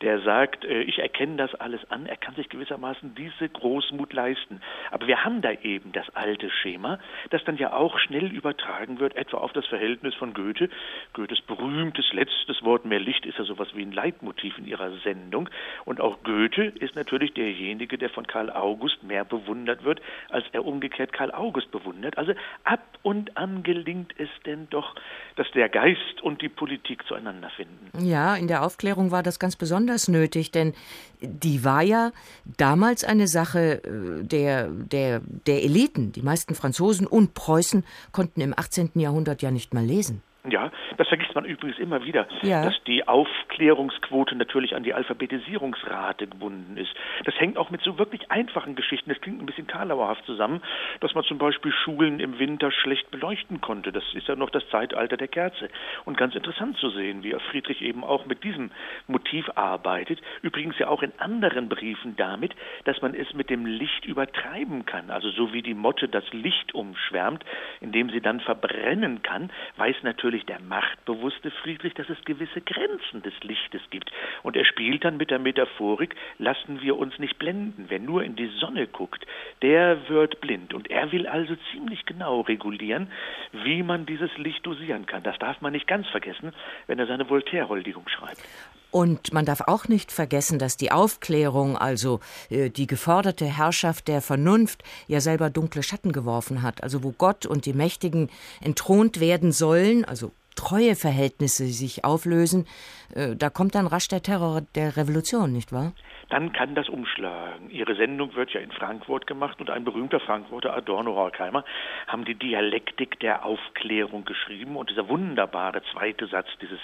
der 0.00 0.20
sagt, 0.20 0.64
äh, 0.64 0.82
ich 0.82 0.98
erkenne 0.98 1.36
das 1.36 1.54
alles 1.54 1.88
an, 1.90 2.06
er 2.06 2.16
kann 2.16 2.34
sich 2.34 2.48
gewissermaßen 2.48 3.14
diese 3.14 3.48
Großmut 3.48 4.12
leisten. 4.12 4.60
Aber 4.90 5.06
wir 5.06 5.24
haben 5.24 5.42
da 5.42 5.52
eben 5.52 5.92
das 5.92 6.08
alte 6.14 6.50
Schema, 6.56 6.98
das 7.30 7.44
dann 7.44 7.56
ja 7.56 7.72
auch 7.72 7.98
schnell 7.98 8.32
übertragen 8.32 8.98
wird, 8.98 9.16
etwa 9.16 9.38
auf 9.38 9.52
das 9.52 9.66
Verhältnis 9.66 10.14
von 10.14 10.34
Goethe. 10.34 10.68
Goethes 11.12 11.40
berühmtes 11.42 12.12
letztes 12.12 12.62
Wort 12.62 12.84
mehr 12.84 13.00
Licht 13.00 13.26
ist 13.26 13.38
ja 13.38 13.44
sowas 13.44 13.68
wie 13.74 13.82
ein 13.82 13.92
Leitmotiv 13.92 14.58
in 14.58 14.66
ihrer 14.66 14.90
Sendung. 15.04 15.48
Und 15.84 16.00
auch 16.00 16.22
Goethe 16.22 16.64
ist 16.64 16.94
natürlich 16.96 17.34
derjenige, 17.34 17.98
der 17.98 18.10
von 18.10 18.26
Karl 18.26 18.50
August 18.50 19.02
mehr 19.02 19.24
bewundert 19.24 19.84
wird, 19.84 20.00
als 20.30 20.44
er 20.52 20.64
umgekehrt 20.64 21.12
Karl 21.12 21.32
August 21.32 21.70
bewundert. 21.70 22.18
Also 22.18 22.32
ab 22.64 22.82
und 23.02 23.36
an 23.36 23.62
gelingt 23.62 24.14
es 24.18 24.28
denn 24.44 24.68
doch, 24.70 24.94
dass 25.36 25.50
der 25.52 25.68
Geist 25.68 26.22
und 26.22 26.42
die 26.42 26.48
Politik 26.48 27.06
zueinander 27.06 27.50
finden. 27.50 28.04
Ja, 28.04 28.36
in 28.36 28.48
der 28.48 28.64
Aufklärung 28.64 29.10
war 29.10 29.22
das 29.22 29.38
ganz 29.38 29.56
besonders 29.56 30.08
nötig, 30.08 30.50
denn 30.50 30.74
die 31.20 31.64
war 31.64 31.82
ja 31.82 32.12
damals 32.56 33.04
eine 33.04 33.26
Sache 33.26 33.82
äh, 33.84 34.24
der, 34.24 34.68
der, 34.68 35.20
der 35.46 35.62
Eliten. 35.62 36.12
Die 36.12 36.22
meisten 36.22 36.45
Franzosen 36.54 37.06
und 37.06 37.34
Preußen 37.34 37.84
konnten 38.12 38.40
im 38.40 38.54
18. 38.56 38.90
Jahrhundert 38.94 39.42
ja 39.42 39.50
nicht 39.50 39.74
mal 39.74 39.84
lesen. 39.84 40.22
Ja, 40.48 40.70
das 40.96 41.08
vergisst 41.08 41.34
man 41.34 41.44
übrigens 41.44 41.78
immer 41.78 42.04
wieder, 42.04 42.26
ja. 42.42 42.64
dass 42.64 42.74
die 42.84 43.06
Aufklärungsquote 43.08 44.36
natürlich 44.36 44.74
an 44.74 44.82
die 44.82 44.94
Alphabetisierungsrate 44.94 46.26
gebunden 46.26 46.76
ist. 46.76 46.94
Das 47.24 47.38
hängt 47.40 47.58
auch 47.58 47.70
mit 47.70 47.82
so 47.82 47.98
wirklich 47.98 48.30
einfachen 48.30 48.74
Geschichten, 48.76 49.10
das 49.10 49.20
klingt 49.20 49.42
ein 49.42 49.46
bisschen 49.46 49.66
karlauerhaft 49.66 50.24
zusammen, 50.26 50.62
dass 51.00 51.14
man 51.14 51.24
zum 51.24 51.38
Beispiel 51.38 51.72
Schulen 51.72 52.20
im 52.20 52.38
Winter 52.38 52.70
schlecht 52.70 53.10
beleuchten 53.10 53.60
konnte. 53.60 53.92
Das 53.92 54.04
ist 54.14 54.28
ja 54.28 54.36
noch 54.36 54.50
das 54.50 54.68
Zeitalter 54.70 55.16
der 55.16 55.28
Kerze. 55.28 55.68
Und 56.04 56.16
ganz 56.16 56.34
interessant 56.34 56.76
zu 56.78 56.90
sehen, 56.90 57.22
wie 57.22 57.34
Friedrich 57.50 57.82
eben 57.82 58.04
auch 58.04 58.26
mit 58.26 58.44
diesem 58.44 58.70
Motiv 59.06 59.50
arbeitet. 59.54 60.20
Übrigens 60.42 60.78
ja 60.78 60.88
auch 60.88 61.02
in 61.02 61.12
anderen 61.18 61.68
Briefen 61.68 62.16
damit, 62.16 62.54
dass 62.84 63.00
man 63.02 63.14
es 63.14 63.32
mit 63.34 63.50
dem 63.50 63.66
Licht 63.66 64.04
übertreiben 64.04 64.84
kann. 64.86 65.10
Also 65.10 65.30
so 65.30 65.52
wie 65.52 65.62
die 65.62 65.74
Motte 65.74 66.08
das 66.08 66.24
Licht 66.32 66.74
umschwärmt, 66.74 67.44
indem 67.80 68.10
sie 68.10 68.20
dann 68.20 68.40
verbrennen 68.40 69.22
kann, 69.22 69.50
weiß 69.76 69.96
natürlich 70.02 70.35
natürlich 70.36 70.46
der 70.46 70.60
machtbewusste 70.60 71.50
Friedrich, 71.50 71.94
dass 71.94 72.08
es 72.08 72.22
gewisse 72.24 72.60
Grenzen 72.60 73.22
des 73.22 73.34
Lichtes 73.42 73.80
gibt. 73.90 74.10
Und 74.42 74.56
er 74.56 74.64
spielt 74.64 75.04
dann 75.04 75.16
mit 75.16 75.30
der 75.30 75.38
Metaphorik, 75.38 76.14
lassen 76.38 76.82
wir 76.82 76.96
uns 76.96 77.18
nicht 77.18 77.38
blenden. 77.38 77.86
Wer 77.88 78.00
nur 78.00 78.22
in 78.22 78.36
die 78.36 78.50
Sonne 78.60 78.86
guckt, 78.86 79.26
der 79.62 80.08
wird 80.08 80.40
blind. 80.40 80.74
Und 80.74 80.90
er 80.90 81.10
will 81.12 81.26
also 81.26 81.56
ziemlich 81.72 82.04
genau 82.06 82.40
regulieren, 82.42 83.08
wie 83.52 83.82
man 83.82 84.06
dieses 84.06 84.36
Licht 84.36 84.66
dosieren 84.66 85.06
kann. 85.06 85.22
Das 85.22 85.38
darf 85.38 85.60
man 85.60 85.72
nicht 85.72 85.86
ganz 85.86 86.06
vergessen, 86.08 86.52
wenn 86.86 86.98
er 86.98 87.06
seine 87.06 87.28
Voltaire-Huldigung 87.28 88.08
schreibt. 88.08 88.42
Und 88.90 89.32
man 89.32 89.44
darf 89.44 89.62
auch 89.62 89.88
nicht 89.88 90.12
vergessen, 90.12 90.58
dass 90.58 90.76
die 90.76 90.92
Aufklärung, 90.92 91.76
also 91.76 92.20
äh, 92.50 92.70
die 92.70 92.86
geforderte 92.86 93.44
Herrschaft 93.44 94.08
der 94.08 94.22
Vernunft, 94.22 94.82
ja 95.06 95.20
selber 95.20 95.50
dunkle 95.50 95.82
Schatten 95.82 96.12
geworfen 96.12 96.62
hat. 96.62 96.82
Also 96.82 97.02
wo 97.02 97.12
Gott 97.12 97.46
und 97.46 97.66
die 97.66 97.74
Mächtigen 97.74 98.30
entthront 98.60 99.20
werden 99.20 99.52
sollen, 99.52 100.04
also 100.04 100.32
Treueverhältnisse 100.54 101.66
sich 101.66 102.04
auflösen, 102.04 102.66
äh, 103.14 103.36
da 103.36 103.50
kommt 103.50 103.74
dann 103.74 103.86
rasch 103.86 104.08
der 104.08 104.22
Terror 104.22 104.62
der 104.74 104.96
Revolution, 104.96 105.52
nicht 105.52 105.72
wahr? 105.72 105.92
Dann 106.28 106.52
kann 106.52 106.74
das 106.74 106.88
umschlagen. 106.88 107.70
Ihre 107.70 107.94
Sendung 107.94 108.34
wird 108.34 108.50
ja 108.50 108.60
in 108.60 108.72
Frankfurt 108.72 109.26
gemacht 109.26 109.60
und 109.60 109.70
ein 109.70 109.84
berühmter 109.84 110.18
Frankfurter 110.18 110.74
Adorno 110.76 111.14
Horkheimer 111.14 111.64
haben 112.08 112.24
die 112.24 112.34
Dialektik 112.34 113.20
der 113.20 113.44
Aufklärung 113.44 114.24
geschrieben 114.24 114.76
und 114.76 114.90
dieser 114.90 115.08
wunderbare 115.08 115.82
zweite 115.92 116.26
Satz 116.26 116.48
dieses 116.60 116.80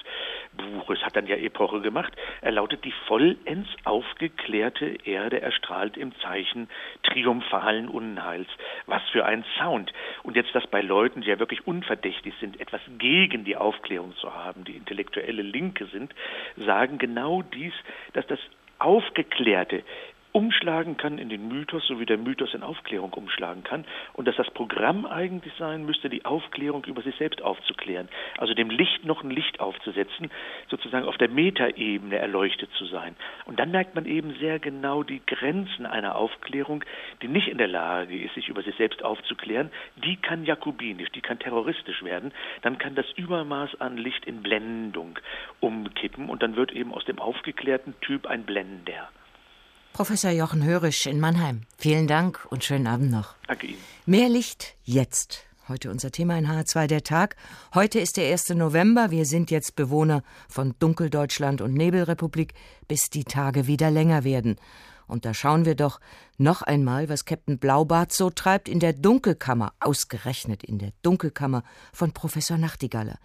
Buches 0.52 1.02
hat 1.02 1.16
dann 1.16 1.26
ja 1.26 1.36
Epoche 1.36 1.80
gemacht. 1.80 2.12
Er 2.40 2.52
lautet 2.52 2.84
die 2.84 2.94
vollends 3.06 3.68
aufgeklärte 3.84 4.86
Erde 5.04 5.40
erstrahlt 5.40 5.96
im 5.96 6.14
Zeichen 6.20 6.68
triumphalen 7.02 7.88
Unheils. 7.88 8.48
Was 8.86 9.02
für 9.10 9.24
ein 9.24 9.44
Sound. 9.58 9.92
Und 10.22 10.36
jetzt 10.36 10.54
das 10.54 10.66
bei 10.68 10.82
Leuten, 10.82 11.22
die 11.22 11.28
ja 11.28 11.38
wirklich 11.38 11.66
unverdächtig 11.66 12.34
sind, 12.38 12.60
etwas 12.60 12.80
gegen 12.98 13.44
die 13.44 13.56
Aufklärung 13.56 14.14
zu 14.16 14.34
haben, 14.34 14.64
die 14.64 14.76
intellektuelle 14.76 15.42
Linke 15.42 15.86
sind, 15.86 16.14
sagen 16.56 16.98
genau 16.98 17.42
dies, 17.42 17.74
dass 18.12 18.26
das 18.26 18.38
Aufgeklärte 18.84 19.82
umschlagen 20.32 20.96
kann 20.96 21.18
in 21.18 21.28
den 21.28 21.48
Mythos, 21.48 21.86
so 21.86 22.00
wie 22.00 22.06
der 22.06 22.18
Mythos 22.18 22.54
in 22.54 22.62
Aufklärung 22.62 23.12
umschlagen 23.12 23.62
kann, 23.62 23.84
und 24.14 24.26
dass 24.26 24.36
das 24.36 24.50
Programm 24.50 25.06
eigentlich 25.06 25.52
sein 25.58 25.84
müsste, 25.84 26.08
die 26.08 26.24
Aufklärung 26.24 26.84
über 26.86 27.02
sich 27.02 27.14
selbst 27.16 27.42
aufzuklären, 27.42 28.08
also 28.38 28.54
dem 28.54 28.70
Licht 28.70 29.04
noch 29.04 29.22
ein 29.22 29.30
Licht 29.30 29.60
aufzusetzen, 29.60 30.30
sozusagen 30.68 31.06
auf 31.06 31.18
der 31.18 31.28
Metaebene 31.28 32.16
erleuchtet 32.16 32.70
zu 32.78 32.86
sein. 32.86 33.14
Und 33.44 33.60
dann 33.60 33.70
merkt 33.70 33.94
man 33.94 34.06
eben 34.06 34.34
sehr 34.38 34.58
genau 34.58 35.02
die 35.02 35.20
Grenzen 35.24 35.86
einer 35.86 36.16
Aufklärung, 36.16 36.84
die 37.20 37.28
nicht 37.28 37.48
in 37.48 37.58
der 37.58 37.68
Lage 37.68 38.18
ist, 38.18 38.34
sich 38.34 38.48
über 38.48 38.62
sich 38.62 38.74
selbst 38.76 39.04
aufzuklären, 39.04 39.70
die 39.96 40.16
kann 40.16 40.44
jakobinisch, 40.44 41.10
die 41.10 41.20
kann 41.20 41.38
terroristisch 41.38 42.02
werden, 42.02 42.32
dann 42.62 42.78
kann 42.78 42.94
das 42.94 43.10
Übermaß 43.16 43.80
an 43.80 43.98
Licht 43.98 44.24
in 44.24 44.42
Blendung 44.42 45.18
umkippen. 45.60 46.28
Und 46.28 46.42
dann 46.42 46.56
wird 46.56 46.72
eben 46.72 46.92
aus 46.92 47.04
dem 47.04 47.18
aufgeklärten 47.18 47.94
Typ 48.00 48.26
ein 48.26 48.44
Blender. 48.44 49.08
Professor 49.92 50.30
Jochen 50.30 50.64
Hörisch 50.64 51.06
in 51.06 51.20
Mannheim. 51.20 51.62
Vielen 51.76 52.06
Dank 52.06 52.46
und 52.48 52.64
schönen 52.64 52.86
Abend 52.86 53.10
noch. 53.10 53.34
Danke 53.46 53.66
Ihnen. 53.66 53.78
Mehr 54.06 54.30
Licht 54.30 54.74
jetzt. 54.84 55.44
Heute 55.68 55.90
unser 55.90 56.10
Thema 56.10 56.38
in 56.38 56.48
H2 56.48 56.86
der 56.86 57.04
Tag. 57.04 57.36
Heute 57.74 58.00
ist 58.00 58.16
der 58.16 58.32
1. 58.32 58.50
November. 58.50 59.10
Wir 59.10 59.26
sind 59.26 59.50
jetzt 59.50 59.76
Bewohner 59.76 60.22
von 60.48 60.74
Dunkeldeutschland 60.78 61.60
und 61.60 61.74
Nebelrepublik, 61.74 62.54
bis 62.88 63.10
die 63.10 63.24
Tage 63.24 63.66
wieder 63.66 63.90
länger 63.90 64.24
werden. 64.24 64.56
Und 65.06 65.26
da 65.26 65.34
schauen 65.34 65.66
wir 65.66 65.74
doch 65.74 66.00
noch 66.38 66.62
einmal, 66.62 67.10
was 67.10 67.26
Captain 67.26 67.58
Blaubart 67.58 68.12
so 68.12 68.30
treibt 68.30 68.70
in 68.70 68.80
der 68.80 68.94
Dunkelkammer, 68.94 69.74
ausgerechnet 69.78 70.64
in 70.64 70.78
der 70.78 70.92
Dunkelkammer 71.02 71.64
von 71.92 72.12
Professor 72.12 72.56
Nachtigaller. 72.56 73.18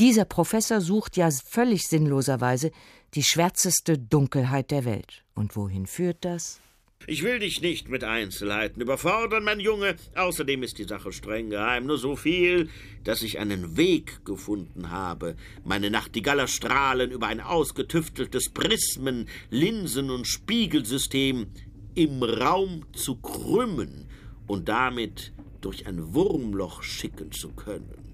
Dieser 0.00 0.24
Professor 0.24 0.80
sucht 0.80 1.18
ja 1.18 1.28
völlig 1.30 1.86
sinnloserweise 1.86 2.70
die 3.12 3.22
schwärzeste 3.22 3.98
Dunkelheit 3.98 4.70
der 4.70 4.86
Welt. 4.86 5.24
Und 5.34 5.56
wohin 5.56 5.86
führt 5.86 6.24
das? 6.24 6.58
Ich 7.06 7.22
will 7.22 7.38
dich 7.38 7.60
nicht 7.60 7.90
mit 7.90 8.02
Einzelheiten 8.02 8.80
überfordern, 8.80 9.44
mein 9.44 9.60
Junge. 9.60 9.96
Außerdem 10.16 10.62
ist 10.62 10.78
die 10.78 10.84
Sache 10.84 11.12
streng 11.12 11.50
geheim. 11.50 11.84
Nur 11.84 11.98
so 11.98 12.16
viel, 12.16 12.70
dass 13.04 13.20
ich 13.20 13.38
einen 13.38 13.76
Weg 13.76 14.24
gefunden 14.24 14.90
habe, 14.90 15.36
meine 15.64 15.90
Nachtigallerstrahlen 15.90 17.10
über 17.10 17.26
ein 17.26 17.42
ausgetüfteltes 17.42 18.48
Prismen-, 18.54 19.28
Linsen- 19.50 20.10
und 20.10 20.26
Spiegelsystem 20.26 21.48
im 21.94 22.22
Raum 22.22 22.86
zu 22.94 23.16
krümmen 23.16 24.08
und 24.46 24.70
damit 24.70 25.34
durch 25.60 25.86
ein 25.86 26.14
Wurmloch 26.14 26.82
schicken 26.82 27.32
zu 27.32 27.50
können. 27.50 28.09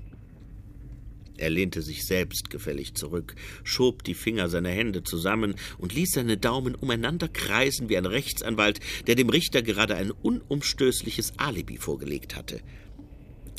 Er 1.38 1.50
lehnte 1.50 1.82
sich 1.82 2.04
selbstgefällig 2.06 2.94
zurück, 2.94 3.34
schob 3.64 4.04
die 4.04 4.14
Finger 4.14 4.48
seiner 4.48 4.70
Hände 4.70 5.02
zusammen 5.02 5.54
und 5.78 5.94
ließ 5.94 6.12
seine 6.12 6.36
Daumen 6.36 6.74
umeinander 6.74 7.28
kreisen 7.28 7.88
wie 7.88 7.96
ein 7.96 8.06
Rechtsanwalt, 8.06 8.80
der 9.06 9.14
dem 9.14 9.28
Richter 9.28 9.62
gerade 9.62 9.96
ein 9.96 10.10
unumstößliches 10.10 11.38
Alibi 11.38 11.76
vorgelegt 11.78 12.36
hatte. 12.36 12.60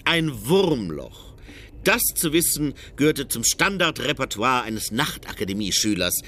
Ein 0.05 0.32
Wurmloch. 0.47 1.26
Das 1.84 2.01
zu 2.15 2.34
wissen 2.34 2.73
gehörte 2.95 3.28
zum 3.28 3.43
Standardrepertoire 3.43 4.63
eines 4.63 4.91
Nachtakademieschülers, 4.91 6.21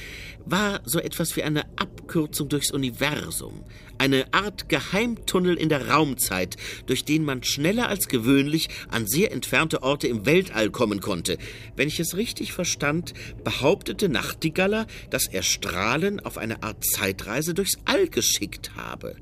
war 0.46 0.82
so 0.86 1.00
etwas 1.00 1.36
wie 1.36 1.44
eine 1.44 1.66
Abkürzung 1.78 2.50
durchs 2.50 2.72
Universum, 2.72 3.64
eine 3.98 4.34
Art 4.34 4.70
Geheimtunnel 4.70 5.56
in 5.56 5.70
der 5.70 5.90
Raumzeit, 5.90 6.56
durch 6.86 7.04
den 7.04 7.24
man 7.24 7.44
schneller 7.44 7.90
als 7.90 8.08
gewöhnlich 8.08 8.70
an 8.90 9.06
sehr 9.06 9.32
entfernte 9.32 9.84
Orte 9.84 10.08
im 10.08 10.26
Weltall 10.26 10.70
kommen 10.70 11.02
konnte. 11.02 11.38
Wenn 11.76 11.88
ich 11.88 12.00
es 12.00 12.16
richtig 12.16 12.54
verstand, 12.54 13.14
behauptete 13.44 14.10
Nachtigaller, 14.10 14.88
dass 15.10 15.28
er 15.28 15.44
Strahlen 15.44 16.20
auf 16.20 16.38
eine 16.38 16.64
Art 16.64 16.86
Zeitreise 16.86 17.54
durchs 17.54 17.78
All 17.86 18.08
geschickt 18.08 18.72
habe. 18.76 19.16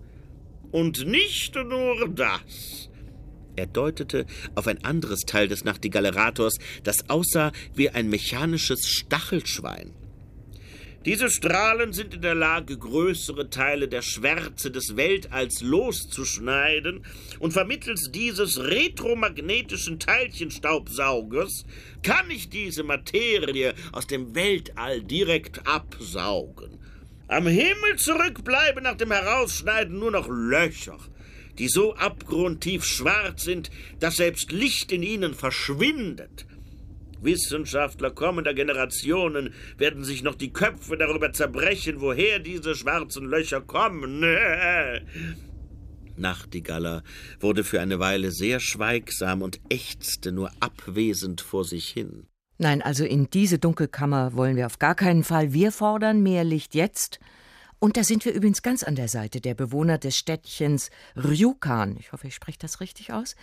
Und 0.72 1.08
nicht 1.08 1.56
nur 1.56 2.10
das. 2.10 2.90
Er 3.58 3.66
deutete 3.66 4.28
auf 4.54 4.68
ein 4.68 4.84
anderes 4.86 5.22
Teil 5.22 5.48
des 5.48 5.64
Nachtigallerators, 5.64 6.58
das 6.84 7.10
aussah 7.10 7.52
wie 7.74 7.90
ein 7.90 8.08
mechanisches 8.08 8.88
Stachelschwein. 8.88 9.94
Diese 11.06 11.32
Strahlen 11.32 11.92
sind 11.92 12.14
in 12.14 12.22
der 12.22 12.36
Lage, 12.36 12.78
größere 12.78 13.50
Teile 13.50 13.88
der 13.88 14.04
Schwärze 14.04 14.70
des 14.70 14.96
Weltalls 14.96 15.62
loszuschneiden 15.62 17.04
und 17.40 17.54
vermittels 17.54 18.12
dieses 18.14 18.60
retromagnetischen 18.60 20.00
Teilchenstaubsaugers 20.00 21.66
kann 22.04 22.30
ich 22.30 22.50
diese 22.50 22.84
Materie 22.84 23.74
aus 23.92 24.06
dem 24.06 24.36
Weltall 24.36 25.02
direkt 25.02 25.66
absaugen. 25.66 26.78
Am 27.28 27.48
Himmel 27.48 27.96
zurück 27.96 28.44
bleiben 28.44 28.84
nach 28.84 28.98
dem 28.98 29.12
Herausschneiden 29.12 29.98
nur 29.98 30.12
noch 30.12 30.28
Löcher, 30.30 31.00
die 31.60 31.68
so 31.68 31.96
abgrundtief 31.96 32.86
schwarz 32.86 33.44
sind, 33.44 33.70
dass 34.00 34.18
selbst 34.18 34.52
Licht 34.52 34.92
in 34.92 35.04
ihnen 35.04 35.34
verschwindet. 35.34 36.46
Wissenschaftler 37.22 38.12
kommender 38.12 38.54
Generationen 38.54 39.54
werden 39.78 40.04
sich 40.04 40.24
noch 40.24 40.36
die 40.36 40.54
Köpfe 40.54 40.98
darüber 40.98 41.34
zerbrechen, 41.34 42.00
woher 42.00 42.40
diese 42.40 42.76
schwarzen 42.76 43.26
Löcher 43.26 43.62
kommen. 43.62 44.22
Nachtigaller 46.16 47.04
wurde 47.40 47.64
für 47.64 47.80
eine 47.82 48.00
Weile 48.00 48.32
sehr 48.32 48.60
schweigsam 48.60 49.42
und 49.42 49.60
ächzte 49.70 50.32
nur 50.32 50.52
abwesend 50.60 51.42
vor 51.42 51.64
sich 51.64 51.90
hin. 51.90 52.28
Nein, 52.60 52.82
also 52.82 53.06
in 53.06 53.30
diese 53.30 53.60
Dunkelkammer 53.60 54.34
wollen 54.34 54.56
wir 54.56 54.66
auf 54.66 54.80
gar 54.80 54.96
keinen 54.96 55.24
Fall. 55.24 55.54
Wir 55.54 55.72
fordern 55.72 56.24
mehr 56.24 56.44
Licht 56.44 56.74
jetzt 56.74 57.20
und 57.80 57.98
da 57.98 58.04
sind 58.04 58.26
wir 58.26 58.34
übrigens 58.34 58.62
ganz 58.62 58.84
an 58.84 58.96
der 58.96 59.08
Seite 59.08 59.40
der 59.40 59.54
Bewohner 59.54 59.98
des 59.98 60.18
Städtchens 60.18 60.90
Rjukan. 61.16 61.98
Ich 62.00 62.12
hoffe, 62.12 62.28
ich 62.28 62.36
spreche 62.36 62.58
das 62.60 62.82
richtig 62.82 63.14
aus. 63.14 63.36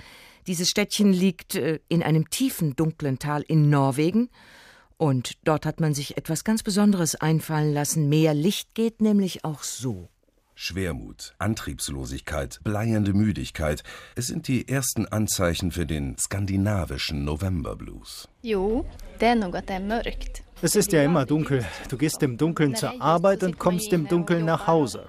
Dieses 0.47 0.69
Städtchen 0.69 1.13
liegt 1.13 1.55
äh, 1.55 1.79
in 1.89 2.03
einem 2.03 2.29
tiefen, 2.31 2.75
dunklen 2.75 3.19
Tal 3.19 3.43
in 3.43 3.71
Norwegen. 3.71 4.31
Und 4.97 5.39
dort 5.45 5.67
hat 5.67 5.81
man 5.81 5.95
sich 5.95 6.17
etwas 6.17 6.45
ganz 6.45 6.63
Besonderes 6.63 7.15
einfallen 7.15 7.73
lassen. 7.73 8.09
Mehr 8.09 8.35
Licht 8.35 8.75
geht 8.75 9.01
nämlich 9.01 9.45
auch 9.45 9.63
so. 9.63 10.09
Schwermut, 10.57 11.35
Antriebslosigkeit, 11.39 12.61
bleiernde 12.63 13.13
Müdigkeit. 13.13 13.83
Es 14.15 14.29
sind 14.29 14.47
die 14.47 14.69
ersten 14.69 15.07
Anzeichen 15.07 15.73
für 15.73 15.85
den 15.85 16.17
skandinavischen 16.17 17.25
Novemberblues. 17.25 18.29
Jo, 18.43 18.85
det 19.19 19.27
är 19.27 19.63
det 19.63 19.75
är 19.75 19.81
mörkt. 19.81 20.44
Es 20.65 20.77
ist 20.77 20.93
ja 20.93 21.03
immer 21.03 21.27
dunkel. 21.27 21.63
Du 21.91 21.99
gehst 21.99 22.23
im 22.23 22.39
Dunkeln 22.39 22.75
zur 22.75 22.99
Arbeit 22.99 23.43
und 23.43 23.59
kommst 23.59 23.93
im 23.93 24.09
Dunkeln 24.09 24.47
nach 24.47 24.67
Hause. 24.67 25.05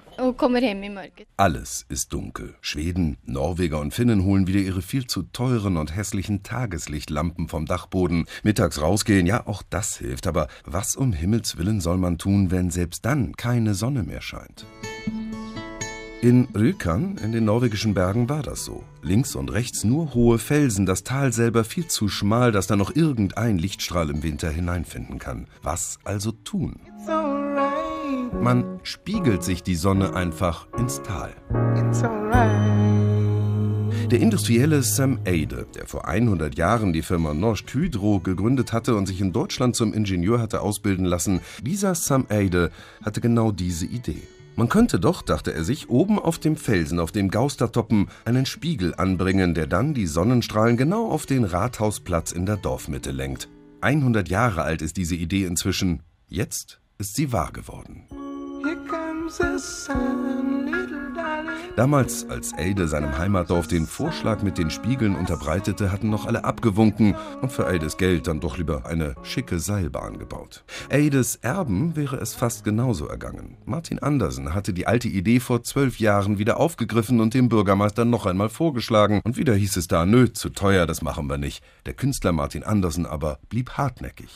Mörkret. 0.90 1.26
Alles 1.38 1.86
ist 1.88 2.12
dunkel. 2.12 2.56
Schweden, 2.60 3.16
Norweger 3.24 3.80
und 3.80 3.94
Finnen 3.94 4.24
holen 4.24 4.46
wieder 4.46 4.60
ihre 4.60 4.82
viel 4.82 5.06
zu 5.06 5.22
teuren 5.22 5.78
und 5.78 5.96
hässlichen 5.96 6.42
Tageslichtlampen 6.42 7.48
vom 7.48 7.64
Dachboden. 7.64 8.26
Mittags 8.42 8.82
rausgehen, 8.82 9.24
ja, 9.24 9.46
auch 9.46 9.62
das 9.62 9.96
hilft. 9.96 10.26
Aber 10.26 10.48
was 10.66 10.94
um 10.94 11.14
Himmels 11.14 11.56
willen 11.56 11.80
soll 11.80 11.96
man 11.96 12.18
tun, 12.18 12.50
wenn 12.50 12.68
selbst 12.68 13.06
dann 13.06 13.34
keine 13.34 13.72
Sonne 13.72 14.02
mehr 14.02 14.20
scheint? 14.20 14.66
In 16.22 16.48
Rjukan, 16.56 17.18
in 17.22 17.32
den 17.32 17.44
norwegischen 17.44 17.92
Bergen, 17.92 18.30
war 18.30 18.42
das 18.42 18.64
so. 18.64 18.82
Links 19.02 19.36
und 19.36 19.52
rechts 19.52 19.84
nur 19.84 20.14
hohe 20.14 20.38
Felsen, 20.38 20.86
das 20.86 21.04
Tal 21.04 21.32
selber 21.32 21.62
viel 21.62 21.88
zu 21.88 22.08
schmal, 22.08 22.52
dass 22.52 22.66
da 22.66 22.74
noch 22.74 22.96
irgendein 22.96 23.58
Lichtstrahl 23.58 24.08
im 24.08 24.22
Winter 24.22 24.48
hineinfinden 24.48 25.18
kann. 25.18 25.46
Was 25.62 25.98
also 26.04 26.32
tun? 26.32 26.80
Man 28.42 28.80
spiegelt 28.82 29.44
sich 29.44 29.62
die 29.62 29.74
Sonne 29.74 30.14
einfach 30.14 30.66
ins 30.78 31.02
Tal. 31.02 31.34
Der 34.10 34.20
Industrielle 34.20 34.82
Sam 34.82 35.18
Ade, 35.26 35.66
der 35.74 35.86
vor 35.86 36.08
100 36.08 36.56
Jahren 36.56 36.94
die 36.94 37.02
Firma 37.02 37.34
Norsk 37.34 37.74
Hydro 37.74 38.20
gegründet 38.20 38.72
hatte 38.72 38.94
und 38.94 39.06
sich 39.06 39.20
in 39.20 39.32
Deutschland 39.32 39.76
zum 39.76 39.92
Ingenieur 39.92 40.40
hatte 40.40 40.62
ausbilden 40.62 41.04
lassen, 41.04 41.40
dieser 41.62 41.94
Sam 41.94 42.26
Ade 42.30 42.70
hatte 43.02 43.20
genau 43.20 43.52
diese 43.52 43.84
Idee. 43.84 44.22
Man 44.56 44.70
könnte 44.70 44.98
doch, 44.98 45.20
dachte 45.20 45.52
er 45.52 45.64
sich, 45.64 45.90
oben 45.90 46.18
auf 46.18 46.38
dem 46.38 46.56
Felsen, 46.56 46.98
auf 46.98 47.12
dem 47.12 47.30
Gaustertoppen, 47.30 48.08
einen 48.24 48.46
Spiegel 48.46 48.94
anbringen, 48.94 49.52
der 49.52 49.66
dann 49.66 49.92
die 49.92 50.06
Sonnenstrahlen 50.06 50.78
genau 50.78 51.10
auf 51.10 51.26
den 51.26 51.44
Rathausplatz 51.44 52.32
in 52.32 52.46
der 52.46 52.56
Dorfmitte 52.56 53.10
lenkt. 53.10 53.50
100 53.82 54.30
Jahre 54.30 54.62
alt 54.62 54.80
ist 54.80 54.96
diese 54.96 55.14
Idee 55.14 55.44
inzwischen. 55.44 56.02
Jetzt 56.28 56.80
ist 56.96 57.14
sie 57.16 57.32
wahr 57.32 57.52
geworden. 57.52 58.06
Damals, 61.76 62.26
als 62.30 62.54
Ade 62.54 62.88
seinem 62.88 63.18
Heimatdorf 63.18 63.68
den 63.68 63.86
Vorschlag 63.86 64.42
mit 64.42 64.56
den 64.56 64.70
Spiegeln 64.70 65.14
unterbreitete, 65.14 65.92
hatten 65.92 66.08
noch 66.08 66.24
alle 66.24 66.42
abgewunken 66.42 67.14
und 67.42 67.52
für 67.52 67.66
Ades 67.66 67.98
Geld 67.98 68.28
dann 68.28 68.40
doch 68.40 68.56
lieber 68.56 68.86
eine 68.86 69.14
schicke 69.22 69.58
Seilbahn 69.58 70.18
gebaut. 70.18 70.64
Ades 70.90 71.36
Erben 71.36 71.94
wäre 71.94 72.16
es 72.16 72.34
fast 72.34 72.64
genauso 72.64 73.08
ergangen. 73.08 73.58
Martin 73.66 73.98
Andersen 73.98 74.54
hatte 74.54 74.72
die 74.72 74.86
alte 74.86 75.08
Idee 75.08 75.38
vor 75.38 75.64
zwölf 75.64 76.00
Jahren 76.00 76.38
wieder 76.38 76.58
aufgegriffen 76.58 77.20
und 77.20 77.34
dem 77.34 77.50
Bürgermeister 77.50 78.06
noch 78.06 78.24
einmal 78.24 78.48
vorgeschlagen. 78.48 79.20
Und 79.22 79.36
wieder 79.36 79.54
hieß 79.54 79.76
es 79.76 79.86
da, 79.86 80.06
nö, 80.06 80.32
zu 80.32 80.48
teuer, 80.48 80.86
das 80.86 81.02
machen 81.02 81.28
wir 81.28 81.36
nicht. 81.36 81.62
Der 81.84 81.92
Künstler 81.92 82.32
Martin 82.32 82.62
Andersen 82.62 83.04
aber 83.04 83.38
blieb 83.50 83.72
hartnäckig. 83.72 84.30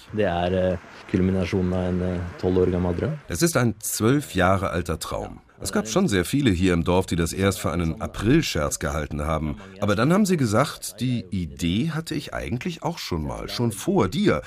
Es 3.28 3.40
ist 3.40 3.56
ein 3.56 3.76
zwölf 3.78 4.34
Jahre 4.34 4.68
alter 4.68 4.98
Traum. 4.98 5.40
Es 5.62 5.72
gab 5.72 5.88
schon 5.88 6.08
sehr 6.08 6.24
viele 6.24 6.50
hier 6.50 6.72
im 6.72 6.84
Dorf, 6.84 7.04
die 7.04 7.16
das 7.16 7.34
erst 7.34 7.60
für 7.60 7.70
einen 7.70 8.00
Aprilscherz 8.00 8.78
gehalten 8.78 9.22
haben. 9.22 9.56
Aber 9.80 9.94
dann 9.94 10.12
haben 10.12 10.24
sie 10.24 10.38
gesagt, 10.38 11.00
die 11.00 11.26
Idee 11.30 11.90
hatte 11.90 12.14
ich 12.14 12.32
eigentlich 12.32 12.82
auch 12.82 12.96
schon 12.96 13.24
mal, 13.24 13.48
schon 13.48 13.70
vor 13.70 14.08
dir. 14.08 14.40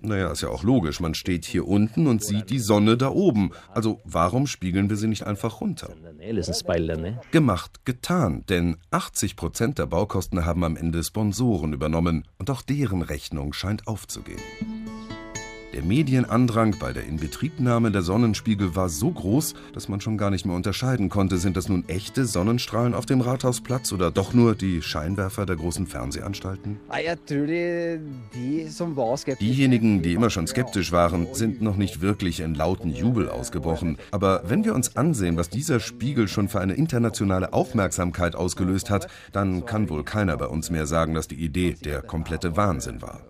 Naja, 0.00 0.30
ist 0.30 0.42
ja 0.42 0.48
auch 0.48 0.62
logisch, 0.62 1.00
man 1.00 1.14
steht 1.14 1.44
hier 1.44 1.66
unten 1.66 2.06
und 2.06 2.22
sieht 2.22 2.50
die 2.50 2.60
Sonne 2.60 2.96
da 2.96 3.08
oben. 3.08 3.50
Also 3.74 4.00
warum 4.04 4.46
spiegeln 4.46 4.88
wir 4.88 4.96
sie 4.96 5.08
nicht 5.08 5.26
einfach 5.26 5.60
runter? 5.60 5.90
Gemacht, 7.32 7.84
getan, 7.84 8.44
denn 8.48 8.76
80 8.92 9.36
Prozent 9.36 9.78
der 9.78 9.86
Baukosten 9.86 10.46
haben 10.46 10.64
am 10.64 10.76
Ende 10.76 11.02
Sponsoren 11.02 11.72
übernommen 11.72 12.26
und 12.38 12.48
auch 12.48 12.62
deren 12.62 13.02
Rechnung 13.02 13.52
scheint 13.52 13.86
aufzugehen. 13.86 14.40
Der 15.72 15.84
Medienandrang 15.84 16.76
bei 16.80 16.92
der 16.92 17.04
Inbetriebnahme 17.04 17.92
der 17.92 18.02
Sonnenspiegel 18.02 18.74
war 18.74 18.88
so 18.88 19.12
groß, 19.12 19.54
dass 19.72 19.88
man 19.88 20.00
schon 20.00 20.18
gar 20.18 20.30
nicht 20.30 20.44
mehr 20.44 20.56
unterscheiden 20.56 21.08
konnte, 21.08 21.38
sind 21.38 21.56
das 21.56 21.68
nun 21.68 21.84
echte 21.88 22.24
Sonnenstrahlen 22.24 22.92
auf 22.92 23.06
dem 23.06 23.20
Rathausplatz 23.20 23.92
oder 23.92 24.10
doch 24.10 24.34
nur 24.34 24.56
die 24.56 24.82
Scheinwerfer 24.82 25.46
der 25.46 25.54
großen 25.54 25.86
Fernsehanstalten? 25.86 26.80
Diejenigen, 29.40 30.02
die 30.02 30.14
immer 30.14 30.30
schon 30.30 30.48
skeptisch 30.48 30.90
waren, 30.90 31.28
sind 31.34 31.62
noch 31.62 31.76
nicht 31.76 32.00
wirklich 32.00 32.40
in 32.40 32.56
lauten 32.56 32.90
Jubel 32.90 33.28
ausgebrochen. 33.28 33.96
Aber 34.10 34.42
wenn 34.46 34.64
wir 34.64 34.74
uns 34.74 34.96
ansehen, 34.96 35.36
was 35.36 35.50
dieser 35.50 35.78
Spiegel 35.78 36.26
schon 36.26 36.48
für 36.48 36.60
eine 36.60 36.74
internationale 36.74 37.52
Aufmerksamkeit 37.52 38.34
ausgelöst 38.34 38.90
hat, 38.90 39.06
dann 39.30 39.66
kann 39.66 39.88
wohl 39.88 40.02
keiner 40.02 40.36
bei 40.36 40.46
uns 40.46 40.70
mehr 40.70 40.86
sagen, 40.86 41.14
dass 41.14 41.28
die 41.28 41.36
Idee 41.36 41.76
der 41.84 42.02
komplette 42.02 42.56
Wahnsinn 42.56 43.02
war. 43.02 43.29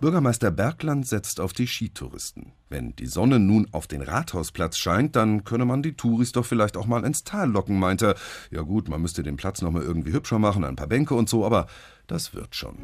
Bürgermeister 0.00 0.50
Bergland 0.50 1.06
setzt 1.06 1.40
auf 1.40 1.52
die 1.52 1.66
Skitouristen. 1.66 2.52
Wenn 2.70 2.96
die 2.96 3.06
Sonne 3.06 3.38
nun 3.38 3.68
auf 3.72 3.86
den 3.86 4.00
Rathausplatz 4.00 4.78
scheint, 4.78 5.14
dann 5.14 5.44
könne 5.44 5.66
man 5.66 5.82
die 5.82 5.94
Touris 5.94 6.32
doch 6.32 6.46
vielleicht 6.46 6.78
auch 6.78 6.86
mal 6.86 7.04
ins 7.04 7.22
Tal 7.22 7.50
locken, 7.50 7.78
meint 7.78 8.02
er. 8.02 8.14
Ja 8.50 8.62
gut, 8.62 8.88
man 8.88 9.02
müsste 9.02 9.22
den 9.22 9.36
Platz 9.36 9.60
noch 9.60 9.70
mal 9.70 9.82
irgendwie 9.82 10.12
hübscher 10.12 10.38
machen, 10.38 10.64
ein 10.64 10.76
paar 10.76 10.86
Bänke 10.86 11.14
und 11.14 11.28
so, 11.28 11.44
aber 11.44 11.66
das 12.06 12.34
wird 12.34 12.54
schon. 12.54 12.76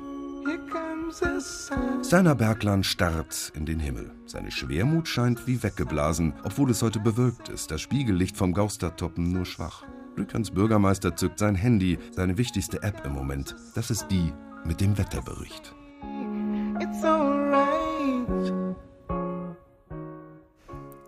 Steiner 2.05 2.35
Bergland 2.35 2.85
starrt 2.85 3.53
in 3.55 3.65
den 3.65 3.81
Himmel. 3.81 4.13
Seine 4.27 4.51
Schwermut 4.51 5.09
scheint 5.09 5.47
wie 5.47 5.63
weggeblasen, 5.63 6.35
obwohl 6.45 6.71
es 6.71 6.83
heute 6.83 7.01
bewölkt 7.01 7.49
ist, 7.49 7.71
das 7.71 7.81
Spiegellicht 7.81 8.37
vom 8.37 8.53
Gaustertoppen 8.53 9.33
nur 9.33 9.47
schwach. 9.47 9.85
Rückens 10.19 10.51
Bürgermeister 10.51 11.17
zückt 11.17 11.39
sein 11.39 11.55
Handy, 11.55 11.99
seine 12.11 12.37
wichtigste 12.37 12.83
App 12.83 13.07
im 13.07 13.13
Moment. 13.13 13.57
Das 13.75 13.91
ist 13.91 14.09
die 14.09 14.33
mit 14.65 14.81
dem 14.81 14.99
Wetterbericht. 14.99 15.75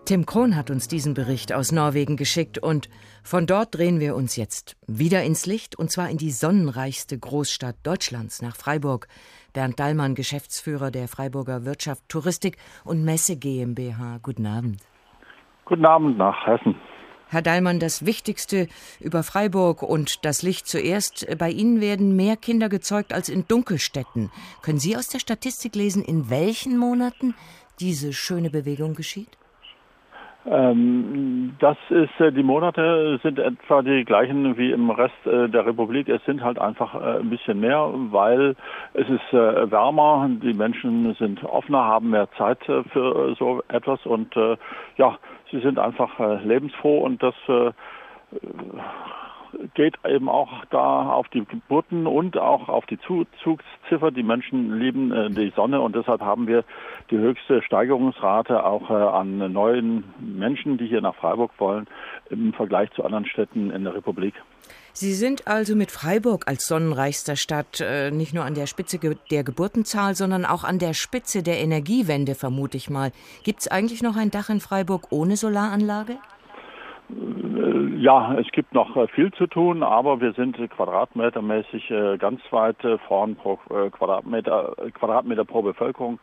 Tim 0.04 0.26
Krohn 0.26 0.54
hat 0.54 0.70
uns 0.70 0.86
diesen 0.86 1.14
Bericht 1.14 1.54
aus 1.54 1.72
Norwegen 1.72 2.16
geschickt 2.18 2.58
und 2.58 2.90
von 3.22 3.46
dort 3.46 3.74
drehen 3.74 4.00
wir 4.00 4.14
uns 4.14 4.36
jetzt 4.36 4.76
wieder 4.86 5.22
ins 5.22 5.46
Licht 5.46 5.76
und 5.76 5.90
zwar 5.90 6.10
in 6.10 6.18
die 6.18 6.30
sonnenreichste 6.30 7.18
Großstadt 7.18 7.76
Deutschlands 7.82 8.42
nach 8.42 8.54
Freiburg. 8.54 9.08
Bernd 9.54 9.80
Dallmann, 9.80 10.14
Geschäftsführer 10.14 10.90
der 10.90 11.08
Freiburger 11.08 11.64
Wirtschaft 11.64 12.02
Touristik 12.08 12.58
und 12.84 13.02
Messe 13.02 13.36
GmbH. 13.36 14.18
Guten 14.22 14.46
Abend. 14.46 14.76
Guten 15.64 15.86
Abend 15.86 16.18
nach 16.18 16.46
Hessen. 16.46 16.74
Herr 17.28 17.42
Dallmann, 17.42 17.80
das 17.80 18.06
Wichtigste 18.06 18.68
über 19.00 19.22
Freiburg 19.22 19.82
und 19.82 20.24
das 20.24 20.42
Licht 20.42 20.66
zuerst. 20.66 21.26
Bei 21.38 21.50
Ihnen 21.50 21.80
werden 21.80 22.16
mehr 22.16 22.36
Kinder 22.36 22.68
gezeugt 22.68 23.12
als 23.12 23.28
in 23.28 23.46
Dunkelstädten. 23.48 24.30
Können 24.62 24.78
Sie 24.78 24.96
aus 24.96 25.08
der 25.08 25.18
Statistik 25.18 25.74
lesen, 25.74 26.04
in 26.04 26.30
welchen 26.30 26.78
Monaten 26.78 27.34
diese 27.80 28.12
schöne 28.12 28.50
Bewegung 28.50 28.94
geschieht? 28.94 29.36
Ähm, 30.46 31.56
das 31.58 31.78
ist, 31.88 32.20
äh, 32.20 32.30
die 32.30 32.42
Monate 32.42 33.18
sind 33.22 33.38
etwa 33.38 33.80
die 33.80 34.04
gleichen 34.04 34.58
wie 34.58 34.72
im 34.72 34.90
Rest 34.90 35.14
äh, 35.24 35.48
der 35.48 35.64
Republik. 35.64 36.08
Es 36.10 36.22
sind 36.26 36.42
halt 36.42 36.58
einfach 36.58 36.94
äh, 36.94 37.20
ein 37.20 37.30
bisschen 37.30 37.60
mehr, 37.60 37.90
weil 38.10 38.54
es 38.92 39.08
ist 39.08 39.32
wärmer, 39.32 40.28
die 40.42 40.52
Menschen 40.52 41.14
sind 41.14 41.42
offener, 41.44 41.84
haben 41.84 42.10
mehr 42.10 42.28
Zeit 42.36 42.58
für 42.64 43.34
so 43.38 43.62
etwas 43.68 44.04
und 44.06 44.34
ja, 44.96 45.18
sie 45.54 45.60
sind 45.60 45.78
einfach 45.78 46.18
lebensfroh 46.42 46.98
und 46.98 47.22
das 47.22 47.34
geht 49.74 49.96
eben 50.06 50.28
auch 50.28 50.64
da 50.70 51.10
auf 51.10 51.28
die 51.28 51.44
Geburten 51.44 52.06
und 52.06 52.36
auch 52.36 52.68
auf 52.68 52.86
die 52.86 52.98
Zugziffer. 52.98 54.10
Die 54.10 54.22
Menschen 54.22 54.78
lieben 54.78 55.12
äh, 55.12 55.30
die 55.30 55.52
Sonne 55.54 55.80
und 55.80 55.94
deshalb 55.96 56.20
haben 56.20 56.46
wir 56.46 56.64
die 57.10 57.18
höchste 57.18 57.62
Steigerungsrate 57.62 58.64
auch 58.64 58.90
äh, 58.90 58.94
an 58.94 59.52
neuen 59.52 60.04
Menschen, 60.18 60.78
die 60.78 60.86
hier 60.86 61.00
nach 61.00 61.14
Freiburg 61.14 61.52
wollen, 61.58 61.86
im 62.30 62.52
Vergleich 62.52 62.90
zu 62.92 63.04
anderen 63.04 63.26
Städten 63.26 63.70
in 63.70 63.84
der 63.84 63.94
Republik. 63.94 64.34
Sie 64.96 65.12
sind 65.12 65.48
also 65.48 65.74
mit 65.74 65.90
Freiburg 65.90 66.46
als 66.46 66.66
sonnenreichster 66.66 67.34
Stadt 67.34 67.80
äh, 67.80 68.12
nicht 68.12 68.32
nur 68.32 68.44
an 68.44 68.54
der 68.54 68.66
Spitze 68.66 69.00
der 69.28 69.42
Geburtenzahl, 69.42 70.14
sondern 70.14 70.44
auch 70.44 70.62
an 70.62 70.78
der 70.78 70.94
Spitze 70.94 71.42
der 71.42 71.58
Energiewende, 71.58 72.36
vermute 72.36 72.76
ich 72.76 72.90
mal. 72.90 73.10
Gibt 73.42 73.62
es 73.62 73.68
eigentlich 73.68 74.04
noch 74.04 74.16
ein 74.16 74.30
Dach 74.30 74.50
in 74.50 74.60
Freiburg 74.60 75.08
ohne 75.10 75.36
Solaranlage? 75.36 76.18
Ja, 77.98 78.34
es 78.38 78.46
gibt 78.52 78.72
noch 78.72 78.96
äh, 78.96 79.08
viel 79.08 79.32
zu 79.32 79.46
tun, 79.46 79.82
aber 79.82 80.20
wir 80.20 80.32
sind 80.34 80.56
quadratmetermäßig 80.56 81.90
äh, 81.90 82.16
ganz 82.16 82.40
weit 82.50 82.82
äh, 82.84 82.98
vorn 82.98 83.34
pro 83.34 83.56
Quadratmeter, 83.56 84.74
Quadratmeter 84.94 85.44
pro 85.44 85.62
Bevölkerung 85.62 86.18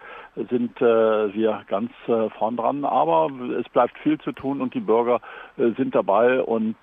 sind 0.50 0.80
wir 0.80 1.64
ganz 1.68 1.92
vorn 2.38 2.56
dran. 2.56 2.86
Aber 2.86 3.30
es 3.60 3.68
bleibt 3.68 3.98
viel 3.98 4.18
zu 4.20 4.32
tun 4.32 4.62
und 4.62 4.74
die 4.74 4.80
Bürger 4.80 5.20
sind 5.58 5.94
dabei 5.94 6.42
und 6.42 6.76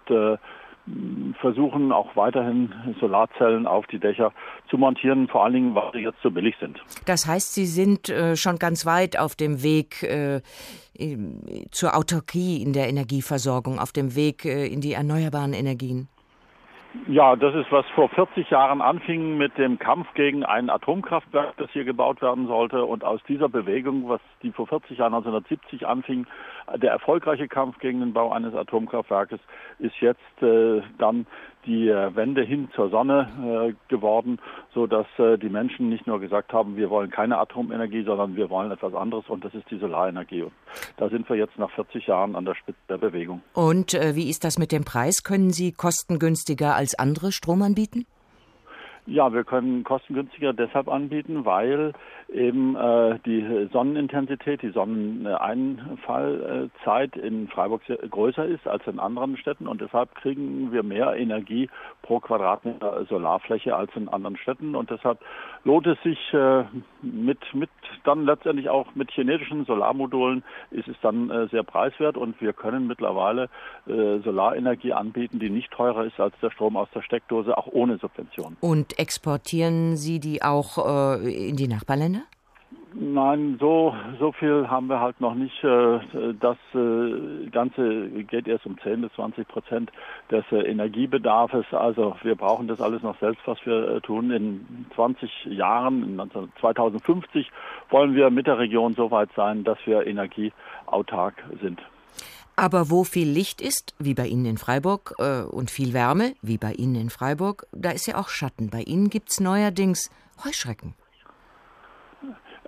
versuchen 1.40 1.92
auch 1.92 2.16
weiterhin 2.16 2.72
Solarzellen 3.00 3.66
auf 3.66 3.86
die 3.86 3.98
Dächer 3.98 4.32
zu 4.70 4.78
montieren, 4.78 5.28
vor 5.28 5.44
allen 5.44 5.54
Dingen, 5.54 5.74
weil 5.74 5.90
sie 5.92 6.00
jetzt 6.00 6.20
so 6.22 6.30
billig 6.30 6.56
sind. 6.60 6.78
Das 7.06 7.26
heißt, 7.26 7.54
Sie 7.54 7.66
sind 7.66 8.08
äh, 8.08 8.36
schon 8.36 8.58
ganz 8.58 8.86
weit 8.86 9.18
auf 9.18 9.34
dem 9.34 9.62
Weg 9.62 10.02
äh, 10.02 10.40
zur 11.70 11.96
Autarkie 11.96 12.62
in 12.62 12.72
der 12.72 12.88
Energieversorgung, 12.88 13.78
auf 13.78 13.92
dem 13.92 14.16
Weg 14.16 14.44
äh, 14.44 14.66
in 14.66 14.80
die 14.80 14.92
erneuerbaren 14.92 15.52
Energien. 15.52 16.08
Ja, 17.06 17.36
das 17.36 17.54
ist, 17.54 17.70
was 17.70 17.86
vor 17.94 18.08
40 18.08 18.50
Jahren 18.50 18.80
anfing 18.80 19.36
mit 19.36 19.56
dem 19.58 19.78
Kampf 19.78 20.06
gegen 20.14 20.44
ein 20.44 20.70
Atomkraftwerk, 20.70 21.56
das 21.58 21.70
hier 21.70 21.84
gebaut 21.84 22.22
werden 22.22 22.46
sollte. 22.46 22.84
Und 22.84 23.04
aus 23.04 23.20
dieser 23.28 23.48
Bewegung, 23.48 24.08
was 24.08 24.20
die 24.42 24.52
vor 24.52 24.66
40 24.66 24.98
Jahren 24.98 25.14
1970 25.14 25.86
anfing, 25.86 26.26
der 26.76 26.90
erfolgreiche 26.90 27.48
Kampf 27.48 27.78
gegen 27.78 28.00
den 28.00 28.12
Bau 28.12 28.30
eines 28.32 28.54
Atomkraftwerkes, 28.54 29.40
ist 29.78 29.94
jetzt 30.00 30.42
äh, 30.42 30.82
dann 30.98 31.26
die 31.66 31.88
äh, 31.88 32.14
Wende 32.14 32.42
hin 32.42 32.68
zur 32.74 32.88
Sonne 32.90 33.28
äh, 33.70 33.74
geworden, 33.88 34.38
so 34.74 34.86
dass 34.86 35.06
äh, 35.18 35.36
die 35.38 35.48
Menschen 35.48 35.88
nicht 35.88 36.06
nur 36.06 36.20
gesagt 36.20 36.52
haben, 36.52 36.76
wir 36.76 36.90
wollen 36.90 37.10
keine 37.10 37.38
Atomenergie, 37.38 38.04
sondern 38.04 38.36
wir 38.36 38.48
wollen 38.50 38.70
etwas 38.70 38.94
anderes 38.94 39.28
und 39.28 39.44
das 39.44 39.54
ist 39.54 39.70
die 39.70 39.78
Solarenergie. 39.78 40.42
Und 40.42 40.52
da 40.96 41.08
sind 41.08 41.28
wir 41.28 41.36
jetzt 41.36 41.58
nach 41.58 41.70
40 41.70 42.06
Jahren 42.06 42.36
an 42.36 42.44
der 42.44 42.54
Spitze 42.54 42.78
der 42.88 42.98
Bewegung. 42.98 43.42
Und 43.54 43.94
äh, 43.94 44.14
wie 44.14 44.30
ist 44.30 44.44
das 44.44 44.58
mit 44.58 44.72
dem 44.72 44.84
Preis? 44.84 45.22
Können 45.22 45.50
Sie 45.50 45.72
kostengünstiger 45.72 46.74
als 46.74 46.98
andere 46.98 47.32
Strom 47.32 47.62
anbieten? 47.62 48.06
Ja, 49.10 49.32
wir 49.32 49.44
können 49.44 49.84
kostengünstiger 49.84 50.52
deshalb 50.52 50.86
anbieten, 50.86 51.46
weil 51.46 51.94
eben 52.28 52.76
äh, 52.76 53.18
die 53.24 53.66
Sonnenintensität, 53.72 54.60
die 54.60 54.68
Sonneneinfallzeit 54.68 57.16
in 57.16 57.48
Freiburg 57.48 57.80
größer 57.86 58.44
ist 58.44 58.68
als 58.68 58.86
in 58.86 58.98
anderen 58.98 59.38
Städten 59.38 59.66
und 59.66 59.80
deshalb 59.80 60.14
kriegen 60.14 60.72
wir 60.72 60.82
mehr 60.82 61.16
Energie 61.16 61.70
pro 62.02 62.20
Quadratmeter 62.20 63.06
Solarfläche 63.06 63.74
als 63.74 63.90
in 63.96 64.10
anderen 64.10 64.36
Städten 64.36 64.74
und 64.74 64.90
deshalb 64.90 65.20
lohnt 65.64 65.86
es 65.86 65.96
sich 66.02 66.18
äh, 66.34 66.64
mit, 67.00 67.38
mit 67.54 67.70
dann 68.08 68.24
letztendlich 68.24 68.70
auch 68.70 68.94
mit 68.94 69.10
chinesischen 69.10 69.66
Solarmodulen 69.66 70.42
ist 70.70 70.88
es 70.88 70.96
dann 71.02 71.30
äh, 71.30 71.46
sehr 71.48 71.62
preiswert 71.62 72.16
und 72.16 72.40
wir 72.40 72.54
können 72.54 72.86
mittlerweile 72.86 73.50
äh, 73.86 74.18
Solarenergie 74.20 74.94
anbieten, 74.94 75.38
die 75.38 75.50
nicht 75.50 75.70
teurer 75.70 76.06
ist 76.06 76.18
als 76.18 76.34
der 76.40 76.50
Strom 76.50 76.76
aus 76.76 76.88
der 76.94 77.02
Steckdose, 77.02 77.56
auch 77.56 77.66
ohne 77.66 77.98
Subvention. 77.98 78.56
Und 78.60 78.98
exportieren 78.98 79.96
Sie 79.96 80.20
die 80.20 80.42
auch 80.42 81.18
äh, 81.20 81.48
in 81.50 81.56
die 81.56 81.68
Nachbarländer? 81.68 82.22
Nein, 82.94 83.58
so, 83.60 83.94
so 84.18 84.32
viel 84.32 84.68
haben 84.68 84.86
wir 84.88 85.00
halt 85.00 85.20
noch 85.20 85.34
nicht. 85.34 85.62
Äh, 85.62 85.98
das 86.40 86.56
äh, 86.74 87.48
Ganze 87.50 88.08
geht 88.24 88.48
erst 88.48 88.64
um 88.64 88.78
10 88.78 89.02
bis 89.02 89.12
20 89.12 89.46
Prozent 89.46 89.92
des 90.30 90.44
Energiebedarfs. 90.50 91.72
Also 91.72 92.16
wir 92.22 92.34
brauchen 92.34 92.66
das 92.66 92.80
alles 92.80 93.02
noch 93.02 93.18
selbst, 93.20 93.42
was 93.46 93.58
wir 93.64 94.00
tun. 94.02 94.30
In 94.30 94.86
20 94.94 95.30
Jahren, 95.46 96.18
in 96.18 96.30
2050, 96.60 97.50
wollen 97.90 98.14
wir 98.14 98.30
mit 98.30 98.46
der 98.46 98.58
Region 98.58 98.94
so 98.94 99.10
weit 99.10 99.30
sein, 99.36 99.64
dass 99.64 99.78
wir 99.84 100.06
energieautark 100.06 101.34
sind. 101.60 101.80
Aber 102.56 102.90
wo 102.90 103.04
viel 103.04 103.28
Licht 103.28 103.60
ist, 103.60 103.94
wie 103.98 104.14
bei 104.14 104.26
Ihnen 104.26 104.46
in 104.46 104.58
Freiburg, 104.58 105.14
äh, 105.18 105.42
und 105.42 105.70
viel 105.70 105.92
Wärme, 105.92 106.34
wie 106.42 106.58
bei 106.58 106.72
Ihnen 106.72 106.96
in 106.96 107.10
Freiburg, 107.10 107.66
da 107.72 107.90
ist 107.90 108.06
ja 108.06 108.16
auch 108.16 108.30
Schatten. 108.30 108.70
Bei 108.70 108.80
Ihnen 108.80 109.10
gibt 109.10 109.30
es 109.30 109.40
neuerdings 109.40 110.10
Heuschrecken. 110.44 110.94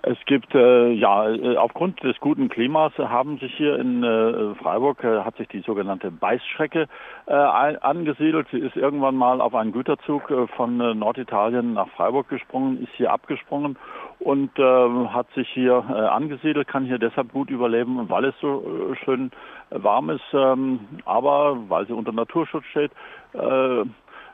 Es 0.03 0.17
gibt 0.25 0.55
äh, 0.55 0.91
ja 0.93 1.29
äh, 1.29 1.57
aufgrund 1.57 2.01
des 2.01 2.19
guten 2.19 2.49
Klimas 2.49 2.91
haben 2.97 3.37
sich 3.37 3.53
hier 3.55 3.77
in 3.77 4.03
äh, 4.03 4.55
Freiburg 4.55 5.03
äh, 5.03 5.19
hat 5.19 5.37
sich 5.37 5.47
die 5.49 5.61
sogenannte 5.61 6.09
Beißschrecke 6.09 6.87
äh, 7.27 7.31
angesiedelt. 7.33 8.47
Sie 8.51 8.57
ist 8.57 8.75
irgendwann 8.75 9.15
mal 9.15 9.41
auf 9.41 9.53
einen 9.53 9.71
Güterzug 9.71 10.31
äh, 10.31 10.47
von 10.47 10.81
äh, 10.81 10.95
Norditalien 10.95 11.73
nach 11.73 11.87
Freiburg 11.89 12.29
gesprungen, 12.29 12.81
ist 12.81 12.93
hier 12.97 13.11
abgesprungen 13.11 13.77
und 14.19 14.57
äh, 14.57 15.07
hat 15.09 15.27
sich 15.35 15.47
hier 15.49 15.83
äh, 15.87 15.93
angesiedelt, 15.93 16.67
kann 16.67 16.85
hier 16.85 16.97
deshalb 16.97 17.31
gut 17.31 17.51
überleben, 17.51 18.09
weil 18.09 18.25
es 18.25 18.35
so 18.41 18.63
äh, 18.91 18.95
schön 19.05 19.31
warm 19.69 20.09
ist, 20.09 20.33
ähm, 20.33 20.79
aber 21.05 21.57
weil 21.69 21.85
sie 21.85 21.93
unter 21.93 22.11
Naturschutz 22.11 22.65
steht. 22.65 22.91
Äh, 23.33 23.83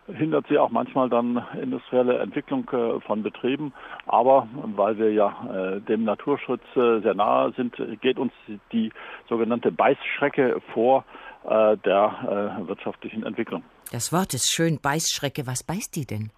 hindert 0.08 0.48
sie 0.48 0.58
auch 0.58 0.70
manchmal 0.70 1.10
dann 1.10 1.46
industrielle 1.62 2.20
Entwicklung 2.20 2.70
äh, 2.72 3.00
von 3.02 3.24
Betrieben. 3.24 3.74
Aber 4.06 4.48
weil 4.76 4.98
wir 4.98 5.12
ja 5.12 5.76
äh, 5.76 5.82
dem 5.82 6.04
Naturschutz 6.04 6.62
äh, 6.76 7.00
sehr 7.02 7.14
nahe 7.14 7.52
sind, 7.54 7.76
geht 8.02 8.18
uns 8.18 8.32
die 8.72 8.92
sogenannte 9.30 9.72
Beißschrecke 9.72 10.62
vor 10.74 11.04
der 11.50 12.58
wirtschaftlichen 12.68 13.24
Entwicklung. 13.24 13.64
Das 13.94 14.12
Wort 14.12 14.34
ist 14.34 14.52
schön, 14.54 14.80
Beißschrecke. 14.82 15.48
Was 15.48 15.64
beißt 15.64 15.96
die 15.96 16.06
denn? 16.06 16.30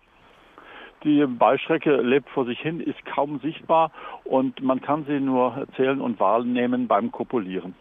Die 1.04 1.26
Beißschrecke 1.26 1.96
lebt 2.02 2.30
vor 2.30 2.46
sich 2.46 2.60
hin, 2.60 2.80
ist 2.80 3.04
kaum 3.06 3.40
sichtbar 3.40 3.92
und 4.24 4.62
man 4.62 4.82
kann 4.82 5.06
sie 5.06 5.20
nur 5.20 5.66
zählen 5.76 6.00
und 6.00 6.20
wahrnehmen 6.20 6.88
beim 6.88 7.12
Kopulieren. 7.12 7.74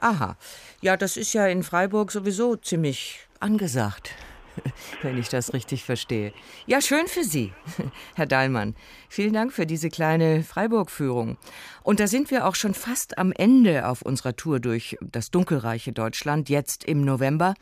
Aha. 0.00 0.36
Ja, 0.80 0.96
das 0.96 1.16
ist 1.16 1.32
ja 1.32 1.46
in 1.46 1.64
Freiburg 1.64 2.12
sowieso 2.12 2.54
ziemlich 2.54 3.26
angesagt. 3.40 4.14
wenn 5.02 5.18
ich 5.18 5.28
das 5.28 5.52
richtig 5.52 5.84
verstehe. 5.84 6.32
Ja, 6.66 6.80
schön 6.80 7.06
für 7.06 7.24
Sie, 7.24 7.52
Herr 8.14 8.26
Dahlmann. 8.26 8.74
Vielen 9.08 9.32
Dank 9.32 9.52
für 9.52 9.66
diese 9.66 9.88
kleine 9.88 10.42
Freiburg-Führung. 10.42 11.38
Und 11.82 12.00
da 12.00 12.06
sind 12.06 12.30
wir 12.30 12.46
auch 12.46 12.54
schon 12.54 12.74
fast 12.74 13.18
am 13.18 13.32
Ende 13.32 13.88
auf 13.88 14.02
unserer 14.02 14.36
Tour 14.36 14.60
durch 14.60 14.98
das 15.00 15.30
dunkelreiche 15.30 15.92
Deutschland, 15.92 16.48
jetzt 16.48 16.84
im 16.84 17.04
November. 17.04 17.54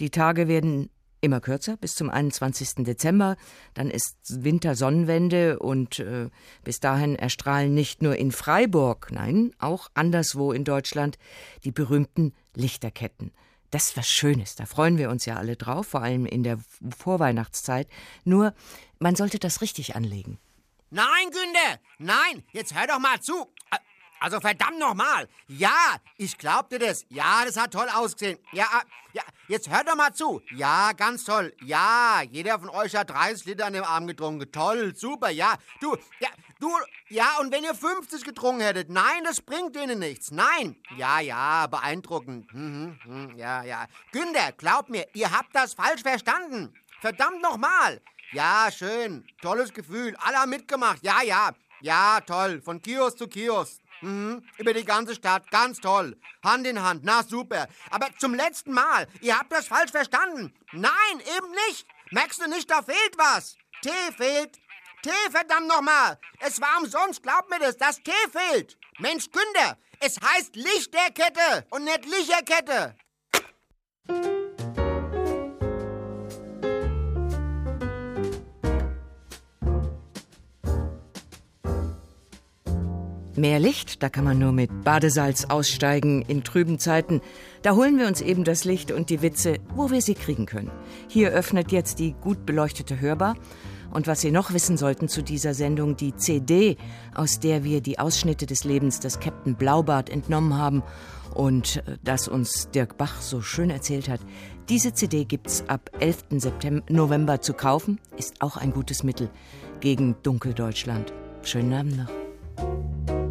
Die 0.00 0.10
Tage 0.10 0.48
werden 0.48 0.90
immer 1.22 1.40
kürzer, 1.40 1.76
bis 1.76 1.94
zum 1.94 2.10
21. 2.10 2.84
Dezember. 2.84 3.36
Dann 3.74 3.90
ist 3.90 4.16
Wintersonnenwende 4.28 5.58
und 5.58 6.00
äh, 6.00 6.28
bis 6.64 6.80
dahin 6.80 7.16
erstrahlen 7.16 7.72
nicht 7.72 8.02
nur 8.02 8.16
in 8.16 8.32
Freiburg, 8.32 9.08
nein, 9.12 9.52
auch 9.58 9.88
anderswo 9.94 10.52
in 10.52 10.64
Deutschland 10.64 11.16
die 11.64 11.72
berühmten 11.72 12.34
Lichterketten. 12.54 13.32
Das 13.72 13.96
was 13.96 14.06
Schönes, 14.06 14.54
da 14.54 14.66
freuen 14.66 14.98
wir 14.98 15.08
uns 15.08 15.24
ja 15.24 15.36
alle 15.36 15.56
drauf, 15.56 15.86
vor 15.88 16.02
allem 16.02 16.26
in 16.26 16.42
der 16.42 16.58
Vorweihnachtszeit. 16.98 17.88
Nur, 18.22 18.54
man 18.98 19.16
sollte 19.16 19.38
das 19.38 19.62
richtig 19.62 19.96
anlegen. 19.96 20.38
Nein, 20.90 21.30
Günde, 21.30 21.80
nein, 21.98 22.44
jetzt 22.52 22.74
hör 22.74 22.86
doch 22.86 22.98
mal 22.98 23.18
zu. 23.20 23.50
Also 24.20 24.40
verdammt 24.40 24.78
nochmal. 24.78 25.26
Ja, 25.48 25.96
ich 26.18 26.36
glaubte 26.36 26.78
das. 26.78 27.06
Ja, 27.08 27.46
das 27.46 27.56
hat 27.56 27.72
toll 27.72 27.88
ausgesehen. 27.88 28.38
Ja, 28.52 28.66
ah, 28.70 28.82
ja, 29.14 29.22
jetzt 29.48 29.70
hört 29.70 29.88
doch 29.88 29.96
mal 29.96 30.12
zu. 30.12 30.42
Ja, 30.54 30.92
ganz 30.92 31.24
toll. 31.24 31.52
Ja, 31.64 32.22
jeder 32.30 32.60
von 32.60 32.68
euch 32.68 32.94
hat 32.94 33.08
30 33.08 33.46
Liter 33.46 33.66
an 33.66 33.72
dem 33.72 33.84
Arm 33.84 34.06
getrunken. 34.06 34.52
Toll, 34.52 34.94
super, 34.94 35.30
ja. 35.30 35.56
Du, 35.80 35.96
ja, 36.20 36.28
du, 36.62 36.70
ja, 37.08 37.38
und 37.40 37.52
wenn 37.52 37.64
ihr 37.64 37.74
50 37.74 38.24
getrunken 38.24 38.62
hättet, 38.62 38.88
nein, 38.88 39.24
das 39.24 39.40
bringt 39.40 39.74
denen 39.74 39.98
nichts. 39.98 40.30
Nein. 40.30 40.76
Ja, 40.96 41.20
ja, 41.20 41.66
beeindruckend. 41.66 42.52
Mhm, 42.54 42.98
mhm, 43.04 43.36
ja, 43.36 43.62
ja. 43.64 43.86
Günther, 44.12 44.52
glaubt 44.52 44.88
mir, 44.88 45.06
ihr 45.14 45.30
habt 45.30 45.54
das 45.54 45.74
falsch 45.74 46.02
verstanden. 46.02 46.72
Verdammt 47.00 47.42
nochmal. 47.42 48.00
Ja, 48.32 48.70
schön. 48.70 49.26
Tolles 49.42 49.74
Gefühl. 49.74 50.16
Alle 50.20 50.38
haben 50.38 50.50
mitgemacht. 50.50 51.02
Ja, 51.02 51.22
ja. 51.22 51.50
Ja, 51.80 52.20
toll. 52.20 52.62
Von 52.62 52.80
Kiosk 52.80 53.18
zu 53.18 53.28
Kiosk. 53.28 53.80
Mhm. 54.00 54.42
Über 54.56 54.72
die 54.72 54.84
ganze 54.84 55.14
Stadt. 55.14 55.50
Ganz 55.50 55.80
toll. 55.80 56.16
Hand 56.44 56.66
in 56.66 56.82
Hand. 56.82 57.02
Na 57.04 57.24
super. 57.24 57.68
Aber 57.90 58.08
zum 58.18 58.34
letzten 58.34 58.72
Mal. 58.72 59.06
Ihr 59.20 59.38
habt 59.38 59.52
das 59.52 59.66
falsch 59.66 59.90
verstanden. 59.90 60.54
Nein, 60.72 61.20
eben 61.36 61.50
nicht. 61.68 61.86
Merkst 62.10 62.40
du 62.40 62.48
nicht, 62.48 62.70
da 62.70 62.82
fehlt 62.82 63.18
was. 63.18 63.56
Tee 63.82 64.12
fehlt. 64.16 64.58
Tee, 65.02 65.30
verdammt 65.30 65.66
nochmal. 65.66 66.16
Es 66.38 66.60
war 66.60 66.80
umsonst, 66.80 67.24
glaub 67.24 67.50
mir 67.50 67.58
das. 67.58 67.76
Das 67.76 67.96
Tee 67.96 68.12
fehlt. 68.30 68.78
Mensch, 69.00 69.28
Günther, 69.32 69.76
es 69.98 70.16
heißt 70.20 70.54
Lichterkette 70.54 71.66
und 71.70 71.82
nicht 71.84 72.04
Licherkette. 72.04 72.94
Mehr 83.34 83.58
Licht, 83.58 84.04
da 84.04 84.08
kann 84.08 84.24
man 84.24 84.38
nur 84.38 84.52
mit 84.52 84.84
Badesalz 84.84 85.46
aussteigen 85.46 86.22
in 86.22 86.44
trüben 86.44 86.78
Zeiten. 86.78 87.20
Da 87.62 87.74
holen 87.74 87.98
wir 87.98 88.06
uns 88.06 88.20
eben 88.20 88.44
das 88.44 88.64
Licht 88.64 88.92
und 88.92 89.10
die 89.10 89.20
Witze, 89.20 89.56
wo 89.74 89.90
wir 89.90 90.00
sie 90.00 90.14
kriegen 90.14 90.46
können. 90.46 90.70
Hier 91.08 91.30
öffnet 91.30 91.72
jetzt 91.72 91.98
die 91.98 92.12
gut 92.12 92.46
beleuchtete 92.46 93.00
Hörbar. 93.00 93.34
Und 93.92 94.06
was 94.06 94.20
Sie 94.20 94.30
noch 94.30 94.52
wissen 94.52 94.76
sollten 94.76 95.08
zu 95.08 95.22
dieser 95.22 95.54
Sendung, 95.54 95.96
die 95.96 96.16
CD, 96.16 96.76
aus 97.14 97.40
der 97.40 97.62
wir 97.62 97.80
die 97.80 97.98
Ausschnitte 97.98 98.46
des 98.46 98.64
Lebens 98.64 99.00
des 99.00 99.20
Captain 99.20 99.54
Blaubart 99.54 100.08
entnommen 100.08 100.56
haben 100.56 100.82
und 101.34 101.78
äh, 101.86 101.98
das 102.02 102.28
uns 102.28 102.70
Dirk 102.70 102.96
Bach 102.96 103.20
so 103.20 103.42
schön 103.42 103.70
erzählt 103.70 104.08
hat. 104.08 104.20
Diese 104.68 104.94
CD 104.94 105.24
gibt's 105.24 105.64
ab 105.68 105.90
11. 106.00 106.24
September, 106.38 106.82
November 106.88 107.40
zu 107.40 107.52
kaufen, 107.52 108.00
ist 108.16 108.40
auch 108.40 108.56
ein 108.56 108.72
gutes 108.72 109.02
Mittel 109.02 109.30
gegen 109.80 110.16
Dunkeldeutschland. 110.22 111.12
Schönen 111.42 111.72
Abend 111.72 111.96
noch. 111.96 113.21